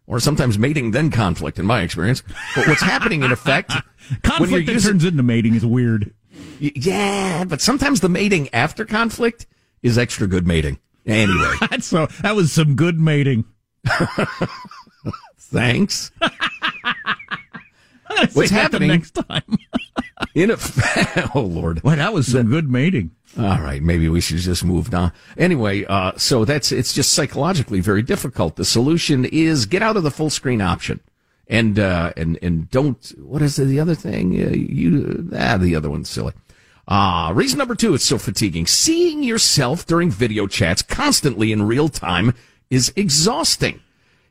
Or 0.06 0.20
sometimes 0.20 0.58
mating 0.58 0.90
then 0.90 1.10
conflict 1.10 1.58
in 1.58 1.64
my 1.64 1.80
experience. 1.80 2.22
But 2.54 2.68
what's 2.68 2.82
happening 2.82 3.22
in 3.22 3.32
effect 3.32 3.72
Conflict 4.22 4.66
that 4.66 4.80
turns 4.80 5.04
into 5.04 5.22
mating 5.22 5.54
is 5.54 5.64
weird. 5.64 6.12
Yeah, 6.58 7.44
but 7.44 7.60
sometimes 7.60 8.00
the 8.00 8.08
mating 8.08 8.48
after 8.52 8.84
conflict 8.84 9.46
is 9.82 9.98
extra 9.98 10.26
good 10.26 10.46
mating. 10.46 10.78
Anyway, 11.06 11.54
so 11.80 12.06
that 12.22 12.34
was 12.34 12.52
some 12.52 12.76
good 12.76 12.98
mating. 12.98 13.44
thanks. 15.38 16.10
Say 18.10 18.26
What's 18.32 18.50
that 18.50 18.50
happening 18.50 18.88
next 18.88 19.12
time? 19.12 19.58
in 20.34 20.50
a 20.50 20.56
oh 21.34 21.40
lord, 21.40 21.82
Well, 21.82 21.96
that 21.96 22.12
was 22.12 22.30
some 22.32 22.48
good 22.48 22.70
mating. 22.70 23.10
All 23.36 23.60
right, 23.60 23.82
maybe 23.82 24.08
we 24.08 24.20
should 24.20 24.36
just 24.38 24.64
move 24.64 24.94
on. 24.94 25.12
Anyway, 25.36 25.84
uh, 25.86 26.12
so 26.16 26.44
that's 26.44 26.70
it's 26.70 26.92
just 26.92 27.12
psychologically 27.12 27.80
very 27.80 28.02
difficult. 28.02 28.56
The 28.56 28.64
solution 28.64 29.24
is 29.24 29.66
get 29.66 29.82
out 29.82 29.96
of 29.96 30.04
the 30.04 30.10
full 30.10 30.30
screen 30.30 30.60
option, 30.60 31.00
and 31.48 31.78
uh, 31.78 32.12
and 32.16 32.38
and 32.42 32.70
don't. 32.70 33.12
What 33.18 33.42
is 33.42 33.56
the 33.56 33.80
other 33.80 33.96
thing? 33.96 34.40
Uh, 34.40 34.50
you 34.50 35.30
ah, 35.36 35.56
the 35.56 35.74
other 35.74 35.90
one's 35.90 36.08
silly. 36.08 36.32
Ah, 36.86 37.32
reason 37.34 37.58
number 37.58 37.74
two, 37.74 37.94
it's 37.94 38.04
so 38.04 38.18
fatiguing. 38.18 38.66
Seeing 38.66 39.22
yourself 39.22 39.86
during 39.86 40.10
video 40.10 40.46
chats 40.46 40.82
constantly 40.82 41.50
in 41.50 41.62
real 41.62 41.88
time 41.88 42.34
is 42.70 42.92
exhausting. 42.94 43.80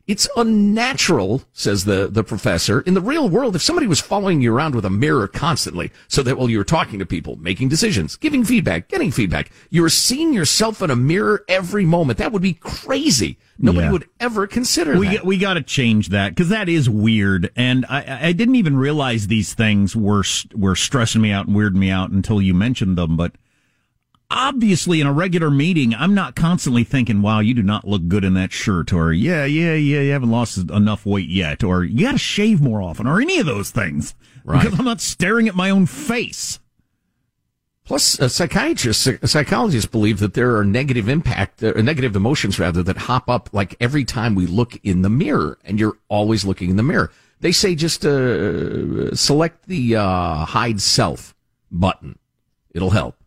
It's 0.05 0.27
unnatural, 0.35 1.43
says 1.53 1.85
the, 1.85 2.07
the 2.11 2.25
professor. 2.25 2.81
In 2.81 2.93
the 2.93 2.99
real 3.01 3.29
world, 3.29 3.55
if 3.55 3.61
somebody 3.61 3.87
was 3.87 4.01
following 4.01 4.41
you 4.41 4.53
around 4.53 4.75
with 4.75 4.83
a 4.83 4.89
mirror 4.89 5.29
constantly, 5.29 5.91
so 6.09 6.21
that 6.23 6.37
while 6.37 6.49
you 6.49 6.57
were 6.57 6.65
talking 6.65 6.99
to 6.99 7.05
people, 7.05 7.37
making 7.37 7.69
decisions, 7.69 8.17
giving 8.17 8.43
feedback, 8.43 8.89
getting 8.89 9.11
feedback, 9.11 9.49
you 9.69 9.81
were 9.81 9.89
seeing 9.89 10.33
yourself 10.33 10.81
in 10.81 10.89
a 10.89 10.95
mirror 10.95 11.45
every 11.47 11.85
moment, 11.85 12.17
that 12.17 12.33
would 12.33 12.41
be 12.41 12.53
crazy. 12.53 13.37
Nobody 13.57 13.85
Yeah. 13.85 13.91
would 13.91 14.09
ever 14.19 14.45
consider 14.47 14.97
We 14.97 15.07
that. 15.09 15.25
we 15.25 15.37
got 15.37 15.53
to 15.53 15.61
change 15.61 16.09
that 16.09 16.29
because 16.31 16.49
that 16.49 16.67
is 16.67 16.89
weird, 16.89 17.51
and 17.55 17.85
I 17.87 18.27
I 18.27 18.31
didn't 18.33 18.55
even 18.55 18.75
realize 18.75 19.27
these 19.27 19.53
things 19.53 19.95
were 19.95 20.23
were 20.53 20.75
stressing 20.75 21.21
me 21.21 21.31
out 21.31 21.47
and 21.47 21.55
weirding 21.55 21.75
me 21.75 21.91
out 21.91 22.09
until 22.09 22.41
you 22.41 22.53
mentioned 22.53 22.97
them. 22.97 23.15
But 23.15 23.33
obviously, 24.33 25.01
in 25.01 25.07
a 25.07 25.13
regular 25.13 25.49
meeting, 25.49 25.93
I'm 25.93 26.13
not 26.13 26.35
constantly 26.35 26.83
thinking, 26.83 27.21
"Wow, 27.21 27.39
you 27.39 27.53
do 27.53 27.63
not 27.63 27.87
look 27.87 28.07
good 28.07 28.23
in 28.23 28.33
that 28.33 28.51
shirt," 28.51 28.91
or 28.91 29.13
"Yeah, 29.13 29.45
yeah, 29.45 29.73
yeah, 29.73 30.01
you 30.01 30.11
haven't 30.11 30.31
lost 30.31 30.57
enough 30.57 31.05
weight 31.05 31.29
yet," 31.29 31.63
or 31.63 31.83
"You 31.83 32.05
got 32.05 32.13
to 32.13 32.17
shave 32.17 32.61
more 32.61 32.81
often," 32.81 33.07
or 33.07 33.21
any 33.21 33.39
of 33.39 33.45
those 33.45 33.69
things. 33.69 34.15
Right. 34.43 34.61
Because 34.61 34.77
I'm 34.77 34.85
not 34.85 35.01
staring 35.01 35.47
at 35.47 35.55
my 35.55 35.69
own 35.69 35.85
face. 35.85 36.59
Plus, 37.85 38.19
uh, 38.19 38.29
psychiatrists, 38.29 39.07
psychologists 39.25 39.89
believe 39.89 40.19
that 40.19 40.33
there 40.35 40.55
are 40.55 40.63
negative 40.63 41.09
impact, 41.09 41.61
uh, 41.61 41.71
negative 41.81 42.15
emotions 42.15 42.57
rather, 42.57 42.81
that 42.81 42.97
hop 42.97 43.29
up 43.29 43.49
like 43.51 43.75
every 43.79 44.05
time 44.05 44.35
we 44.35 44.47
look 44.47 44.79
in 44.83 45.01
the 45.01 45.09
mirror, 45.09 45.57
and 45.65 45.79
you're 45.79 45.97
always 46.07 46.45
looking 46.45 46.69
in 46.69 46.77
the 46.77 46.83
mirror. 46.83 47.11
They 47.41 47.51
say 47.51 47.75
just 47.75 48.05
uh, 48.05 49.13
select 49.15 49.67
the 49.67 49.97
uh, 49.97 50.45
hide 50.45 50.81
self 50.81 51.35
button; 51.71 52.17
it'll 52.71 52.91
help. 52.91 53.22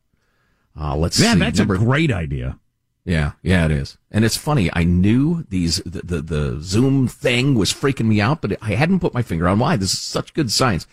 Uh, 0.79 0.97
let's 0.97 1.19
Yeah, 1.19 1.33
see. 1.35 1.39
that's 1.39 1.59
number, 1.59 1.75
a 1.75 1.79
great 1.79 2.11
idea. 2.13 2.59
yeah, 3.05 3.33
yeah, 3.43 3.65
it 3.65 3.71
is. 3.71 3.97
And 4.11 4.25
it's 4.25 4.37
funny. 4.37 4.69
I 4.73 4.85
knew 4.85 5.45
these 5.49 5.77
the, 5.87 6.03
the 6.03 6.23
the 6.23 6.61
Zoom 6.61 7.09
thing 7.09 7.55
was 7.55 7.73
freaking 7.73 8.07
me 8.07 8.21
out, 8.21 8.43
but 8.43 8.57
I 8.63 8.73
hadn't 8.75 9.01
put 9.01 9.15
my 9.15 9.23
finger 9.23 9.49
on 9.49 9.59
why. 9.59 9.77
This 9.77 9.93
is 9.93 9.99
such 10.01 10.35
good 10.35 10.51
science. 10.51 10.87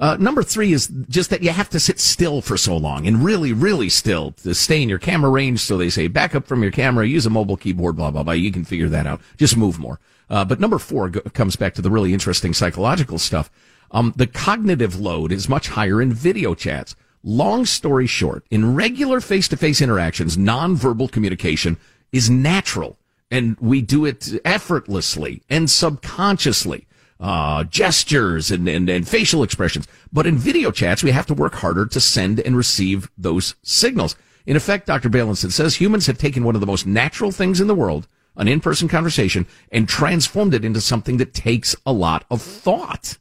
Uh, 0.00 0.16
number 0.18 0.42
three 0.42 0.72
is 0.72 0.88
just 1.08 1.30
that 1.30 1.42
you 1.44 1.50
have 1.50 1.68
to 1.70 1.78
sit 1.78 2.00
still 2.00 2.40
for 2.40 2.56
so 2.56 2.76
long 2.76 3.06
and 3.06 3.24
really, 3.24 3.52
really 3.52 3.88
still 3.88 4.32
to 4.32 4.52
stay 4.52 4.82
in 4.82 4.88
your 4.88 4.98
camera 4.98 5.30
range. 5.30 5.60
So 5.60 5.76
they 5.76 5.90
say 5.90 6.08
back 6.08 6.34
up 6.34 6.44
from 6.46 6.60
your 6.62 6.72
camera, 6.72 7.06
use 7.06 7.24
a 7.24 7.30
mobile 7.30 7.56
keyboard, 7.56 7.94
blah, 7.96 8.10
blah, 8.10 8.24
blah. 8.24 8.32
You 8.32 8.50
can 8.50 8.64
figure 8.64 8.88
that 8.88 9.06
out. 9.06 9.20
Just 9.36 9.56
move 9.56 9.78
more. 9.78 10.00
Uh, 10.28 10.44
but 10.44 10.58
number 10.58 10.78
four 10.80 11.08
go- 11.10 11.20
comes 11.34 11.54
back 11.54 11.74
to 11.74 11.82
the 11.82 11.90
really 11.90 12.12
interesting 12.12 12.52
psychological 12.52 13.18
stuff. 13.18 13.48
Um, 13.92 14.12
the 14.16 14.26
cognitive 14.26 14.98
load 14.98 15.30
is 15.30 15.48
much 15.48 15.68
higher 15.68 16.02
in 16.02 16.12
video 16.12 16.54
chats. 16.56 16.96
Long 17.24 17.64
story 17.64 18.06
short, 18.06 18.44
in 18.50 18.74
regular 18.74 19.20
face-to-face 19.20 19.80
interactions, 19.80 20.36
nonverbal 20.36 21.10
communication 21.10 21.78
is 22.10 22.28
natural 22.28 22.98
and 23.32 23.56
we 23.60 23.80
do 23.80 24.04
it 24.04 24.28
effortlessly 24.44 25.42
and 25.48 25.68
subconsciously. 25.70 26.86
Uh, 27.18 27.62
gestures 27.62 28.50
and, 28.50 28.68
and, 28.68 28.88
and 28.88 29.06
facial 29.06 29.44
expressions. 29.44 29.86
But 30.12 30.26
in 30.26 30.36
video 30.36 30.72
chats, 30.72 31.04
we 31.04 31.12
have 31.12 31.26
to 31.26 31.34
work 31.34 31.54
harder 31.54 31.86
to 31.86 32.00
send 32.00 32.40
and 32.40 32.56
receive 32.56 33.08
those 33.16 33.54
signals. 33.62 34.16
In 34.44 34.56
effect, 34.56 34.88
Dr. 34.88 35.08
Bailenson 35.08 35.52
says 35.52 35.76
humans 35.76 36.06
have 36.06 36.18
taken 36.18 36.42
one 36.42 36.56
of 36.56 36.60
the 36.60 36.66
most 36.66 36.84
natural 36.84 37.30
things 37.30 37.60
in 37.60 37.68
the 37.68 37.76
world, 37.76 38.08
an 38.36 38.48
in-person 38.48 38.88
conversation, 38.88 39.46
and 39.70 39.88
transformed 39.88 40.52
it 40.52 40.64
into 40.64 40.80
something 40.80 41.18
that 41.18 41.32
takes 41.32 41.76
a 41.86 41.92
lot 41.92 42.24
of 42.28 42.42
thought. 42.42 43.18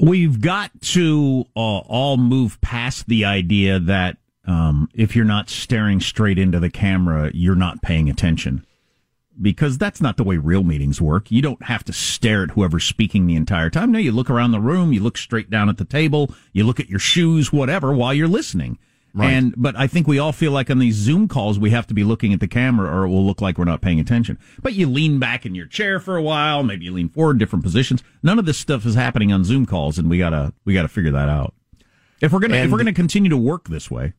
We've 0.00 0.40
got 0.40 0.70
to 0.80 1.44
uh, 1.56 1.78
all 1.78 2.16
move 2.16 2.60
past 2.60 3.08
the 3.08 3.24
idea 3.24 3.80
that 3.80 4.16
um, 4.46 4.88
if 4.94 5.16
you're 5.16 5.24
not 5.24 5.50
staring 5.50 6.00
straight 6.00 6.38
into 6.38 6.60
the 6.60 6.70
camera, 6.70 7.30
you're 7.34 7.56
not 7.56 7.82
paying 7.82 8.08
attention. 8.08 8.64
Because 9.40 9.78
that's 9.78 10.00
not 10.00 10.16
the 10.16 10.24
way 10.24 10.36
real 10.36 10.64
meetings 10.64 11.00
work. 11.00 11.30
You 11.30 11.42
don't 11.42 11.62
have 11.64 11.84
to 11.84 11.92
stare 11.92 12.42
at 12.44 12.50
whoever's 12.52 12.84
speaking 12.84 13.26
the 13.26 13.36
entire 13.36 13.70
time. 13.70 13.92
No, 13.92 13.98
you 13.98 14.10
look 14.10 14.30
around 14.30 14.52
the 14.52 14.60
room, 14.60 14.92
you 14.92 15.00
look 15.00 15.16
straight 15.16 15.50
down 15.50 15.68
at 15.68 15.76
the 15.76 15.84
table, 15.84 16.34
you 16.52 16.64
look 16.64 16.80
at 16.80 16.88
your 16.88 16.98
shoes, 16.98 17.52
whatever, 17.52 17.92
while 17.92 18.14
you're 18.14 18.26
listening. 18.26 18.78
Right. 19.14 19.30
And 19.30 19.54
but 19.56 19.74
I 19.76 19.86
think 19.86 20.06
we 20.06 20.18
all 20.18 20.32
feel 20.32 20.52
like 20.52 20.70
on 20.70 20.78
these 20.78 20.94
Zoom 20.94 21.28
calls 21.28 21.58
we 21.58 21.70
have 21.70 21.86
to 21.88 21.94
be 21.94 22.04
looking 22.04 22.32
at 22.32 22.40
the 22.40 22.48
camera 22.48 22.90
or 22.90 23.04
it 23.04 23.08
will 23.08 23.26
look 23.26 23.40
like 23.40 23.58
we're 23.58 23.64
not 23.64 23.80
paying 23.80 23.98
attention. 23.98 24.38
But 24.62 24.74
you 24.74 24.88
lean 24.88 25.18
back 25.18 25.46
in 25.46 25.54
your 25.54 25.66
chair 25.66 25.98
for 25.98 26.16
a 26.16 26.22
while, 26.22 26.62
maybe 26.62 26.84
you 26.84 26.92
lean 26.92 27.08
forward, 27.08 27.38
different 27.38 27.64
positions. 27.64 28.02
None 28.22 28.38
of 28.38 28.46
this 28.46 28.58
stuff 28.58 28.84
is 28.86 28.94
happening 28.94 29.32
on 29.32 29.44
Zoom 29.44 29.66
calls, 29.66 29.98
and 29.98 30.10
we 30.10 30.18
gotta 30.18 30.52
we 30.64 30.74
gotta 30.74 30.88
figure 30.88 31.12
that 31.12 31.28
out. 31.28 31.54
If 32.20 32.32
we're 32.32 32.40
gonna 32.40 32.56
if 32.56 32.70
we're 32.70 32.78
gonna 32.78 32.92
continue 32.92 33.30
to 33.30 33.36
work 33.36 33.68
this 33.68 33.90
way. 33.90 34.12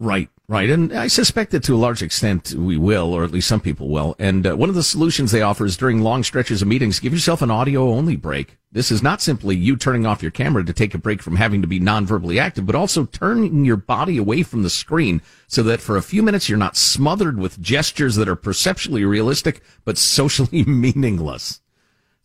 Right, 0.00 0.28
right. 0.48 0.68
And 0.68 0.92
I 0.92 1.06
suspect 1.06 1.52
that 1.52 1.62
to 1.64 1.74
a 1.74 1.76
large 1.76 2.02
extent 2.02 2.52
we 2.52 2.76
will, 2.76 3.12
or 3.12 3.24
at 3.24 3.30
least 3.30 3.48
some 3.48 3.60
people 3.60 3.88
will. 3.88 4.14
And 4.18 4.46
uh, 4.46 4.56
one 4.56 4.68
of 4.68 4.74
the 4.74 4.82
solutions 4.82 5.32
they 5.32 5.42
offer 5.42 5.64
is 5.64 5.76
during 5.76 6.02
long 6.02 6.22
stretches 6.22 6.62
of 6.62 6.68
meetings, 6.68 7.00
give 7.00 7.12
yourself 7.12 7.42
an 7.42 7.50
audio 7.50 7.88
only 7.88 8.16
break. 8.16 8.58
This 8.70 8.90
is 8.90 9.02
not 9.02 9.22
simply 9.22 9.56
you 9.56 9.76
turning 9.76 10.04
off 10.04 10.20
your 10.20 10.32
camera 10.32 10.64
to 10.64 10.72
take 10.72 10.94
a 10.94 10.98
break 10.98 11.22
from 11.22 11.36
having 11.36 11.62
to 11.62 11.68
be 11.68 11.78
non-verbally 11.78 12.40
active, 12.40 12.66
but 12.66 12.74
also 12.74 13.06
turning 13.06 13.64
your 13.64 13.76
body 13.76 14.18
away 14.18 14.42
from 14.42 14.64
the 14.64 14.70
screen 14.70 15.22
so 15.46 15.62
that 15.62 15.80
for 15.80 15.96
a 15.96 16.02
few 16.02 16.22
minutes 16.22 16.48
you're 16.48 16.58
not 16.58 16.76
smothered 16.76 17.38
with 17.38 17.60
gestures 17.60 18.16
that 18.16 18.28
are 18.28 18.36
perceptually 18.36 19.04
realistic, 19.04 19.62
but 19.84 19.96
socially 19.96 20.64
meaningless. 20.66 21.60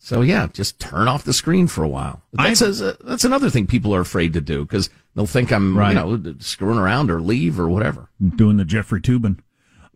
So 0.02 0.22
yeah, 0.22 0.48
just 0.52 0.80
turn 0.80 1.08
off 1.08 1.24
the 1.24 1.32
screen 1.34 1.66
for 1.66 1.84
a 1.84 1.88
while. 1.88 2.22
That's, 2.32 2.62
a, 2.62 2.96
that's 3.04 3.24
another 3.24 3.50
thing 3.50 3.66
people 3.66 3.94
are 3.94 4.00
afraid 4.00 4.32
to 4.32 4.40
do 4.40 4.64
because 4.64 4.88
they'll 5.14 5.26
think 5.26 5.52
I'm, 5.52 5.76
Right. 5.76 5.90
you 5.90 5.94
know, 6.18 6.34
screwing 6.38 6.78
around 6.78 7.10
or 7.10 7.20
leave 7.20 7.60
or 7.60 7.68
whatever. 7.68 8.08
doing 8.36 8.56
the 8.56 8.64
Jeffrey 8.64 9.00
Toobin. 9.02 9.38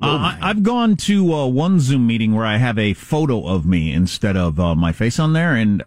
Uh, 0.03 0.37
I, 0.37 0.39
I've 0.51 0.63
gone 0.63 0.97
to 0.97 1.33
uh, 1.33 1.47
one 1.47 1.81
Zoom 1.81 2.07
meeting 2.07 2.35
where 2.35 2.45
I 2.45 2.59
have 2.59 2.79
a 2.79 2.93
photo 2.93 3.47
of 3.47 3.65
me 3.65 3.93
instead 3.93 4.37
of 4.37 4.61
uh, 4.61 4.75
my 4.75 4.93
face 4.93 5.19
on 5.19 5.33
there, 5.33 5.55
and 5.55 5.83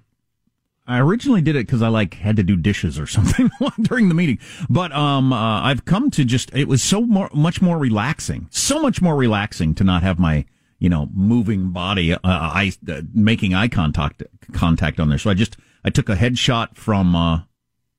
I 0.88 1.00
originally 1.00 1.42
did 1.42 1.56
it 1.56 1.68
because 1.68 1.82
I 1.84 1.90
like 1.90 2.16
had 2.16 2.38
to 2.38 2.44
do 2.44 2.56
dishes 2.56 2.98
or 2.98 3.06
something 3.18 3.52
during 3.82 4.08
the 4.08 4.16
meeting. 4.16 4.40
But 4.70 4.94
um, 4.94 5.32
uh, 5.32 5.62
I've 5.62 5.86
come 5.86 6.10
to 6.12 6.26
just 6.26 6.50
it 6.56 6.68
was 6.68 6.82
so 6.82 7.02
more, 7.02 7.30
much 7.34 7.62
more 7.62 7.78
relaxing, 7.78 8.48
so 8.50 8.82
much 8.82 9.02
more 9.02 9.16
relaxing 9.16 9.76
to 9.76 9.84
not 9.84 10.02
have 10.02 10.18
my 10.18 10.46
you 10.80 10.90
know 10.90 11.10
moving 11.14 11.72
body, 11.72 12.14
uh, 12.14 12.20
I 12.24 12.72
uh, 12.88 13.02
making 13.14 13.54
eye 13.54 13.68
contact 13.68 14.24
contact 14.54 15.00
on 15.00 15.10
there. 15.10 15.18
So 15.18 15.30
I 15.30 15.34
just 15.34 15.58
I 15.84 15.90
took 15.90 16.10
a 16.10 16.16
headshot 16.16 16.76
from 16.76 17.16
uh, 17.16 17.42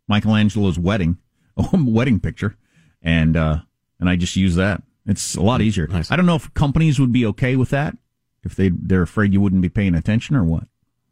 Michelangelo's 0.09 0.79
wedding, 0.79 1.18
wedding 1.72 2.20
picture, 2.20 2.57
and 3.03 3.37
uh, 3.37 3.59
and 3.99 4.09
I 4.09 4.16
just 4.16 4.37
use 4.37 4.55
that. 4.57 4.83
It's 5.07 5.35
a 5.35 5.43
lot 5.43 5.62
easier. 5.62 5.89
I 6.11 6.16
don't 6.16 6.26
know 6.26 6.37
if 6.37 6.53
companies 6.55 7.01
would 7.01 7.12
be 7.12 7.24
okay 7.26 7.57
with 7.57 7.70
that 7.70 7.97
if 8.45 8.55
they 8.55 8.68
they're 8.68 9.03
afraid 9.03 9.33
you 9.33 9.41
wouldn't 9.41 9.62
be 9.62 9.68
paying 9.68 9.95
attention 9.95 10.37
or 10.37 10.45
what. 10.45 10.64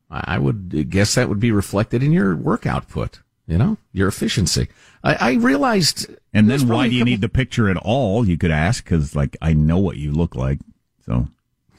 I 0.08 0.38
would 0.38 0.88
guess 0.88 1.16
that 1.16 1.28
would 1.28 1.40
be 1.40 1.50
reflected 1.50 2.02
in 2.02 2.12
your 2.12 2.36
work 2.36 2.64
output. 2.64 3.20
You 3.48 3.58
know, 3.58 3.76
your 3.92 4.08
efficiency. 4.08 4.68
I, 5.04 5.14
I 5.14 5.32
realized. 5.34 6.08
And 6.32 6.50
then 6.50 6.66
why 6.66 6.88
do 6.88 6.94
you 6.94 7.04
need 7.04 7.20
the 7.20 7.28
picture 7.28 7.68
at 7.68 7.76
all? 7.76 8.26
You 8.26 8.36
could 8.36 8.50
ask 8.50 8.82
because, 8.82 9.14
like, 9.14 9.36
I 9.40 9.52
know 9.52 9.78
what 9.78 9.96
you 9.96 10.10
look 10.10 10.34
like, 10.34 10.58
so 11.04 11.28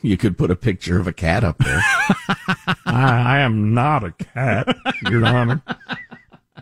you 0.02 0.18
could 0.18 0.38
put 0.38 0.52
a 0.52 0.56
picture 0.56 1.00
of 1.00 1.08
a 1.08 1.14
cat 1.14 1.44
up 1.44 1.58
there. 1.60 1.82
I, 2.86 3.38
I 3.38 3.40
am 3.40 3.74
not 3.74 4.04
a 4.04 4.12
cat, 4.12 4.76
Your 5.10 5.26
Honor. 5.26 5.62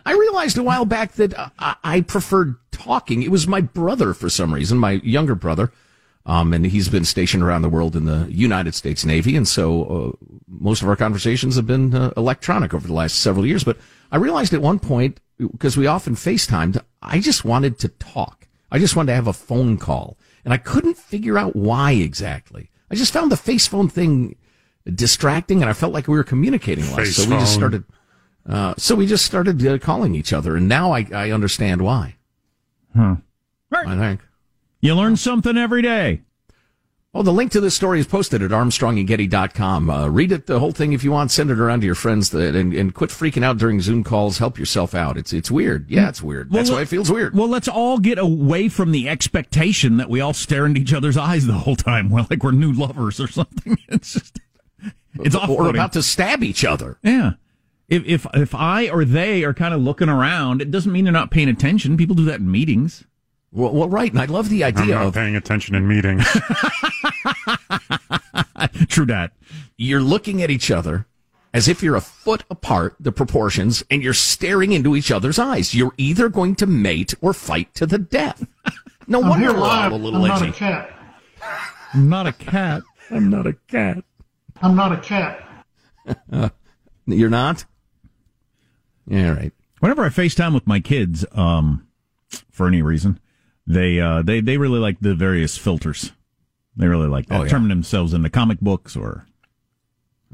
I 0.04 0.12
realized 0.12 0.56
a 0.58 0.62
while 0.62 0.84
back 0.84 1.12
that 1.12 1.34
I, 1.58 1.76
I 1.82 2.00
preferred 2.00 2.56
talking. 2.70 3.22
It 3.22 3.30
was 3.30 3.48
my 3.48 3.60
brother 3.60 4.14
for 4.14 4.28
some 4.28 4.54
reason, 4.54 4.78
my 4.78 4.92
younger 5.02 5.34
brother. 5.34 5.72
Um, 6.24 6.52
and 6.52 6.66
he's 6.66 6.88
been 6.88 7.04
stationed 7.04 7.42
around 7.42 7.62
the 7.62 7.68
world 7.68 7.94
in 7.94 8.04
the 8.04 8.26
United 8.28 8.74
States 8.74 9.04
Navy. 9.04 9.36
And 9.36 9.46
so, 9.46 9.84
uh, 9.84 10.26
most 10.48 10.82
of 10.82 10.88
our 10.88 10.96
conversations 10.96 11.54
have 11.54 11.66
been 11.66 11.94
uh, 11.94 12.12
electronic 12.16 12.74
over 12.74 12.86
the 12.86 12.94
last 12.94 13.20
several 13.20 13.46
years. 13.46 13.62
But 13.62 13.78
I 14.10 14.16
realized 14.16 14.52
at 14.52 14.60
one 14.60 14.80
point, 14.80 15.20
because 15.38 15.76
we 15.76 15.86
often 15.86 16.14
FaceTimed, 16.14 16.82
I 17.00 17.20
just 17.20 17.44
wanted 17.44 17.78
to 17.80 17.88
talk. 17.88 18.48
I 18.72 18.80
just 18.80 18.96
wanted 18.96 19.12
to 19.12 19.16
have 19.16 19.28
a 19.28 19.32
phone 19.32 19.76
call. 19.76 20.18
And 20.44 20.52
I 20.52 20.56
couldn't 20.56 20.96
figure 20.96 21.38
out 21.38 21.54
why 21.54 21.92
exactly. 21.92 22.70
I 22.90 22.94
just 22.94 23.12
found 23.12 23.32
the 23.32 23.36
face 23.36 23.66
phone 23.66 23.88
thing 23.88 24.36
distracting 24.84 25.60
and 25.62 25.68
I 25.68 25.72
felt 25.72 25.92
like 25.92 26.06
we 26.08 26.16
were 26.16 26.24
communicating 26.24 26.84
less. 26.86 26.96
Face 26.96 27.16
so 27.16 27.30
we 27.30 27.36
just 27.36 27.54
started, 27.54 27.84
uh, 28.48 28.74
so 28.76 28.94
we 28.94 29.06
just 29.06 29.24
started 29.24 29.64
uh, 29.66 29.78
calling 29.78 30.14
each 30.14 30.32
other. 30.32 30.56
And 30.56 30.68
now 30.68 30.92
I, 30.92 31.06
I 31.12 31.30
understand 31.30 31.82
why. 31.82 32.16
Huh. 32.94 33.16
I 33.88 33.96
think. 33.96 34.20
You 34.80 34.94
learn 34.94 35.16
something 35.16 35.56
every 35.56 35.82
day. 35.82 36.22
Oh, 37.18 37.22
the 37.22 37.32
link 37.32 37.50
to 37.52 37.62
this 37.62 37.74
story 37.74 37.98
is 37.98 38.06
posted 38.06 38.42
at 38.42 38.50
armstrongandgetty.com. 38.50 39.88
Uh, 39.88 40.06
read 40.08 40.32
it, 40.32 40.44
the 40.44 40.60
whole 40.60 40.72
thing 40.72 40.92
if 40.92 41.02
you 41.02 41.10
want. 41.10 41.30
Send 41.30 41.50
it 41.50 41.58
around 41.58 41.80
to 41.80 41.86
your 41.86 41.94
friends 41.94 42.28
that, 42.28 42.54
and, 42.54 42.74
and 42.74 42.92
quit 42.92 43.08
freaking 43.08 43.42
out 43.42 43.56
during 43.56 43.80
Zoom 43.80 44.04
calls. 44.04 44.36
Help 44.36 44.58
yourself 44.58 44.94
out. 44.94 45.16
It's, 45.16 45.32
it's 45.32 45.50
weird. 45.50 45.88
Yeah, 45.90 46.10
it's 46.10 46.20
weird. 46.20 46.50
That's 46.52 46.70
why 46.70 46.82
it 46.82 46.88
feels 46.88 47.10
weird. 47.10 47.34
Well, 47.34 47.48
let's 47.48 47.68
all 47.68 47.98
get 47.98 48.18
away 48.18 48.68
from 48.68 48.92
the 48.92 49.08
expectation 49.08 49.96
that 49.96 50.10
we 50.10 50.20
all 50.20 50.34
stare 50.34 50.66
into 50.66 50.82
each 50.82 50.92
other's 50.92 51.16
eyes 51.16 51.46
the 51.46 51.54
whole 51.54 51.74
time. 51.76 52.10
Well, 52.16 52.26
like 52.28 52.42
we're 52.42 52.52
new 52.52 52.72
lovers 52.72 53.18
or 53.18 53.28
something. 53.28 53.78
It's 53.88 54.12
just, 54.12 54.38
it's 55.20 55.34
Or 55.34 55.40
off-putting. 55.40 55.70
about 55.70 55.94
to 55.94 56.02
stab 56.02 56.42
each 56.42 56.66
other. 56.66 56.98
Yeah. 57.02 57.32
If, 57.88 58.04
if, 58.04 58.26
if 58.34 58.54
I 58.54 58.90
or 58.90 59.06
they 59.06 59.42
are 59.42 59.54
kind 59.54 59.72
of 59.72 59.80
looking 59.80 60.10
around, 60.10 60.60
it 60.60 60.70
doesn't 60.70 60.92
mean 60.92 61.04
they're 61.04 61.12
not 61.14 61.30
paying 61.30 61.48
attention. 61.48 61.96
People 61.96 62.14
do 62.14 62.26
that 62.26 62.40
in 62.40 62.50
meetings. 62.50 63.04
Well, 63.52 63.72
well 63.72 63.88
right. 63.88 64.10
And 64.10 64.20
I 64.20 64.26
love 64.26 64.50
the 64.50 64.64
I'm 64.64 64.76
idea 64.76 64.94
not 64.96 65.06
of 65.06 65.14
paying 65.14 65.34
attention 65.34 65.74
in 65.74 65.88
meetings. 65.88 66.26
True 68.88 69.06
that. 69.06 69.32
you're 69.76 70.00
looking 70.00 70.42
at 70.42 70.50
each 70.50 70.70
other 70.70 71.06
as 71.52 71.68
if 71.68 71.82
you're 71.82 71.96
a 71.96 72.00
foot 72.00 72.44
apart, 72.50 72.96
the 73.00 73.12
proportions, 73.12 73.82
and 73.90 74.02
you're 74.02 74.12
staring 74.12 74.72
into 74.72 74.94
each 74.94 75.10
other's 75.10 75.38
eyes. 75.38 75.74
You're 75.74 75.94
either 75.96 76.28
going 76.28 76.54
to 76.56 76.66
mate 76.66 77.14
or 77.20 77.32
fight 77.32 77.74
to 77.74 77.86
the 77.86 77.98
death. 77.98 78.46
No 79.06 79.22
I'm 79.22 79.28
wonder 79.30 79.46
here 79.46 79.54
we're 79.54 79.60
live. 79.60 79.92
all 79.92 79.98
a 79.98 80.02
little 80.02 80.22
I'm 80.22 80.28
not 80.28 80.42
a 80.42 80.52
cat. 80.52 80.90
I'm 81.94 82.08
not 82.08 82.26
a 82.26 82.32
cat. 82.32 82.82
I'm 83.10 83.30
not 83.30 83.46
a 83.46 83.52
cat. 83.68 84.04
I'm 84.60 84.76
not 84.76 84.92
a 84.92 84.96
cat. 84.98 85.46
You're 87.06 87.30
not? 87.30 87.64
Yeah, 89.06 89.30
right. 89.30 89.52
Whenever 89.80 90.04
I 90.04 90.08
FaceTime 90.08 90.54
with 90.54 90.66
my 90.66 90.80
kids, 90.80 91.24
um, 91.32 91.86
for 92.50 92.66
any 92.66 92.82
reason, 92.82 93.20
they, 93.66 94.00
uh, 94.00 94.22
they, 94.22 94.40
they 94.40 94.56
really 94.56 94.80
like 94.80 94.98
the 95.00 95.14
various 95.14 95.56
filters. 95.56 96.12
They 96.76 96.86
really 96.86 97.08
like 97.08 97.26
that. 97.26 97.40
Oh, 97.40 97.42
yeah. 97.44 97.48
Turning 97.48 97.68
themselves 97.68 98.12
into 98.12 98.28
comic 98.28 98.60
books 98.60 98.96
or 98.96 99.26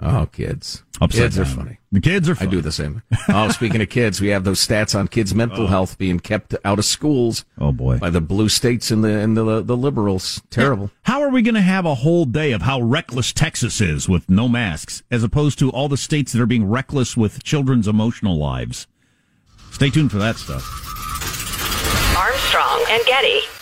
Oh, 0.01 0.27
kids. 0.33 0.83
upside 1.01 1.21
kids 1.21 1.39
are 1.39 1.45
funny. 1.45 1.79
The 1.93 2.01
kids 2.01 2.29
are 2.29 2.37
I 2.41 2.47
do 2.47 2.61
the 2.61 2.73
same. 2.73 3.03
Oh, 3.29 3.51
speaking 3.51 3.83
of 3.83 3.91
kids, 3.91 4.21
we 4.21 4.29
have 4.29 4.43
those 4.43 4.67
stats 4.67 4.99
on 4.99 5.07
kids' 5.07 5.35
mental 5.35 5.65
oh. 5.65 5.67
health 5.67 5.99
being 5.99 6.19
kept 6.19 6.57
out 6.65 6.79
of 6.79 6.85
schools. 6.85 7.45
Oh 7.59 7.73
boy. 7.73 7.99
By 7.99 8.11
the 8.11 8.21
blue 8.21 8.49
states 8.49 8.91
and 8.91 9.05
the 9.05 9.11
and 9.11 9.37
the 9.37 9.63
the 9.63 9.77
liberals. 9.77 10.41
Terrible. 10.51 10.91
How 11.03 11.21
are 11.23 11.29
we 11.29 11.43
going 11.43 11.55
to 11.55 11.61
have 11.61 11.85
a 11.85 11.97
whole 11.97 12.25
day 12.25 12.53
of 12.53 12.63
how 12.63 12.81
reckless 12.81 13.33
Texas 13.33 13.81
is 13.81 14.09
with 14.09 14.29
no 14.31 14.49
masks, 14.49 15.03
as 15.11 15.23
opposed 15.23 15.59
to 15.61 15.71
all 15.71 15.89
the 15.89 15.97
states 15.97 16.33
that 16.33 16.41
are 16.41 16.47
being 16.47 16.69
reckless 16.69 17.17
with 17.17 17.45
children's 17.45 17.87
emotional 17.87 18.39
lives? 18.39 18.87
Stay 19.71 19.91
tuned 19.91 20.11
for 20.11 20.19
that 20.19 20.37
stuff. 20.37 20.65
Armstrong 22.17 22.85
and 22.91 23.05
Getty. 23.07 23.62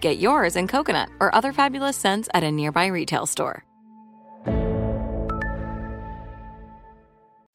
Get 0.00 0.18
yours 0.18 0.56
in 0.56 0.68
coconut 0.68 1.08
or 1.20 1.34
other 1.34 1.52
fabulous 1.52 1.96
scents 1.96 2.28
at 2.34 2.44
a 2.44 2.50
nearby 2.50 2.86
retail 2.86 3.26
store. 3.26 3.64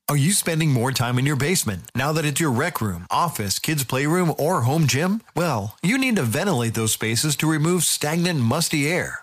Are 0.10 0.18
you 0.18 0.34
spending 0.34 0.70
more 0.70 0.92
time 0.92 1.18
in 1.18 1.26
your 1.26 1.38
basement 1.38 1.90
now 1.96 2.12
that 2.12 2.26
it's 2.26 2.40
your 2.40 2.52
rec 2.52 2.82
room, 2.82 3.08
office, 3.10 3.58
kids' 3.58 3.84
playroom, 3.86 4.34
or 4.38 4.62
home 4.62 4.86
gym? 4.86 5.22
Well, 5.36 5.76
you 5.82 5.98
need 5.98 6.18
to 6.18 6.24
ventilate 6.24 6.76
those 6.76 6.92
spaces 6.92 7.36
to 7.38 7.50
remove 7.50 7.84
stagnant, 7.84 8.40
musty 8.40 8.88
air. 8.88 9.23